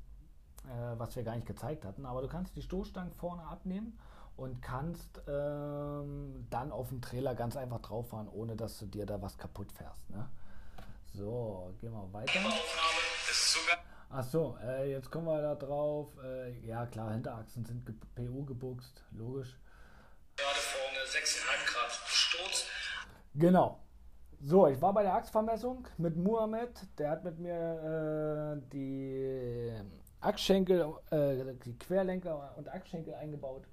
äh, 0.66 0.98
was 0.98 1.16
wir 1.16 1.24
gar 1.24 1.36
nicht 1.36 1.46
gezeigt 1.46 1.86
hatten, 1.86 2.08
aber 2.08 2.24
du 2.24 2.28
kannst 2.28 2.56
die 2.56 2.64
Stoßstangen 2.64 3.14
vorne 3.14 3.44
abnehmen 3.44 4.00
und 4.36 4.64
kannst 4.64 5.22
ähm, 5.28 6.48
dann 6.50 6.72
auf 6.72 6.90
dem 6.90 7.02
Trailer 7.02 7.36
ganz 7.36 7.56
einfach 7.56 7.80
drauf 7.80 8.10
fahren, 8.10 8.28
ohne 8.30 8.56
dass 8.56 8.80
du 8.80 8.88
dir 8.88 9.06
da 9.06 9.22
was 9.22 9.38
kaputt 9.38 9.72
fährst. 9.72 10.10
Ne? 10.10 10.28
So, 11.14 11.72
gehen 11.80 11.92
wir 11.92 12.14
weiter. 12.14 12.40
Achso, 14.10 14.58
äh, 14.64 14.90
jetzt 14.90 15.12
kommen 15.12 15.28
wir 15.28 15.42
da 15.42 15.54
drauf. 15.54 16.08
Äh, 16.24 16.66
ja 16.66 16.88
klar, 16.88 17.12
Hinterachsen 17.12 17.64
sind 17.64 17.84
PU 18.16 18.46
gebuchst, 18.46 19.04
logisch. 19.12 19.60
Gerade 21.08 21.26
vorne 21.26 21.26
6,5 21.26 21.74
Grad 21.74 21.92
Sturz. 22.08 22.66
Genau. 23.36 23.80
So, 24.42 24.68
ich 24.68 24.82
war 24.82 24.94
bei 24.94 25.04
der 25.04 25.16
Achsvermessung 25.16 25.88
mit 25.98 26.16
Muhammad. 26.16 26.70
Der 26.98 27.10
hat 27.10 27.24
mit 27.24 27.40
mir 27.40 28.58
äh, 28.58 28.70
die 28.72 29.74
Achsschenkel, 30.22 30.94
äh, 31.10 31.56
die 31.66 31.78
Querlenker 31.78 32.54
und 32.58 32.70
Achsschenkel 32.70 33.16
eingebaut. 33.16 33.68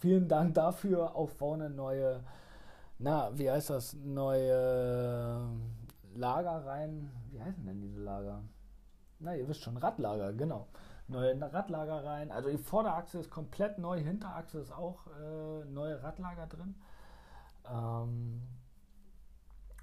Vielen 0.00 0.28
Dank 0.28 0.54
dafür. 0.54 1.14
Auch 1.14 1.28
vorne 1.28 1.70
neue, 1.70 2.24
na, 2.98 3.30
wie 3.38 3.50
heißt 3.50 3.70
das? 3.70 3.94
Neue 3.94 5.48
Lager 6.14 6.66
rein. 6.66 7.12
Wie 7.30 7.40
heißen 7.40 7.64
denn 7.64 7.80
diese 7.80 8.00
Lager? 8.00 8.42
Na, 9.20 9.36
ihr 9.36 9.46
wisst 9.48 9.62
schon, 9.62 9.76
Radlager, 9.76 10.32
genau 10.32 10.66
neue 11.08 11.40
Radlager 11.40 12.04
rein. 12.04 12.30
Also 12.30 12.50
die 12.50 12.58
Vorderachse 12.58 13.18
ist 13.18 13.30
komplett 13.30 13.78
neu, 13.78 13.98
Hinterachse 13.98 14.58
ist 14.58 14.72
auch 14.72 15.06
äh, 15.06 15.64
neue 15.66 16.02
Radlager 16.02 16.46
drin. 16.46 16.74
Ähm, 17.70 18.42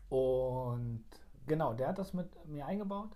und 0.09 1.05
genau, 1.47 1.73
der 1.73 1.89
hat 1.89 1.97
das 1.97 2.13
mit 2.13 2.45
mir 2.47 2.65
eingebaut. 2.65 3.11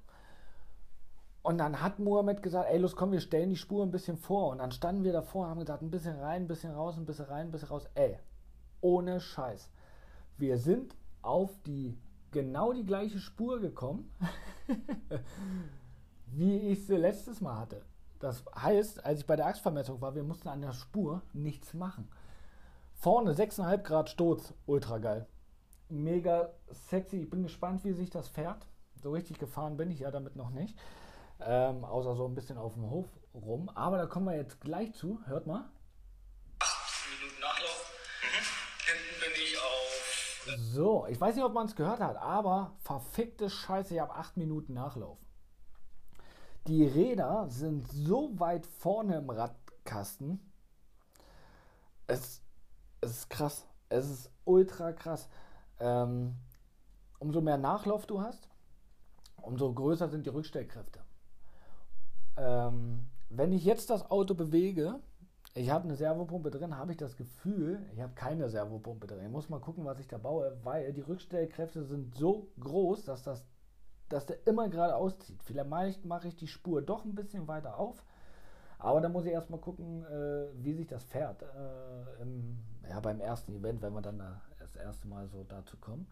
Und 1.43 1.60
dann 1.60 1.82
hat 1.82 2.00
Mohammed 2.00 2.43
gesagt, 2.43 2.70
ey, 2.70 2.78
los 2.78 2.96
komm, 2.96 3.13
wir 3.13 3.22
stellen 3.22 3.50
die 3.50 3.56
Spur 3.56 3.84
ein 3.84 3.91
bisschen 3.91 4.17
vor. 4.17 4.50
Und 4.50 4.58
dann 4.58 4.72
standen 4.72 5.04
wir 5.04 5.13
davor, 5.13 5.48
haben 5.48 5.60
gesagt, 5.60 5.82
ein 5.82 5.91
bisschen 5.91 6.20
rein, 6.20 6.43
ein 6.43 6.48
bisschen 6.48 6.74
raus, 6.74 6.98
ein 6.98 7.06
bisschen 7.06 7.26
rein, 7.26 7.48
ein 7.48 7.52
bisschen 7.52 7.70
raus. 7.70 7.88
Ey, 7.93 8.20
ohne 8.82 9.22
Scheiß. 9.22 9.72
Wir 10.38 10.58
sind 10.58 10.96
auf 11.22 11.52
die 11.65 11.98
genau 12.32 12.74
die 12.74 12.86
gleiche 12.86 13.20
Spur 13.20 13.60
gekommen, 13.60 14.12
wie 16.28 16.58
ich 16.70 16.86
sie 16.86 16.98
letztes 16.98 17.39
Mal 17.39 17.58
hatte. 17.58 17.82
Das 18.20 18.44
heißt, 18.56 19.06
als 19.06 19.20
ich 19.22 19.28
bei 19.28 19.36
der 19.36 19.48
Achsvermessung 19.48 20.02
war, 20.02 20.16
wir 20.16 20.24
mussten 20.24 20.48
an 20.48 20.62
der 20.62 20.74
Spur 20.74 21.22
nichts 21.34 21.74
machen. 21.74 22.10
Vorne 22.94 23.34
6,5 23.34 23.78
Grad 23.84 24.10
Sturz, 24.10 24.54
ultra 24.66 24.98
geil. 24.98 25.28
Mega 25.90 26.50
sexy. 26.72 27.22
Ich 27.22 27.30
bin 27.30 27.44
gespannt, 27.44 27.84
wie 27.84 27.94
sich 27.94 28.10
das 28.10 28.28
fährt. 28.28 28.68
So 28.96 29.12
richtig 29.12 29.38
gefahren 29.38 29.78
bin 29.78 29.92
ich 29.92 30.00
ja 30.00 30.12
damit 30.12 30.36
noch 30.36 30.50
nicht. 30.50 30.78
Ähm, 31.40 31.86
außer 31.86 32.16
so 32.16 32.26
ein 32.26 32.34
bisschen 32.34 32.58
auf 32.58 32.74
dem 32.74 32.90
Hof 32.90 33.06
rum. 33.34 33.70
Aber 33.70 33.98
da 33.98 34.08
kommen 34.08 34.26
wir 34.26 34.36
jetzt 34.36 34.60
gleich 34.60 34.94
zu. 34.96 35.20
Hört 35.26 35.46
mal. 35.46 35.70
8 36.60 37.20
Minuten 37.20 37.40
Nachlauf. 37.40 37.94
Mhm. 38.24 38.88
Hinten 38.88 39.22
bin 39.22 39.44
ich 39.44 39.58
auf. 39.58 39.88
So, 40.74 41.06
ich 41.08 41.22
weiß 41.22 41.36
nicht, 41.36 41.46
ob 41.46 41.54
man 41.54 41.68
es 41.68 41.76
gehört 41.76 42.00
hat, 42.00 42.18
aber 42.18 42.78
verfickte 42.80 43.50
Scheiße, 43.50 43.94
ich 43.94 44.00
habe 44.00 44.16
8 44.16 44.38
Minuten 44.38 44.74
Nachlauf. 44.74 45.20
Die 46.68 46.86
Räder 46.86 47.46
sind 47.50 47.88
so 47.88 48.38
weit 48.40 48.66
vorne 48.66 49.18
im 49.18 49.30
Radkasten. 49.30 50.40
Es, 52.08 52.42
es 53.00 53.12
ist 53.12 53.30
krass. 53.30 53.66
Es 53.90 54.10
ist 54.10 54.32
ultra 54.44 54.92
krass. 54.92 55.30
Ähm, 55.80 56.36
umso 57.20 57.40
mehr 57.40 57.58
Nachlauf 57.58 58.06
du 58.06 58.22
hast, 58.22 58.50
umso 59.42 59.74
größer 59.74 60.10
sind 60.10 60.26
die 60.26 60.30
Rückstellkräfte. 60.30 61.00
Ähm, 62.36 63.08
wenn 63.30 63.54
ich 63.54 63.64
jetzt 63.64 63.90
das 63.90 64.12
Auto 64.12 64.36
bewege, 64.36 65.00
ich 65.54 65.70
habe 65.70 65.86
eine 65.86 65.96
Servopumpe 65.96 66.52
drin, 66.52 66.78
habe 66.78 66.92
ich 66.92 66.98
das 66.98 67.16
Gefühl, 67.16 67.86
ich 67.94 68.02
habe 68.02 68.14
keine 68.14 68.50
Servopumpe 68.50 69.08
drin. 69.08 69.26
Ich 69.26 69.32
muss 69.32 69.50
mal 69.50 69.60
gucken, 69.60 69.86
was 69.86 70.00
ich 70.00 70.08
da 70.08 70.18
baue, 70.18 70.58
weil 70.64 70.92
die 70.92 71.02
Rückstellkräfte 71.02 71.84
sind 71.86 72.14
so 72.16 72.52
groß, 72.60 73.06
dass 73.06 73.24
das 73.24 73.44
dass 74.10 74.26
der 74.26 74.46
immer 74.48 74.70
geradeaus 74.70 75.17
zieht. 75.20 75.41
Vielleicht 75.43 76.06
mache 76.06 76.28
ich 76.28 76.36
die 76.36 76.48
Spur 76.48 76.82
doch 76.82 77.06
ein 77.06 77.15
bisschen 77.15 77.48
weiter 77.48 77.78
auf, 77.78 78.04
aber 78.80 79.02
dann 79.02 79.12
muss 79.12 79.26
ich 79.26 79.32
erstmal 79.32 79.60
gucken, 79.60 80.04
äh, 80.06 80.48
wie 80.63 80.74
sich 80.74 80.88
das 80.88 81.04
fährt 81.04 81.41
äh, 81.41 82.22
im, 82.22 82.60
ja, 82.89 83.00
beim 83.00 83.20
ersten 83.20 83.52
Event, 83.54 83.82
wenn 83.82 83.94
wir 83.94 84.02
dann 84.02 84.21
das 84.60 84.75
erste 84.75 85.08
Mal 85.08 85.27
so 85.27 85.44
dazu 85.44 85.77
kommen. 85.77 86.08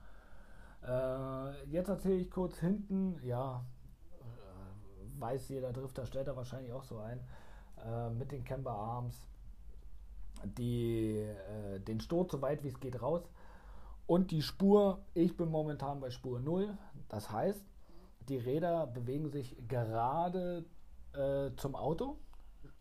Äh, 0.83 1.65
jetzt 1.71 1.89
erzähle 1.89 2.15
ich 2.15 2.29
kurz 2.29 2.57
hinten, 2.57 3.19
ja, 3.23 3.63
äh, 4.19 5.21
weiß 5.21 5.49
jeder 5.49 5.73
Drifter, 5.73 6.05
stellt 6.05 6.27
er 6.27 6.35
wahrscheinlich 6.35 6.73
auch 6.73 6.83
so 6.83 6.99
ein, 6.99 7.19
äh, 7.85 8.09
mit 8.09 8.31
den 8.31 8.43
Camber 8.43 8.71
Arms, 8.71 9.27
die, 10.43 11.17
äh, 11.17 11.79
den 11.79 11.99
Sturz 11.99 12.31
so 12.31 12.41
weit 12.41 12.63
wie 12.63 12.67
es 12.67 12.79
geht 12.79 13.01
raus. 13.01 13.23
Und 14.07 14.29
die 14.31 14.43
Spur, 14.43 14.99
ich 15.15 15.35
bin 15.35 15.49
momentan 15.49 15.99
bei 15.99 16.11
Spur 16.11 16.39
0. 16.39 16.77
Das 17.09 17.31
heißt, 17.31 17.63
die 18.29 18.37
Räder 18.37 18.87
bewegen 18.87 19.29
sich 19.29 19.55
gerade 19.67 20.65
äh, 21.13 21.51
zum 21.57 21.75
Auto. 21.75 22.17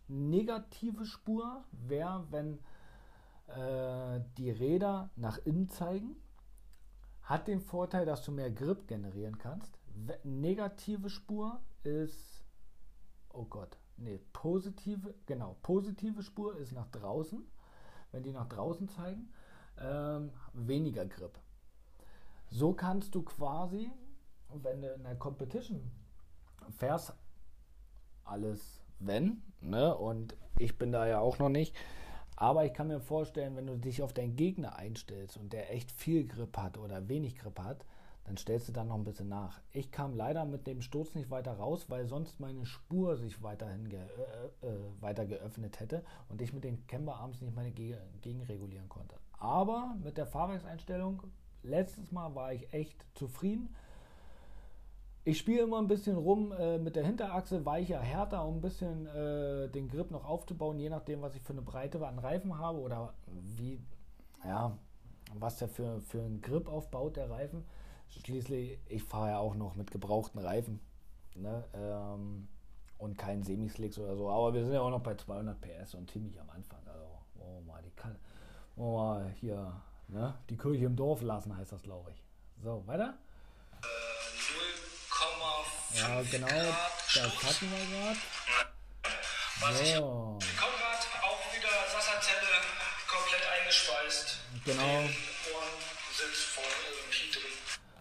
Negative 0.07 1.05
Spur 1.05 1.63
wäre, 1.71 2.25
wenn 2.31 2.59
äh, 3.47 4.21
die 4.37 4.51
Räder 4.51 5.09
nach 5.15 5.37
innen 5.45 5.69
zeigen. 5.69 6.15
Hat 7.21 7.47
den 7.47 7.59
Vorteil, 7.61 8.05
dass 8.05 8.23
du 8.23 8.31
mehr 8.31 8.51
Grip 8.51 8.87
generieren 8.87 9.37
kannst. 9.37 9.79
Negative 10.23 11.09
Spur 11.09 11.59
ist, 11.83 12.43
oh 13.33 13.45
Gott, 13.45 13.77
nee, 13.97 14.19
positive, 14.31 15.15
genau, 15.25 15.57
positive 15.63 16.21
Spur 16.21 16.55
ist 16.57 16.73
nach 16.73 16.87
draußen. 16.89 17.43
Wenn 18.11 18.23
die 18.23 18.31
nach 18.31 18.47
draußen 18.47 18.87
zeigen, 18.89 19.29
ähm, 19.79 20.31
weniger 20.53 21.05
Grip. 21.05 21.37
So 22.49 22.73
kannst 22.73 23.15
du 23.15 23.23
quasi 23.23 23.91
wenn 24.51 24.81
du 24.81 24.93
in 24.93 25.03
der 25.03 25.15
Competition 25.15 25.91
fährst, 26.77 27.13
alles 28.23 28.81
wenn, 28.99 29.43
ne? 29.61 29.95
Und 29.95 30.35
ich 30.57 30.77
bin 30.77 30.91
da 30.91 31.07
ja 31.07 31.19
auch 31.19 31.39
noch 31.39 31.49
nicht. 31.49 31.75
Aber 32.37 32.65
ich 32.65 32.73
kann 32.73 32.87
mir 32.87 32.99
vorstellen, 32.99 33.55
wenn 33.55 33.67
du 33.67 33.77
dich 33.77 34.01
auf 34.01 34.13
deinen 34.13 34.35
Gegner 34.35 34.75
einstellst 34.75 35.37
und 35.37 35.53
der 35.53 35.73
echt 35.73 35.91
viel 35.91 36.27
Grip 36.27 36.57
hat 36.57 36.77
oder 36.77 37.07
wenig 37.07 37.37
Grip 37.37 37.59
hat, 37.59 37.85
dann 38.25 38.37
stellst 38.37 38.67
du 38.67 38.73
dann 38.73 38.87
noch 38.87 38.95
ein 38.95 39.03
bisschen 39.03 39.29
nach. 39.29 39.61
Ich 39.71 39.91
kam 39.91 40.15
leider 40.15 40.45
mit 40.45 40.65
dem 40.67 40.81
Sturz 40.81 41.13
nicht 41.13 41.29
weiter 41.29 41.53
raus, 41.53 41.89
weil 41.89 42.07
sonst 42.07 42.39
meine 42.39 42.65
Spur 42.65 43.15
sich 43.17 43.41
weiterhin 43.43 43.87
ge 43.87 43.99
äh, 43.99 44.67
äh, 44.67 44.77
weiter 44.99 45.25
geöffnet 45.25 45.79
hätte 45.79 46.03
und 46.27 46.41
ich 46.41 46.51
mit 46.51 46.63
den 46.63 46.87
Camberarms 46.87 47.41
nicht 47.41 47.55
meine 47.55 47.71
Ge 47.71 47.97
gegenregulieren 48.21 48.89
konnte. 48.89 49.15
Aber 49.37 49.95
mit 50.03 50.17
der 50.17 50.25
Fahrwerkseinstellung, 50.25 51.21
letztes 51.61 52.11
Mal 52.11 52.33
war 52.33 52.51
ich 52.51 52.73
echt 52.73 53.05
zufrieden. 53.13 53.75
Ich 55.27 55.39
spiele 55.39 55.63
immer 55.63 55.79
ein 55.79 55.87
bisschen 55.87 56.17
rum 56.17 56.51
äh, 56.51 56.77
mit 56.77 56.95
der 56.95 57.03
Hinterachse, 57.03 57.65
weicher, 57.65 57.99
härter, 57.99 58.45
um 58.45 58.57
ein 58.57 58.61
bisschen 58.61 59.07
äh, 59.07 59.67
den 59.69 59.89
Grip 59.89 60.11
noch 60.11 60.23
aufzubauen, 60.23 60.77
je 60.77 60.89
nachdem, 60.89 61.23
was 61.23 61.35
ich 61.35 61.41
für 61.41 61.53
eine 61.53 61.63
Breite 61.63 62.05
an 62.05 62.19
Reifen 62.19 62.59
habe 62.59 62.77
oder 62.77 63.15
wie, 63.25 63.81
ja, 64.43 64.77
was 65.33 65.57
der 65.57 65.67
für, 65.67 65.99
für 66.01 66.21
einen 66.21 66.41
Grip 66.41 66.69
aufbaut, 66.69 67.15
der 67.15 67.31
Reifen. 67.31 67.65
Schließlich, 68.07 68.77
ich 68.87 69.03
fahre 69.03 69.29
ja 69.29 69.39
auch 69.39 69.55
noch 69.55 69.73
mit 69.73 69.89
gebrauchten 69.89 70.37
Reifen 70.37 70.79
ne, 71.33 71.63
ähm, 71.73 72.47
und 72.99 73.17
keinen 73.17 73.41
Semislicks 73.41 73.97
oder 73.97 74.15
so, 74.15 74.29
aber 74.29 74.53
wir 74.53 74.63
sind 74.63 74.73
ja 74.73 74.81
auch 74.81 74.91
noch 74.91 75.01
bei 75.01 75.15
200 75.15 75.59
PS 75.59 75.95
und 75.95 76.11
ziemlich 76.11 76.39
am 76.39 76.51
Anfang. 76.51 76.81
Also, 76.85 77.07
oh 77.39 77.61
mal, 77.65 77.81
die 77.81 77.89
kann, 77.95 78.15
oh 78.75 78.97
mal 78.97 79.31
hier, 79.39 79.73
ne, 80.07 80.35
die 80.51 80.57
Kirche 80.57 80.85
im 80.85 80.95
Dorf 80.95 81.23
lassen, 81.23 81.57
heißt 81.57 81.71
das, 81.71 81.81
glaube 81.81 82.11
ich. 82.11 82.23
So, 82.61 82.85
weiter. 82.85 83.15
Ja, 85.95 86.21
genau, 86.29 86.47
das 86.47 87.43
hatten 87.43 87.71
wir 87.71 87.85
gerade. 87.85 88.19
Ich 89.79 89.95
Konrad 90.57 91.01
auch 91.23 91.55
wieder 91.55 91.69
Sasserzelle 91.89 92.51
komplett 93.07 93.43
eingeschweißt. 93.59 94.39
Genau. 94.65 95.03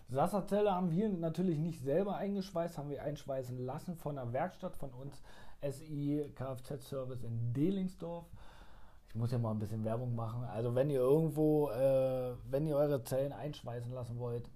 Sasserzelle 0.09 0.73
haben 0.73 0.91
wir 0.91 1.09
natürlich 1.09 1.59
nicht 1.59 1.83
selber 1.83 2.17
eingeschweißt, 2.17 2.79
haben 2.79 2.91
wir 2.91 3.03
einschweißen 3.03 3.65
lassen 3.65 3.97
von 3.97 4.17
der 4.17 4.33
Werkstatt 4.33 4.77
von 4.77 4.91
uns, 4.91 5.23
SI 5.63 6.33
Kfz 6.35 6.89
Service 6.89 7.23
in 7.23 7.53
Delingsdorf. 7.53 8.27
Ich 9.09 9.15
muss 9.15 9.31
ja 9.31 9.39
mal 9.39 9.53
ein 9.53 9.61
bisschen 9.61 9.85
Werbung 9.85 10.17
machen. 10.17 10.43
Also 10.45 10.75
wenn 10.75 10.91
ihr 10.91 10.99
irgendwo, 10.99 11.71
äh, 11.71 12.35
wenn 12.51 12.67
ihr 12.67 12.77
eure 12.77 13.05
Zellen 13.05 13.33
einschweißen 13.33 13.93
lassen 13.93 14.19
wollt, 14.19 14.51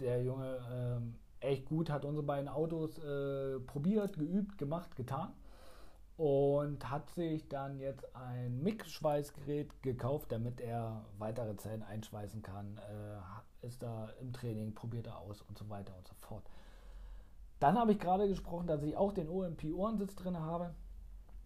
der 0.00 0.22
Junge 0.22 0.58
ähm, 0.72 1.18
echt 1.40 1.66
gut, 1.66 1.90
hat 1.90 2.04
unsere 2.04 2.24
beiden 2.24 2.48
Autos 2.48 2.98
äh, 2.98 3.58
probiert, 3.60 4.16
geübt, 4.18 4.58
gemacht, 4.58 4.96
getan 4.96 5.32
und 6.18 6.90
hat 6.90 7.08
sich 7.10 7.48
dann 7.48 7.78
jetzt 7.78 8.14
ein 8.16 8.60
Mix-Schweißgerät 8.62 9.82
gekauft, 9.82 10.32
damit 10.32 10.60
er 10.60 11.04
weitere 11.18 11.56
Zellen 11.56 11.84
einschweißen 11.84 12.42
kann. 12.42 12.78
Äh, 12.78 13.66
ist 13.66 13.82
da 13.82 14.08
im 14.20 14.32
Training, 14.32 14.74
probiert 14.74 15.06
er 15.06 15.18
aus 15.18 15.42
und 15.42 15.56
so 15.56 15.68
weiter 15.68 15.96
und 15.96 16.06
so 16.06 16.14
fort. 16.14 16.44
Dann 17.60 17.78
habe 17.78 17.92
ich 17.92 17.98
gerade 17.98 18.28
gesprochen, 18.28 18.66
dass 18.66 18.82
ich 18.82 18.96
auch 18.96 19.12
den 19.12 19.28
OMP-Ohrensitz 19.28 20.14
drin 20.16 20.38
habe. 20.38 20.74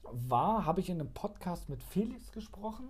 War, 0.04 0.64
habe 0.64 0.80
ich 0.80 0.90
in 0.90 1.00
einem 1.00 1.12
Podcast 1.12 1.68
mit 1.68 1.82
Felix 1.82 2.32
gesprochen 2.32 2.88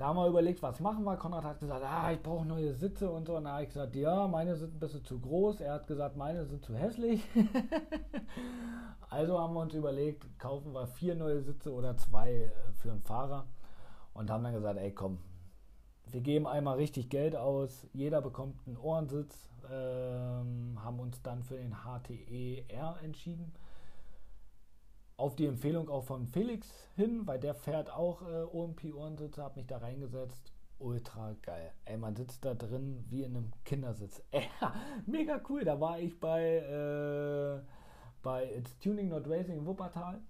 da 0.00 0.06
haben 0.06 0.16
wir 0.16 0.28
überlegt, 0.28 0.62
was 0.62 0.80
machen 0.80 1.04
wir. 1.04 1.14
Konrad 1.18 1.44
hat 1.44 1.60
gesagt, 1.60 1.84
ah, 1.84 2.10
ich 2.10 2.22
brauche 2.22 2.46
neue 2.46 2.72
Sitze 2.72 3.10
und 3.10 3.26
so. 3.26 3.36
Und 3.36 3.44
da 3.44 3.52
habe 3.52 3.64
ich 3.64 3.68
gesagt, 3.68 3.94
ja, 3.94 4.26
meine 4.26 4.56
sind 4.56 4.74
ein 4.74 4.80
bisschen 4.80 5.04
zu 5.04 5.20
groß. 5.20 5.60
Er 5.60 5.74
hat 5.74 5.86
gesagt, 5.86 6.16
meine 6.16 6.46
sind 6.46 6.64
zu 6.64 6.74
hässlich. 6.74 7.22
also 9.10 9.38
haben 9.38 9.52
wir 9.52 9.60
uns 9.60 9.74
überlegt, 9.74 10.26
kaufen 10.38 10.72
wir 10.72 10.86
vier 10.86 11.16
neue 11.16 11.42
Sitze 11.42 11.70
oder 11.70 11.98
zwei 11.98 12.32
äh, 12.32 12.50
für 12.76 12.92
einen 12.92 13.02
Fahrer. 13.02 13.44
Und 14.14 14.30
haben 14.30 14.42
dann 14.42 14.54
gesagt, 14.54 14.78
ey, 14.78 14.90
komm, 14.90 15.18
wir 16.06 16.22
geben 16.22 16.46
einmal 16.46 16.78
richtig 16.78 17.10
Geld 17.10 17.36
aus. 17.36 17.86
Jeder 17.92 18.22
bekommt 18.22 18.56
einen 18.66 18.78
Ohrensitz. 18.78 19.50
Ähm, 19.70 20.78
haben 20.82 20.98
uns 20.98 21.20
dann 21.20 21.42
für 21.42 21.58
den 21.58 21.74
HTE 21.84 22.64
R 22.68 22.96
entschieden 23.02 23.52
auf 25.20 25.36
die 25.36 25.46
Empfehlung 25.46 25.88
auch 25.88 26.04
von 26.04 26.26
Felix 26.26 26.88
hin, 26.96 27.26
weil 27.26 27.38
der 27.38 27.54
fährt 27.54 27.92
auch 27.92 28.22
äh, 28.22 28.42
OMP-Ohrensitze, 28.42 29.42
habe 29.42 29.60
mich 29.60 29.66
da 29.66 29.78
reingesetzt. 29.78 30.52
Ultra 30.78 31.36
geil. 31.42 31.72
Ey, 31.84 31.98
man 31.98 32.16
sitzt 32.16 32.42
da 32.44 32.54
drin 32.54 33.04
wie 33.10 33.22
in 33.22 33.36
einem 33.36 33.52
Kindersitz. 33.64 34.22
Ey, 34.30 34.48
mega 35.06 35.40
cool. 35.48 35.62
Da 35.62 35.78
war 35.78 35.98
ich 35.98 36.18
bei, 36.18 36.56
äh, 36.56 37.60
bei 38.22 38.50
It's 38.56 38.78
Tuning 38.78 39.08
Not 39.08 39.28
Racing 39.28 39.58
in 39.58 39.66
Wuppertal. 39.66 40.20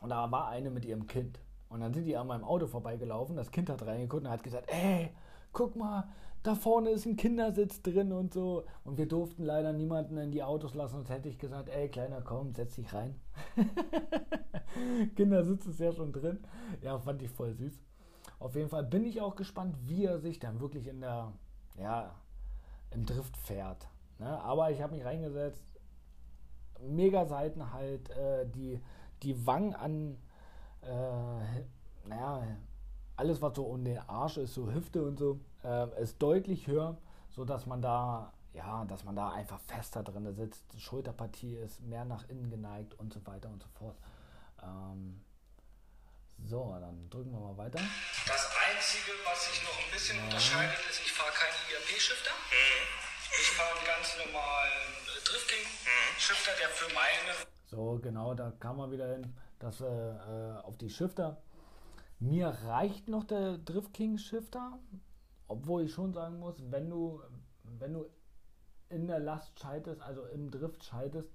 Und 0.00 0.10
da 0.10 0.30
war 0.30 0.48
eine 0.48 0.70
mit 0.70 0.84
ihrem 0.84 1.08
Kind. 1.08 1.40
Und 1.68 1.80
dann 1.80 1.92
sind 1.92 2.04
die 2.04 2.16
an 2.16 2.28
meinem 2.28 2.44
Auto 2.44 2.68
vorbeigelaufen. 2.68 3.34
Das 3.34 3.50
Kind 3.50 3.68
hat 3.68 3.84
reingeguckt 3.84 4.24
und 4.24 4.30
hat 4.30 4.44
gesagt, 4.44 4.70
ey, 4.70 5.10
guck 5.52 5.74
mal, 5.74 6.08
da 6.42 6.54
vorne 6.54 6.90
ist 6.90 7.06
ein 7.06 7.16
Kindersitz 7.16 7.82
drin 7.82 8.12
und 8.12 8.32
so. 8.32 8.64
Und 8.84 8.98
wir 8.98 9.06
durften 9.06 9.44
leider 9.44 9.72
niemanden 9.72 10.16
in 10.18 10.30
die 10.30 10.42
Autos 10.42 10.74
lassen, 10.74 10.96
sonst 10.96 11.10
hätte 11.10 11.28
ich 11.28 11.38
gesagt, 11.38 11.68
ey, 11.68 11.88
Kleiner, 11.88 12.20
komm, 12.22 12.54
setz 12.54 12.76
dich 12.76 12.92
rein. 12.92 13.20
Kindersitz 15.16 15.66
ist 15.66 15.80
ja 15.80 15.92
schon 15.92 16.12
drin. 16.12 16.40
Ja, 16.82 16.98
fand 16.98 17.22
ich 17.22 17.30
voll 17.30 17.54
süß. 17.54 17.80
Auf 18.38 18.54
jeden 18.54 18.68
Fall 18.68 18.84
bin 18.84 19.04
ich 19.04 19.20
auch 19.20 19.34
gespannt, 19.34 19.76
wie 19.84 20.04
er 20.04 20.18
sich 20.18 20.38
dann 20.38 20.60
wirklich 20.60 20.86
in 20.86 21.00
der, 21.00 21.32
ja, 21.76 22.14
im 22.90 23.04
Drift 23.04 23.36
fährt. 23.36 23.88
Ne? 24.18 24.40
Aber 24.42 24.70
ich 24.70 24.80
habe 24.80 24.94
mich 24.94 25.04
reingesetzt. 25.04 25.80
Mega 26.80 27.26
Seiten 27.26 27.72
halt, 27.72 28.08
äh, 28.10 28.46
die, 28.48 28.80
die 29.22 29.46
Wangen 29.46 29.74
an, 29.74 30.16
äh, 30.82 32.08
naja, 32.08 32.42
alles 33.18 33.42
was 33.42 33.56
so 33.56 33.64
um 33.64 33.84
den 33.84 33.98
Arsch 33.98 34.36
ist, 34.38 34.54
so 34.54 34.72
Hüfte 34.72 35.02
und 35.02 35.18
so, 35.18 35.40
äh, 35.64 36.02
ist 36.02 36.22
deutlich 36.22 36.66
höher, 36.66 36.96
so 37.30 37.44
dass 37.44 37.66
man 37.66 37.82
da 37.82 38.32
ja, 38.54 38.84
dass 38.86 39.04
man 39.04 39.14
da 39.14 39.30
einfach 39.30 39.60
fester 39.60 40.02
drin 40.02 40.34
sitzt, 40.34 40.64
die 40.72 40.80
Schulterpartie 40.80 41.54
ist 41.54 41.80
mehr 41.80 42.04
nach 42.04 42.28
innen 42.28 42.50
geneigt 42.50 42.94
und 42.94 43.12
so 43.12 43.24
weiter 43.26 43.48
und 43.48 43.62
so 43.62 43.68
fort. 43.78 43.96
Ähm, 44.62 45.24
so, 46.44 46.76
dann 46.80 47.08
drücken 47.10 47.30
wir 47.32 47.40
mal 47.40 47.56
weiter. 47.56 47.78
Das 48.26 48.50
Einzige, 48.66 49.12
was 49.24 49.50
sich 49.50 49.62
noch 49.62 49.78
ein 49.78 49.90
bisschen 49.92 50.18
ja. 50.18 50.24
unterscheidet, 50.24 50.78
ist, 50.90 51.00
ich 51.04 51.12
fahre 51.12 51.30
keine 51.32 51.54
IRP-Shifter. 51.70 52.30
Mhm. 52.30 53.38
Ich 53.40 53.50
fahre 53.50 53.76
einen 53.76 53.86
ganz 53.86 54.16
normalen 54.24 54.92
Drifting-Shifter, 55.24 56.52
der 56.60 56.68
für 56.70 56.94
meine... 56.94 57.46
So, 57.66 57.98
genau, 58.02 58.34
da 58.34 58.52
kam 58.58 58.78
man 58.78 58.90
wieder 58.90 59.08
hin, 59.08 59.36
dass 59.58 59.80
äh, 59.80 59.84
äh 59.86 60.60
auf 60.62 60.78
die 60.78 60.90
Shifter. 60.90 61.36
Mir 62.20 62.48
reicht 62.48 63.08
noch 63.08 63.24
der 63.24 63.58
Drift 63.58 63.92
King 63.94 64.18
Shifter, 64.18 64.78
obwohl 65.46 65.84
ich 65.84 65.92
schon 65.92 66.12
sagen 66.12 66.38
muss, 66.40 66.56
wenn 66.70 66.90
du, 66.90 67.20
wenn 67.78 67.94
du 67.94 68.06
in 68.88 69.06
der 69.06 69.20
Last 69.20 69.58
schaltest, 69.58 70.02
also 70.02 70.24
im 70.26 70.50
Drift 70.50 70.82
schaltest, 70.84 71.30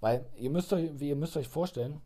weil 0.00 0.26
ihr 0.36 0.50
müsst 0.50 0.72
euch, 0.72 1.00
ihr 1.00 1.16
müsst 1.16 1.36
euch 1.36 1.48
vorstellen, 1.48 2.00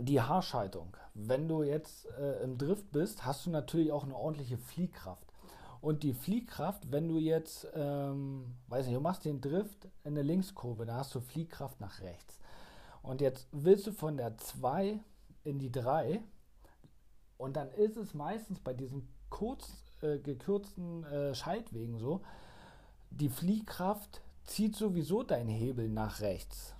die 0.00 0.20
Haarschaltung, 0.20 0.96
wenn 1.14 1.46
du 1.46 1.62
jetzt 1.62 2.06
äh, 2.18 2.42
im 2.42 2.58
Drift 2.58 2.90
bist, 2.90 3.24
hast 3.24 3.46
du 3.46 3.50
natürlich 3.50 3.92
auch 3.92 4.02
eine 4.02 4.16
ordentliche 4.16 4.58
Fliehkraft. 4.58 5.32
Und 5.80 6.02
die 6.02 6.14
Fliehkraft, 6.14 6.90
wenn 6.90 7.08
du 7.08 7.18
jetzt, 7.18 7.68
ähm, 7.74 8.56
weiß 8.68 8.86
nicht, 8.86 8.96
du 8.96 9.00
machst 9.00 9.26
den 9.26 9.40
Drift 9.40 9.86
in 10.02 10.14
der 10.14 10.24
Linkskurve, 10.24 10.86
da 10.86 10.96
hast 10.96 11.14
du 11.14 11.20
Fliehkraft 11.20 11.80
nach 11.80 12.00
rechts. 12.00 12.40
Und 13.02 13.20
jetzt 13.20 13.46
willst 13.52 13.86
du 13.86 13.92
von 13.92 14.16
der 14.16 14.36
2 14.38 14.98
in 15.44 15.58
die 15.58 15.70
3 15.70 16.22
und 17.38 17.56
dann 17.56 17.70
ist 17.72 17.96
es 17.96 18.14
meistens 18.14 18.60
bei 18.60 18.72
diesen 18.72 19.08
kurz 19.30 19.84
äh, 20.02 20.18
gekürzten 20.18 21.04
äh, 21.04 21.34
Schaltwegen 21.34 21.98
so, 21.98 22.20
die 23.10 23.28
Fliehkraft 23.28 24.20
zieht 24.44 24.76
sowieso 24.76 25.22
deinen 25.22 25.48
Hebel 25.48 25.88
nach 25.88 26.20
rechts. 26.20 26.74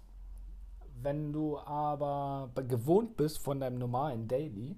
Wenn 1.02 1.32
du 1.32 1.58
aber 1.58 2.50
gewohnt 2.68 3.16
bist 3.16 3.38
von 3.38 3.60
deinem 3.60 3.78
normalen 3.78 4.28
Daily, 4.28 4.76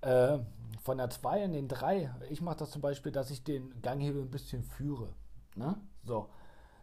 äh, 0.00 0.38
von 0.82 0.98
der 0.98 1.10
2 1.10 1.44
in 1.44 1.52
den 1.52 1.68
3, 1.68 2.14
ich 2.30 2.40
mache 2.40 2.56
das 2.56 2.70
zum 2.70 2.82
Beispiel, 2.82 3.12
dass 3.12 3.30
ich 3.30 3.42
den 3.44 3.80
Ganghebel 3.82 4.22
ein 4.22 4.30
bisschen 4.30 4.62
führe. 4.62 5.08
Ne? 5.54 5.76
So. 6.04 6.28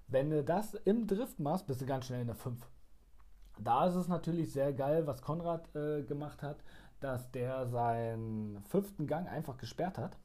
Wenn 0.08 0.30
du 0.30 0.44
das 0.44 0.74
im 0.74 1.08
Drift 1.08 1.40
machst, 1.40 1.66
bist 1.66 1.82
du 1.82 1.86
ganz 1.86 2.06
schnell 2.06 2.22
in 2.22 2.28
der 2.28 2.36
5. 2.36 2.60
Da 3.60 3.88
ist 3.88 3.96
es 3.96 4.08
natürlich 4.08 4.52
sehr 4.52 4.74
geil, 4.74 5.08
was 5.08 5.22
Konrad 5.22 5.74
äh, 5.76 6.04
gemacht 6.04 6.44
hat, 6.44 6.58
dass 7.04 7.30
der 7.32 7.68
seinen 7.68 8.64
fünften 8.64 9.08
Gang 9.08 9.28
einfach 9.28 9.58
gesperrt 9.58 9.98
hat 9.98 10.18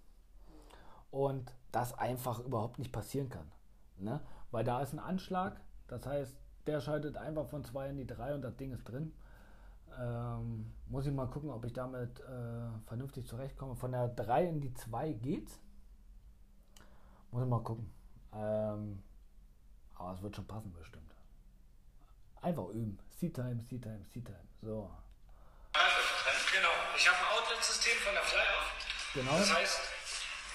und 1.10 1.52
das 1.72 1.92
einfach 1.98 2.38
überhaupt 2.40 2.78
nicht 2.78 2.92
passieren 2.92 3.28
kann. 3.28 3.50
Ne? 3.98 4.20
Weil 4.50 4.64
da 4.64 4.80
ist 4.80 4.92
ein 4.92 5.00
Anschlag, 5.00 5.60
das 5.88 6.06
heißt, 6.06 6.36
der 6.66 6.80
schaltet 6.80 7.16
einfach 7.16 7.46
von 7.46 7.64
2 7.64 7.90
in 7.90 7.96
die 7.96 8.06
3 8.06 8.34
und 8.34 8.42
das 8.42 8.56
Ding 8.56 8.72
ist 8.72 8.84
drin. 8.84 9.12
Ähm, 9.98 10.72
muss 10.86 11.06
ich 11.06 11.12
mal 11.12 11.26
gucken, 11.26 11.50
ob 11.50 11.64
ich 11.64 11.72
damit 11.72 12.20
äh, 12.20 12.68
vernünftig 12.86 13.26
zurechtkomme. 13.26 13.74
Von 13.74 13.92
der 13.92 14.08
3 14.08 14.46
in 14.46 14.60
die 14.60 14.72
2 14.74 15.14
geht's. 15.14 15.58
Muss 17.32 17.42
ich 17.42 17.48
mal 17.48 17.62
gucken. 17.62 17.90
Ähm, 18.32 19.02
aber 19.94 20.12
es 20.12 20.22
wird 20.22 20.36
schon 20.36 20.46
passen, 20.46 20.72
bestimmt. 20.72 21.14
Einfach 22.40 22.68
üben. 22.68 22.98
C-Time, 23.16 23.64
C-Time, 23.64 24.04
C-Time. 24.12 24.46
So. 24.60 24.68
Also, 24.68 24.98
genau. 24.98 25.07
Ich 26.98 27.06
habe 27.08 27.16
ein 27.18 27.26
Outlet 27.38 27.58
Bremssystem 27.58 27.96
von 28.04 28.12
der 28.14 28.22
Fly-Off. 28.22 28.68
Genau. 29.14 29.38
Das 29.38 29.52
heißt, 29.54 29.80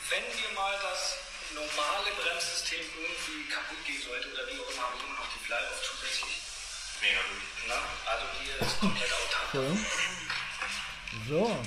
wenn 0.09 0.23
dir 0.37 0.51
mal 0.55 0.73
das 0.81 1.17
normale 1.55 2.11
Bremssystem 2.19 2.79
irgendwie 2.79 3.49
kaputt 3.49 3.79
gehen 3.85 4.01
sollte 4.01 4.31
oder 4.33 4.43
wie 4.47 4.59
auch 4.59 4.69
immer, 4.71 4.83
habe 4.83 4.95
ich 4.97 5.03
immer 5.03 5.19
noch 5.19 5.27
die 5.33 5.43
Fly-Off 5.45 5.79
zusätzlich. 5.83 6.41
Mega 7.01 7.19
gut. 7.19 7.43
Na, 7.67 7.79
also 8.11 8.25
die 8.39 8.65
ist 8.65 8.79
komplett 8.79 9.11
autark. 9.11 9.47
Cool. 9.53 9.77
So, 11.29 11.63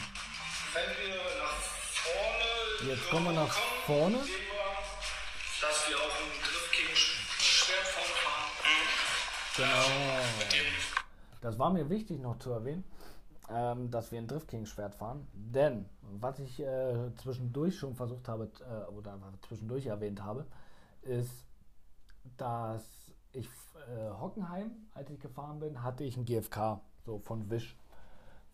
Wenn 0.74 0.90
wir 0.98 1.16
nach 1.40 1.56
vorne 1.92 2.92
Jetzt 2.92 3.10
kommen 3.10 3.24
wir 3.26 3.32
nach 3.32 3.54
kommen, 3.54 3.82
vorne. 3.86 4.24
sehen 4.24 4.34
wir, 4.44 5.68
dass 5.68 5.88
wir 5.88 5.96
auch 5.96 6.14
ein 6.20 6.42
Drift 6.42 6.72
King 6.72 6.96
Schwert 6.96 7.86
vorne 7.88 8.14
fahren. 8.24 8.50
genau. 9.56 10.48
Dem 10.52 10.66
Das 11.40 11.58
war 11.58 11.70
mir 11.70 11.88
wichtig 11.88 12.18
noch 12.20 12.38
zu 12.38 12.50
erwähnen, 12.52 12.84
ähm, 13.48 13.90
dass 13.90 14.10
wir 14.12 14.18
ein 14.18 14.26
Drift 14.26 14.48
King 14.48 14.66
Schwert 14.66 14.94
fahren. 14.94 15.26
Denn, 15.32 15.86
was 16.02 16.38
ich 16.38 16.60
äh, 16.60 17.14
zwischendurch 17.16 17.78
schon 17.78 17.94
versucht 17.94 18.28
habe, 18.28 18.50
äh, 18.60 18.90
oder 18.90 19.18
zwischendurch 19.46 19.86
erwähnt 19.86 20.22
habe, 20.22 20.46
ist, 21.02 21.44
dass 22.36 22.82
ich 23.32 23.46
äh, 23.46 24.10
Hockenheim, 24.18 24.70
als 24.94 25.10
ich 25.10 25.20
gefahren 25.20 25.60
bin, 25.60 25.82
hatte 25.82 26.04
ich 26.04 26.16
ein 26.16 26.24
GFK, 26.24 26.80
so 27.04 27.18
von 27.18 27.48
Wish. 27.50 27.76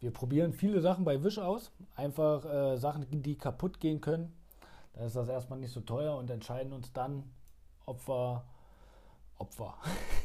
Wir 0.01 0.12
probieren 0.12 0.53
viele 0.53 0.80
Sachen 0.80 1.05
bei 1.05 1.22
Wish 1.22 1.38
aus, 1.38 1.70
einfach 1.95 2.45
äh, 2.45 2.76
Sachen, 2.76 3.07
die 3.22 3.36
kaputt 3.36 3.80
gehen 3.80 4.01
können. 4.01 4.32
Da 4.95 5.05
ist 5.05 5.16
das 5.16 5.28
erstmal 5.28 5.59
nicht 5.59 5.72
so 5.72 5.80
teuer 5.80 6.16
und 6.16 6.28
entscheiden 6.30 6.72
uns 6.72 6.93
dann, 6.93 7.22
ob 7.86 8.07
wir, 8.07 8.45
ob 9.38 9.59
wir, 9.59 9.74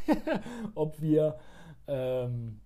ob 0.75 0.99
wir 0.99 1.39
ähm, 1.87 2.59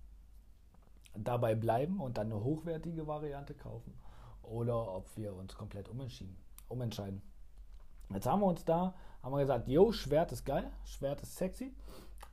dabei 1.14 1.54
bleiben 1.54 2.00
und 2.00 2.18
dann 2.18 2.32
eine 2.32 2.42
hochwertige 2.42 3.06
Variante 3.06 3.54
kaufen 3.54 3.92
oder 4.42 4.94
ob 4.94 5.16
wir 5.16 5.34
uns 5.34 5.54
komplett 5.54 5.88
umentschieden, 5.88 6.36
umentscheiden. 6.68 7.22
Jetzt 8.10 8.26
haben 8.26 8.40
wir 8.40 8.46
uns 8.46 8.64
da, 8.64 8.94
haben 9.22 9.32
wir 9.32 9.40
gesagt, 9.40 9.68
jo, 9.68 9.92
Schwert 9.92 10.32
ist 10.32 10.44
geil, 10.44 10.70
Schwert 10.84 11.22
ist 11.22 11.36
sexy, 11.36 11.74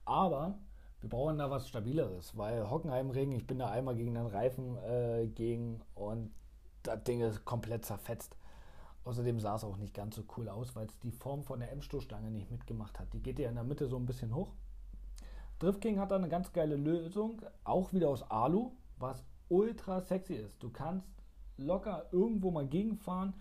aber 0.06 0.58
wir 1.02 1.10
brauchen 1.10 1.38
da 1.38 1.50
was 1.50 1.70
Stabileres, 1.70 2.36
weil 2.36 2.70
Hockenheimring, 2.70 3.32
ich 3.32 3.48
bin 3.48 3.60
da 3.60 3.70
einmal 3.70 3.96
gegen 3.96 4.16
den 4.16 4.26
Reifen 4.26 4.76
äh, 4.78 5.28
gegen 5.28 5.82
und 5.96 6.34
das 6.84 7.04
Ding 7.04 7.22
ist 7.22 7.46
komplett 7.46 7.86
zerfetzt. 7.86 8.36
Außerdem 9.06 9.40
sah 9.40 9.56
es 9.56 9.64
auch 9.64 9.78
nicht 9.78 9.94
ganz 9.94 10.16
so 10.16 10.24
cool 10.38 10.50
aus, 10.50 10.76
weil 10.76 10.88
es 10.88 11.00
die 11.00 11.12
Form 11.12 11.44
von 11.44 11.60
der 11.60 11.72
M-Stoßstange 11.72 12.30
nicht 12.30 12.52
mitgemacht 12.52 13.00
hat. 13.00 13.14
Die 13.14 13.22
geht 13.22 13.40
ja 13.40 13.50
in 13.50 13.56
der 13.56 13.64
Mitte 13.64 13.88
so 13.88 13.96
ein 13.96 14.06
bisschen 14.06 14.36
hoch. 14.36 14.52
Drift 15.60 15.82
King 15.82 16.00
hat 16.00 16.12
da 16.12 16.16
eine 16.16 16.30
ganz 16.30 16.54
geile 16.54 16.78
Lösung, 16.78 17.42
auch 17.66 17.92
wieder 17.92 18.10
aus 18.10 18.24
Alu, 18.32 18.72
was 18.98 19.26
ultra 19.50 20.02
sexy 20.02 20.36
ist. 20.36 20.64
Du 20.64 20.70
kannst 20.70 21.06
locker 21.58 22.08
irgendwo 22.12 22.50
mal 22.50 22.66
gegenfahren, 22.66 23.34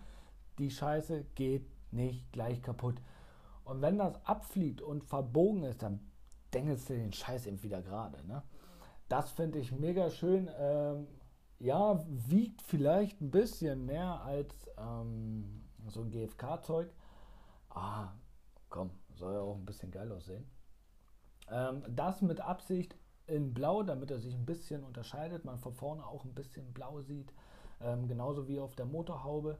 die 0.57 0.69
Scheiße 0.69 1.25
geht 1.35 1.65
nicht 1.91 2.31
gleich 2.33 2.61
kaputt. 2.61 2.95
Und 3.63 3.81
wenn 3.81 3.97
das 3.97 4.25
abfliegt 4.25 4.81
und 4.81 5.05
verbogen 5.05 5.63
ist, 5.63 5.81
dann 5.81 5.99
dengelst 6.53 6.89
du 6.89 6.93
den 6.95 7.13
Scheiß 7.13 7.45
eben 7.45 7.63
wieder 7.63 7.81
gerade. 7.81 8.25
Ne? 8.27 8.43
Das 9.07 9.31
finde 9.31 9.59
ich 9.59 9.71
mega 9.71 10.09
schön. 10.09 10.49
Ähm, 10.59 11.07
ja, 11.59 12.03
wiegt 12.07 12.61
vielleicht 12.61 13.21
ein 13.21 13.31
bisschen 13.31 13.85
mehr 13.85 14.21
als 14.21 14.53
ähm, 14.77 15.63
so 15.87 16.01
ein 16.01 16.09
GFK-Zeug. 16.09 16.89
Ah, 17.69 18.09
komm, 18.69 18.91
soll 19.15 19.33
ja 19.33 19.39
auch 19.39 19.55
ein 19.55 19.65
bisschen 19.65 19.91
geil 19.91 20.11
aussehen. 20.11 20.45
Ähm, 21.51 21.83
das 21.87 22.21
mit 22.21 22.41
Absicht 22.41 22.95
in 23.27 23.53
Blau, 23.53 23.83
damit 23.83 24.11
er 24.11 24.19
sich 24.19 24.33
ein 24.33 24.45
bisschen 24.45 24.83
unterscheidet. 24.83 25.45
Man 25.45 25.59
von 25.59 25.73
vorne 25.73 26.05
auch 26.05 26.25
ein 26.25 26.33
bisschen 26.33 26.73
blau 26.73 27.01
sieht. 27.01 27.33
Ähm, 27.81 28.07
genauso 28.07 28.47
wie 28.47 28.59
auf 28.59 28.75
der 28.75 28.85
Motorhaube. 28.85 29.57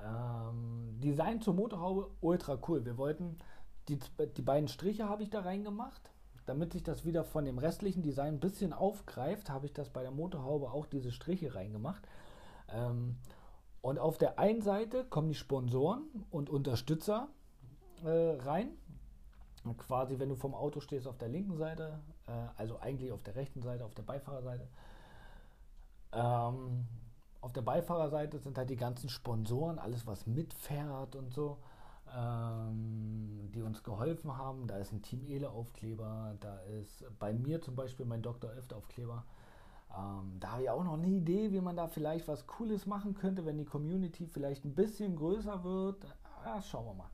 Ähm, 0.00 0.98
Design 1.00 1.40
zur 1.40 1.54
Motorhaube, 1.54 2.10
ultra 2.20 2.58
cool. 2.68 2.84
Wir 2.84 2.98
wollten, 2.98 3.38
die, 3.88 3.98
die 4.36 4.42
beiden 4.42 4.68
Striche 4.68 5.08
habe 5.08 5.22
ich 5.22 5.30
da 5.30 5.40
reingemacht. 5.40 6.10
Damit 6.44 6.72
sich 6.72 6.82
das 6.82 7.04
wieder 7.04 7.22
von 7.22 7.44
dem 7.44 7.58
restlichen 7.58 8.02
Design 8.02 8.34
ein 8.34 8.40
bisschen 8.40 8.72
aufgreift, 8.72 9.48
habe 9.48 9.66
ich 9.66 9.72
das 9.72 9.90
bei 9.90 10.02
der 10.02 10.10
Motorhaube 10.10 10.72
auch 10.72 10.86
diese 10.86 11.12
Striche 11.12 11.54
reingemacht. 11.54 12.02
Ähm, 12.68 13.16
und 13.80 13.98
auf 13.98 14.18
der 14.18 14.38
einen 14.38 14.62
Seite 14.62 15.04
kommen 15.04 15.28
die 15.28 15.34
Sponsoren 15.34 16.02
und 16.30 16.50
Unterstützer 16.50 17.28
äh, 18.04 18.08
rein. 18.08 18.70
Quasi, 19.78 20.18
wenn 20.18 20.28
du 20.28 20.34
vom 20.34 20.54
Auto 20.54 20.80
stehst, 20.80 21.06
auf 21.06 21.18
der 21.18 21.28
linken 21.28 21.56
Seite, 21.56 22.00
äh, 22.26 22.32
also 22.56 22.78
eigentlich 22.78 23.12
auf 23.12 23.22
der 23.22 23.36
rechten 23.36 23.62
Seite, 23.62 23.84
auf 23.84 23.94
der 23.94 24.02
Beifahrerseite. 24.02 24.66
Ähm, 26.12 26.86
auf 27.40 27.52
der 27.52 27.62
Beifahrerseite 27.62 28.38
sind 28.38 28.58
halt 28.58 28.70
die 28.70 28.76
ganzen 28.76 29.08
Sponsoren, 29.08 29.78
alles 29.78 30.06
was 30.06 30.26
mitfährt 30.26 31.16
und 31.16 31.32
so, 31.32 31.58
ähm, 32.16 33.50
die 33.54 33.62
uns 33.62 33.82
geholfen 33.82 34.36
haben. 34.36 34.66
Da 34.66 34.78
ist 34.78 34.92
ein 34.92 35.02
Team 35.02 35.24
Ele 35.26 35.50
Aufkleber, 35.50 36.36
da 36.40 36.58
ist 36.80 37.04
bei 37.18 37.32
mir 37.32 37.60
zum 37.62 37.74
Beispiel 37.74 38.06
mein 38.06 38.22
Dr. 38.22 38.50
Öft 38.50 38.72
Aufkleber. 38.72 39.24
Ähm, 39.96 40.38
da 40.40 40.52
habe 40.52 40.62
ich 40.62 40.70
auch 40.70 40.84
noch 40.84 40.94
eine 40.94 41.06
Idee, 41.06 41.52
wie 41.52 41.60
man 41.60 41.76
da 41.76 41.86
vielleicht 41.88 42.28
was 42.28 42.46
Cooles 42.46 42.86
machen 42.86 43.14
könnte, 43.14 43.44
wenn 43.44 43.58
die 43.58 43.64
Community 43.64 44.26
vielleicht 44.26 44.64
ein 44.64 44.74
bisschen 44.74 45.16
größer 45.16 45.64
wird. 45.64 46.06
Ah, 46.44 46.60
schauen 46.62 46.86
wir 46.86 46.94
mal. 46.94 47.10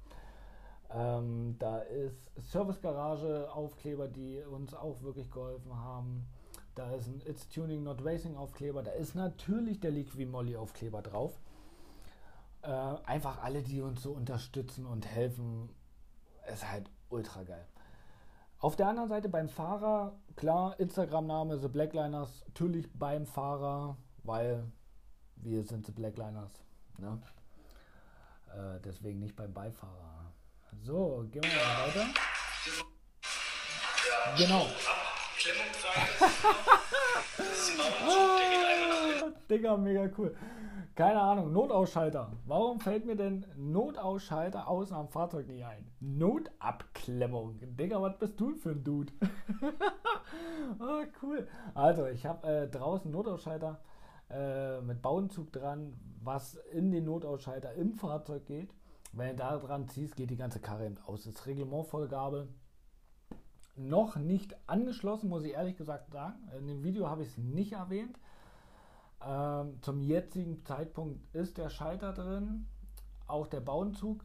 Ähm, 0.91 1.57
da 1.59 1.78
ist 1.80 2.30
Service 2.51 2.80
Garage 2.80 3.53
Aufkleber, 3.53 4.09
die 4.09 4.41
uns 4.41 4.74
auch 4.74 5.03
wirklich 5.03 5.30
geholfen 5.30 5.74
haben. 5.76 6.26
Da 6.74 6.91
ist 6.93 7.09
ein 7.09 7.20
It's 7.26 7.49
Tuning 7.49 7.82
Not 7.82 8.05
Racing 8.05 8.36
Aufkleber. 8.36 8.82
Da 8.82 8.93
ist 8.93 9.14
natürlich 9.14 9.80
der 9.80 9.91
Liqui 9.91 10.24
Molly 10.24 10.57
Aufkleber 10.57 11.03
drauf. 11.03 11.39
Äh, 12.62 12.68
einfach 12.68 13.43
alle, 13.43 13.62
die 13.62 13.82
uns 13.82 14.03
so 14.03 14.12
unterstützen 14.12 14.86
und 14.86 15.07
helfen, 15.07 15.68
ist 16.53 16.70
halt 16.70 16.91
ultra 17.11 17.43
geil. 17.43 17.66
Auf 18.61 18.74
der 18.74 18.89
anderen 18.89 19.09
Seite 19.09 19.28
beim 19.28 19.49
Fahrer, 19.49 20.18
klar, 20.34 20.78
Instagram-Name 20.80 21.59
The 21.59 21.68
Blackliners, 21.68 22.45
natürlich 22.47 22.93
beim 22.93 23.24
Fahrer, 23.24 23.97
weil 24.24 24.64
wir 25.36 25.62
sind 25.62 25.86
The 25.86 25.93
Blackliners. 25.93 26.64
Ne? 26.99 27.20
Äh, 28.53 28.80
deswegen 28.84 29.20
nicht 29.20 29.36
beim 29.36 29.53
Beifahrer. 29.53 30.17
So, 30.82 31.24
gehen 31.30 31.42
wir 31.42 31.50
mal 31.50 31.88
weiter. 31.88 32.06
Genau. 34.36 34.66
Einmal 38.38 38.88
nach 38.88 39.20
hinten. 39.20 39.48
Digga, 39.48 39.76
mega 39.76 40.08
cool. 40.18 40.36
Keine 40.94 41.20
Ahnung, 41.20 41.52
Notausschalter. 41.52 42.32
Warum 42.46 42.80
fällt 42.80 43.06
mir 43.06 43.14
denn 43.14 43.46
Notausschalter 43.56 44.66
außen 44.66 44.96
am 44.96 45.08
Fahrzeug 45.08 45.46
nicht 45.46 45.64
ein? 45.64 45.90
Notabklemmung. 46.00 47.58
Digga, 47.76 48.02
was 48.02 48.18
bist 48.18 48.40
du 48.40 48.54
für 48.54 48.70
ein 48.70 48.82
Dude? 48.82 49.12
ah, 50.80 51.04
cool. 51.22 51.46
Also, 51.74 52.06
ich 52.06 52.26
habe 52.26 52.46
äh, 52.48 52.68
draußen 52.68 53.10
Notausschalter 53.10 53.80
äh, 54.30 54.80
mit 54.80 55.00
Bauenzug 55.00 55.52
dran, 55.52 55.94
was 56.20 56.56
in 56.72 56.90
den 56.90 57.04
Notausschalter 57.04 57.74
im 57.74 57.94
Fahrzeug 57.94 58.44
geht. 58.46 58.74
Wenn 59.12 59.30
du 59.30 59.36
da 59.36 59.56
dran 59.56 59.88
ziehst, 59.88 60.16
geht 60.16 60.30
die 60.30 60.36
ganze 60.36 60.61
Karre 60.61 60.86
eben 60.86 60.98
aus. 61.06 61.24
Das 61.24 61.34
ist 61.34 61.46
Reglementvollgabe 61.46 62.48
noch 63.76 64.16
nicht 64.16 64.56
angeschlossen, 64.68 65.28
muss 65.28 65.44
ich 65.44 65.52
ehrlich 65.52 65.76
gesagt 65.76 66.11
sagen. 66.11 66.36
In 66.59 66.66
dem 66.66 66.82
Video 66.82 67.09
habe 67.09 67.22
ich 67.22 67.28
es 67.28 67.38
nicht 67.38 67.72
erwähnt. 67.72 68.18
Ähm, 69.24 69.78
zum 69.82 70.02
jetzigen 70.02 70.64
Zeitpunkt 70.64 71.34
ist 71.34 71.59
der 71.59 71.70
Schalter 71.70 72.12
drin, 72.12 72.66
auch 73.26 73.46
der 73.46 73.61
Bauenzug. 73.61 74.24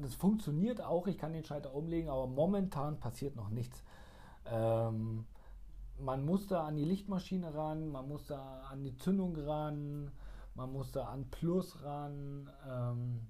Das 0.00 0.14
funktioniert 0.14 0.80
auch, 0.80 1.06
ich 1.06 1.18
kann 1.18 1.32
den 1.32 1.44
Schalter 1.44 1.74
umlegen, 1.74 2.08
aber 2.08 2.26
momentan 2.26 3.00
passiert 3.00 3.36
noch 3.36 3.50
nichts. 3.50 3.82
Ähm, 4.46 5.26
man 5.98 6.24
muss 6.24 6.46
da 6.46 6.66
an 6.66 6.76
die 6.76 6.84
Lichtmaschine 6.84 7.54
ran, 7.54 7.88
man 7.88 8.06
muss 8.06 8.26
da 8.26 8.62
an 8.70 8.84
die 8.84 8.96
Zündung 8.96 9.36
ran, 9.36 10.10
man 10.54 10.72
muss 10.72 10.92
da 10.92 11.06
an 11.06 11.28
Plus 11.30 11.82
ran. 11.82 12.50
Ähm, 12.68 13.26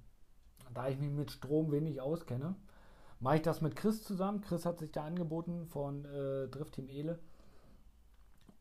da 0.74 0.88
ich 0.88 0.98
mich 0.98 1.10
mit 1.10 1.30
Strom 1.30 1.70
wenig 1.72 2.00
auskenne, 2.00 2.54
mache 3.20 3.36
ich 3.36 3.42
das 3.42 3.60
mit 3.60 3.76
Chris 3.76 4.04
zusammen. 4.04 4.40
Chris 4.40 4.64
hat 4.64 4.78
sich 4.78 4.92
da 4.92 5.04
angeboten 5.04 5.66
von 5.66 6.04
äh, 6.04 6.48
Drift 6.48 6.74
Team 6.74 6.88
Ele. 6.88 7.18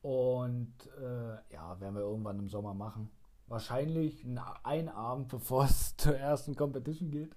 Und 0.02 0.74
äh, 1.02 1.54
ja, 1.54 1.80
werden 1.80 1.96
wir 1.96 2.02
irgendwann 2.02 2.40
im 2.40 2.50
Sommer 2.50 2.74
machen. 2.74 3.10
Wahrscheinlich 3.48 4.26
ein 4.64 4.90
Abend, 4.90 5.28
bevor 5.30 5.66
es 5.66 5.96
zur 5.98 6.18
ersten 6.18 6.56
Competition 6.56 7.12
geht. 7.12 7.34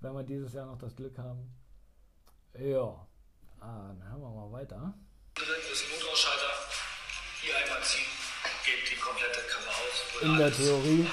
Wenn 0.00 0.14
wir 0.14 0.22
dieses 0.22 0.52
Jahr 0.52 0.66
noch 0.66 0.78
das 0.78 0.94
Glück 0.94 1.18
haben. 1.18 1.50
Ja, 2.58 3.06
ah, 3.60 3.88
dann 3.88 4.02
hören 4.08 4.20
wir 4.22 4.30
mal 4.30 4.52
weiter. 4.52 4.94
Drin 5.34 5.46
ist 5.72 5.84
Notausschalter. 5.90 6.52
Hier 7.42 7.54
einmal 7.56 7.82
ziehen, 7.82 8.06
geht 8.64 8.90
die 8.90 8.96
komplette 8.98 9.40
Karre 9.46 9.68
aus. 9.68 10.22
In 10.22 10.38
der 10.38 10.52
Theorie 10.52 11.06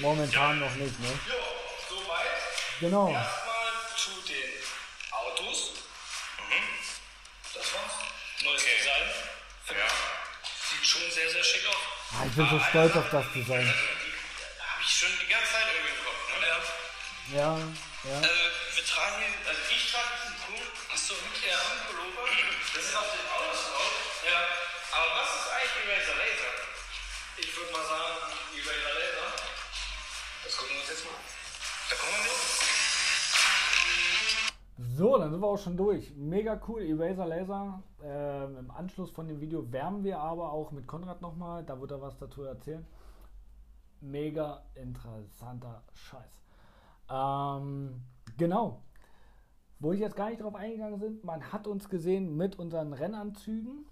momentan 0.00 0.60
noch 0.60 0.74
nicht, 0.76 0.98
ne? 1.00 1.08
Ja. 1.28 1.37
Genau. 2.80 3.10
Erstmal 3.10 3.74
zu 3.96 4.10
den 4.22 4.54
Autos. 5.10 5.72
Das 7.52 7.74
war's. 7.74 7.92
Neues 8.44 8.62
Design. 8.62 9.10
Finde 9.64 9.82
ich. 9.82 10.70
Sieht 10.70 10.86
schon 10.86 11.10
sehr, 11.10 11.28
sehr 11.28 11.42
schick 11.42 11.66
aus. 11.66 11.74
Ah, 12.12 12.24
ich 12.24 12.32
bin 12.36 12.48
so 12.48 12.60
stolz 12.60 12.94
auf 12.94 13.10
das 13.10 13.26
Design. 13.34 13.66
ich 14.80 14.86
schon 14.86 15.10
die 15.20 15.26
ganze 15.26 15.50
Zeit 15.52 15.66
irgendwie 15.74 15.90
im 15.90 16.04
Kopf. 16.06 16.22
Ne? 16.38 16.46
Ja. 16.46 16.58
Ja, 17.34 17.58
ja. 17.58 18.16
Also, 18.22 18.42
wir 18.76 18.86
tragen 18.86 19.16
hier, 19.18 19.48
also 19.48 19.60
ich 19.74 19.92
trage 19.92 20.08
diesen 20.22 20.38
Punkt, 20.46 20.70
hast 20.88 21.10
du 21.10 21.14
mit 21.14 21.44
der 21.44 21.58
Pullover, 21.90 22.30
das 22.74 22.84
ist 22.84 22.94
auf 22.94 23.10
den 23.10 23.26
Autos 23.26 23.74
drauf. 23.74 23.92
Ja. 24.22 24.38
Aber 24.94 25.08
was 25.18 25.28
ist 25.34 25.50
eigentlich 25.50 25.82
Eraser 25.82 26.14
Laser? 26.14 26.52
Ich 27.38 27.56
würde 27.56 27.72
mal 27.72 27.84
sagen, 27.84 28.38
Eraser 28.54 28.94
Laser. 28.94 29.28
Das 30.44 30.56
gucken 30.56 30.76
wir 30.76 30.80
uns 30.80 30.90
jetzt 30.90 31.04
mal 31.04 31.10
an. 31.18 31.37
So, 34.98 35.16
dann 35.16 35.30
sind 35.30 35.40
wir 35.40 35.46
auch 35.46 35.58
schon 35.58 35.76
durch. 35.76 36.14
Mega 36.16 36.60
cool, 36.68 36.82
Eraser 36.82 37.26
Laser. 37.26 37.82
Ähm, 38.02 38.56
Im 38.58 38.70
Anschluss 38.70 39.10
von 39.10 39.26
dem 39.26 39.40
Video 39.40 39.72
wärmen 39.72 40.04
wir 40.04 40.18
aber 40.20 40.52
auch 40.52 40.70
mit 40.70 40.86
Konrad 40.86 41.20
nochmal. 41.20 41.64
Da 41.64 41.80
wird 41.80 41.90
er 41.90 42.00
was 42.00 42.16
dazu 42.18 42.42
erzählen. 42.42 42.86
Mega 44.00 44.62
interessanter 44.74 45.82
Scheiß. 45.94 46.44
Ähm, 47.10 48.02
genau. 48.36 48.82
Wo 49.80 49.92
ich 49.92 50.00
jetzt 50.00 50.16
gar 50.16 50.30
nicht 50.30 50.42
drauf 50.42 50.54
eingegangen 50.54 50.98
bin, 50.98 51.20
man 51.22 51.52
hat 51.52 51.66
uns 51.66 51.88
gesehen 51.88 52.36
mit 52.36 52.58
unseren 52.58 52.92
Rennanzügen 52.92 53.86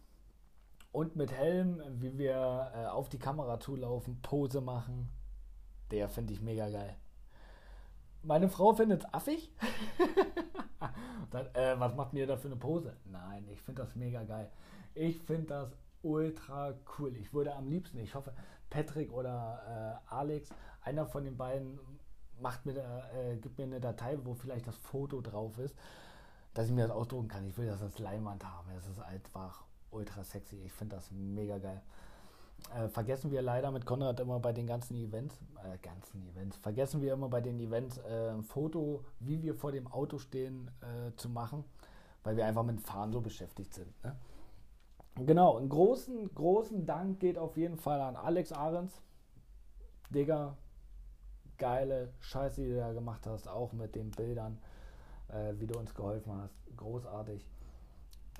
und 0.93 1.15
mit 1.15 1.33
Helm, 1.33 1.81
wie 2.01 2.19
wir 2.19 2.73
äh, 2.75 2.87
auf 2.87 3.09
die 3.09 3.19
Kamera 3.19 3.61
zulaufen, 3.61 4.21
Pose 4.23 4.61
machen. 4.61 5.09
Der 5.91 6.09
finde 6.09 6.33
ich 6.33 6.41
mega 6.41 6.69
geil. 6.69 6.97
Meine 8.27 8.49
Frau 8.49 8.75
findet 8.75 9.05
es 9.05 9.15
affig. 9.15 9.53
Dann, 11.31 11.47
äh, 11.55 11.79
was 11.79 11.95
macht 11.95 12.13
mir 12.13 12.27
da 12.27 12.37
für 12.37 12.49
eine 12.49 12.57
Pose? 12.57 12.97
Nein, 13.05 13.47
ich 13.53 13.61
finde 13.63 13.83
das 13.83 13.95
mega 13.95 14.25
geil. 14.25 14.51
Ich 14.95 15.21
finde 15.21 15.47
das 15.47 15.69
ultra 16.03 16.75
cool. 16.99 17.15
Ich 17.17 17.33
würde 17.33 17.55
am 17.55 17.69
liebsten, 17.69 17.99
ich 17.99 18.17
hoffe, 18.17 18.33
Patrick 18.69 19.13
oder 19.13 20.03
äh, 20.11 20.13
Alex, 20.13 20.51
einer 20.83 21.07
von 21.07 21.25
den 21.25 21.37
beiden 21.37 21.79
macht 22.41 22.67
mir, 22.67 22.77
äh, 23.15 23.37
gibt 23.37 23.59
mir 23.59 23.65
eine 23.65 23.81
Datei, 23.81 24.19
wo 24.25 24.35
vielleicht 24.35 24.67
das 24.67 24.77
Foto 24.77 25.21
drauf 25.21 25.59
ist, 25.59 25.77
dass 26.53 26.67
ich 26.67 26.73
mir 26.73 26.89
das 26.89 26.97
ausdrucken 26.97 27.29
kann. 27.29 27.47
Ich 27.47 27.57
will 27.57 27.67
das 27.67 27.81
als 27.81 28.01
Leinwand 28.01 28.45
haben. 28.45 28.69
Es 28.77 28.89
ist 28.89 28.99
einfach 28.99 29.65
ultra 29.93 30.25
sexy. 30.25 30.63
Ich 30.65 30.73
finde 30.73 30.97
das 30.97 31.13
mega 31.13 31.59
geil. 31.59 31.81
Äh, 32.75 32.89
vergessen 32.89 33.31
wir 33.31 33.43
leider 33.43 33.71
mit 33.71 33.87
Konrad 33.87 34.19
immer 34.21 34.41
bei 34.41 34.53
den 34.53 34.67
ganzen 34.67 34.97
Events, 34.97 35.39
äh, 35.65 35.79
ganzen 35.79 36.27
Events, 36.29 36.57
vergessen 36.57 37.01
wir 37.01 37.13
immer 37.13 37.29
bei 37.29 37.41
den 37.41 37.59
Events 37.61 37.99
äh, 37.99 38.31
ein 38.31 38.43
Foto, 38.43 39.05
wie 39.21 39.43
wir 39.43 39.55
vor 39.55 39.73
dem 39.73 39.87
Auto 39.87 40.19
stehen, 40.19 40.71
äh, 40.81 41.15
zu 41.17 41.29
machen, 41.29 41.65
weil 42.23 42.37
wir 42.37 42.45
einfach 42.45 42.65
mit 42.65 42.77
dem 42.77 42.83
Fahren 42.83 43.13
so 43.13 43.21
beschäftigt 43.21 43.73
sind. 43.73 43.93
Ne? 44.03 44.17
Genau, 45.25 45.57
einen 45.57 45.69
großen, 45.69 46.35
großen 46.35 46.85
Dank 46.85 47.21
geht 47.21 47.39
auf 47.39 47.57
jeden 47.57 47.79
Fall 47.79 48.01
an 48.01 48.17
Alex 48.17 48.53
Ahrens. 48.53 49.01
Digga, 50.11 50.57
geile 51.57 52.13
Scheiße, 52.21 52.61
die 52.63 52.69
du 52.69 52.77
da 52.77 52.93
gemacht 52.93 53.27
hast, 53.27 53.49
auch 53.49 53.73
mit 53.73 53.95
den 53.95 54.11
Bildern, 54.11 54.59
äh, 55.29 55.55
wie 55.59 55.67
du 55.67 55.79
uns 55.79 55.95
geholfen 55.95 56.33
hast. 56.33 56.55
Großartig 56.77 57.47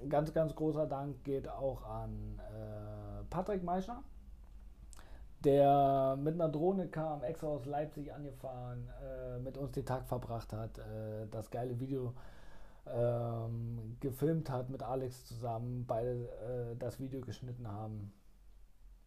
ganz, 0.09 0.33
ganz 0.33 0.55
großer 0.55 0.87
Dank 0.87 1.25
geht 1.25 1.49
auch 1.49 1.85
an 1.85 2.39
äh, 2.39 3.25
Patrick 3.31 3.63
Meischer, 3.63 4.03
der 5.45 6.17
mit 6.21 6.35
einer 6.35 6.49
Drohne 6.49 6.89
kam, 6.89 7.23
extra 7.23 7.49
aus 7.49 7.67
Leipzig 7.67 8.13
angefahren, 8.13 8.89
äh, 9.03 9.39
mit 9.39 9.57
uns 9.57 9.73
den 9.73 9.87
Tag 9.87 10.07
verbracht 10.07 10.53
hat, 10.53 10.79
äh, 10.79 11.27
das 11.31 11.51
geile 11.51 11.79
Video 11.81 12.15
ähm, 12.87 13.97
gefilmt 14.01 14.51
hat 14.51 14.71
mit 14.71 14.83
Alex 14.83 15.25
zusammen, 15.25 15.85
beide 15.87 16.29
äh, 16.73 16.77
das 16.77 17.01
Video 17.01 17.21
geschnitten 17.21 17.67
haben. 17.67 18.13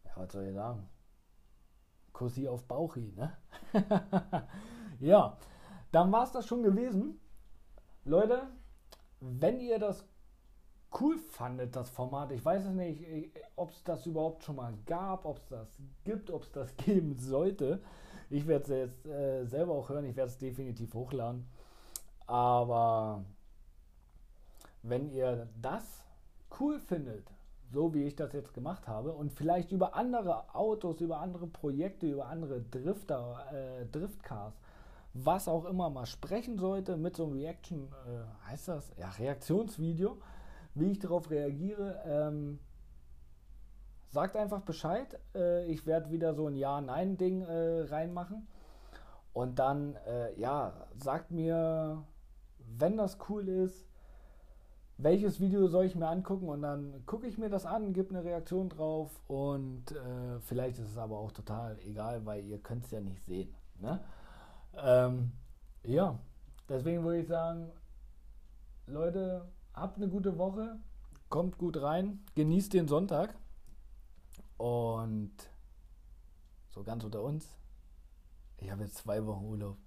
Ja, 0.04 0.12
was 0.16 0.32
soll 0.32 0.44
ich 0.44 0.54
sagen? 0.54 0.88
Kussi 2.12 2.48
auf 2.48 2.64
Bauchi, 2.64 3.14
ne? 3.16 3.32
ja, 5.00 5.38
dann 5.92 6.12
war 6.12 6.24
es 6.24 6.32
das 6.32 6.46
schon 6.46 6.62
gewesen. 6.62 7.20
Leute, 8.04 8.48
wenn 9.20 9.60
ihr 9.60 9.78
das 9.78 10.04
cool 10.98 11.18
fandet, 11.18 11.76
das 11.76 11.90
Format. 11.90 12.32
Ich 12.32 12.44
weiß 12.44 12.64
es 12.66 12.72
nicht, 12.72 13.04
ob 13.56 13.70
es 13.70 13.82
das 13.84 14.06
überhaupt 14.06 14.44
schon 14.44 14.56
mal 14.56 14.74
gab, 14.86 15.24
ob 15.24 15.38
es 15.38 15.46
das 15.48 15.68
gibt, 16.04 16.30
ob 16.30 16.42
es 16.42 16.52
das 16.52 16.76
geben 16.84 17.16
sollte. 17.18 17.80
Ich 18.28 18.46
werde 18.46 18.62
es 18.64 18.68
jetzt 18.70 19.06
äh, 19.06 19.44
selber 19.46 19.72
auch 19.72 19.88
hören, 19.88 20.04
ich 20.04 20.16
werde 20.16 20.30
es 20.30 20.38
definitiv 20.38 20.94
hochladen. 20.94 21.46
Aber 22.26 23.24
wenn 24.82 25.10
ihr 25.10 25.48
das 25.60 26.04
cool 26.60 26.78
findet, 26.78 27.28
so 27.72 27.94
wie 27.94 28.04
ich 28.04 28.16
das 28.16 28.32
jetzt 28.32 28.54
gemacht 28.54 28.88
habe, 28.88 29.12
und 29.12 29.32
vielleicht 29.32 29.72
über 29.72 29.94
andere 29.94 30.54
Autos, 30.54 31.00
über 31.00 31.18
andere 31.18 31.46
Projekte, 31.46 32.06
über 32.06 32.26
andere 32.26 32.60
Drifter, 32.60 33.46
äh, 33.52 33.86
Driftcars, 33.86 34.54
was 35.12 35.48
auch 35.48 35.64
immer 35.64 35.90
mal 35.90 36.06
sprechen 36.06 36.58
sollte 36.58 36.96
mit 36.96 37.16
so 37.16 37.24
einem 37.24 37.34
Reaction, 37.34 37.88
äh, 38.06 38.48
heißt 38.48 38.68
das? 38.68 38.92
Ja, 38.96 39.10
Reaktionsvideo 39.10 40.18
wie 40.74 40.92
ich 40.92 40.98
darauf 40.98 41.30
reagiere. 41.30 42.00
Ähm, 42.04 42.58
sagt 44.08 44.36
einfach 44.36 44.62
Bescheid. 44.62 45.18
Äh, 45.34 45.66
ich 45.66 45.86
werde 45.86 46.10
wieder 46.10 46.34
so 46.34 46.46
ein 46.46 46.56
Ja-Nein-Ding 46.56 47.42
äh, 47.42 47.82
reinmachen. 47.82 48.46
Und 49.32 49.58
dann, 49.58 49.96
äh, 50.06 50.38
ja, 50.38 50.72
sagt 50.96 51.30
mir, 51.30 52.04
wenn 52.78 52.96
das 52.96 53.18
cool 53.28 53.48
ist, 53.48 53.86
welches 54.98 55.40
Video 55.40 55.66
soll 55.68 55.86
ich 55.86 55.94
mir 55.94 56.08
angucken 56.08 56.48
und 56.48 56.62
dann 56.62 57.06
gucke 57.06 57.26
ich 57.26 57.38
mir 57.38 57.48
das 57.48 57.64
an, 57.64 57.92
gebe 57.92 58.10
eine 58.10 58.24
Reaktion 58.24 58.68
drauf 58.68 59.10
und 59.28 59.92
äh, 59.92 60.40
vielleicht 60.40 60.78
ist 60.78 60.90
es 60.90 60.98
aber 60.98 61.18
auch 61.18 61.32
total 61.32 61.78
egal, 61.86 62.26
weil 62.26 62.44
ihr 62.44 62.58
könnt 62.58 62.84
es 62.84 62.90
ja 62.90 63.00
nicht 63.00 63.24
sehen. 63.24 63.54
Ne? 63.80 64.00
Ähm, 64.76 65.32
ja, 65.84 66.18
deswegen 66.68 67.02
würde 67.04 67.20
ich 67.20 67.28
sagen, 67.28 67.70
Leute, 68.86 69.48
habt 69.74 69.96
eine 69.96 70.08
gute 70.08 70.38
Woche, 70.38 70.78
kommt 71.28 71.58
gut 71.58 71.80
rein, 71.80 72.24
genießt 72.34 72.72
den 72.72 72.88
Sonntag 72.88 73.34
und 74.56 75.32
so 76.70 76.82
ganz 76.84 77.04
unter 77.04 77.22
uns, 77.22 77.56
ich 78.58 78.70
habe 78.70 78.82
jetzt 78.82 78.98
zwei 78.98 79.24
Wochen 79.26 79.44
Urlaub. 79.44 79.78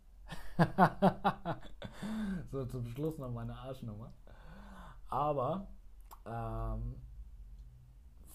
so 2.52 2.66
zum 2.66 2.88
Schluss 2.88 3.18
noch 3.18 3.32
meine 3.32 3.56
Arschnummer. 3.56 4.12
Aber 5.10 5.68
ähm, 6.26 6.96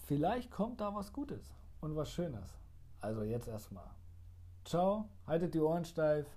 vielleicht 0.07 0.49
kommt 0.49 0.79
da 0.79 0.93
was 0.95 1.11
Gutes 1.11 1.53
und 1.81 1.95
was 1.95 2.09
Schönes. 2.09 2.57
Also 3.01 3.23
jetzt 3.23 3.47
erstmal. 3.47 3.89
Ciao, 4.65 5.09
haltet 5.27 5.53
die 5.53 5.59
Ohren 5.59 5.85
steif. 5.85 6.27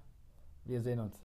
Wir 0.64 0.80
sehen 0.80 1.00
uns. 1.00 1.20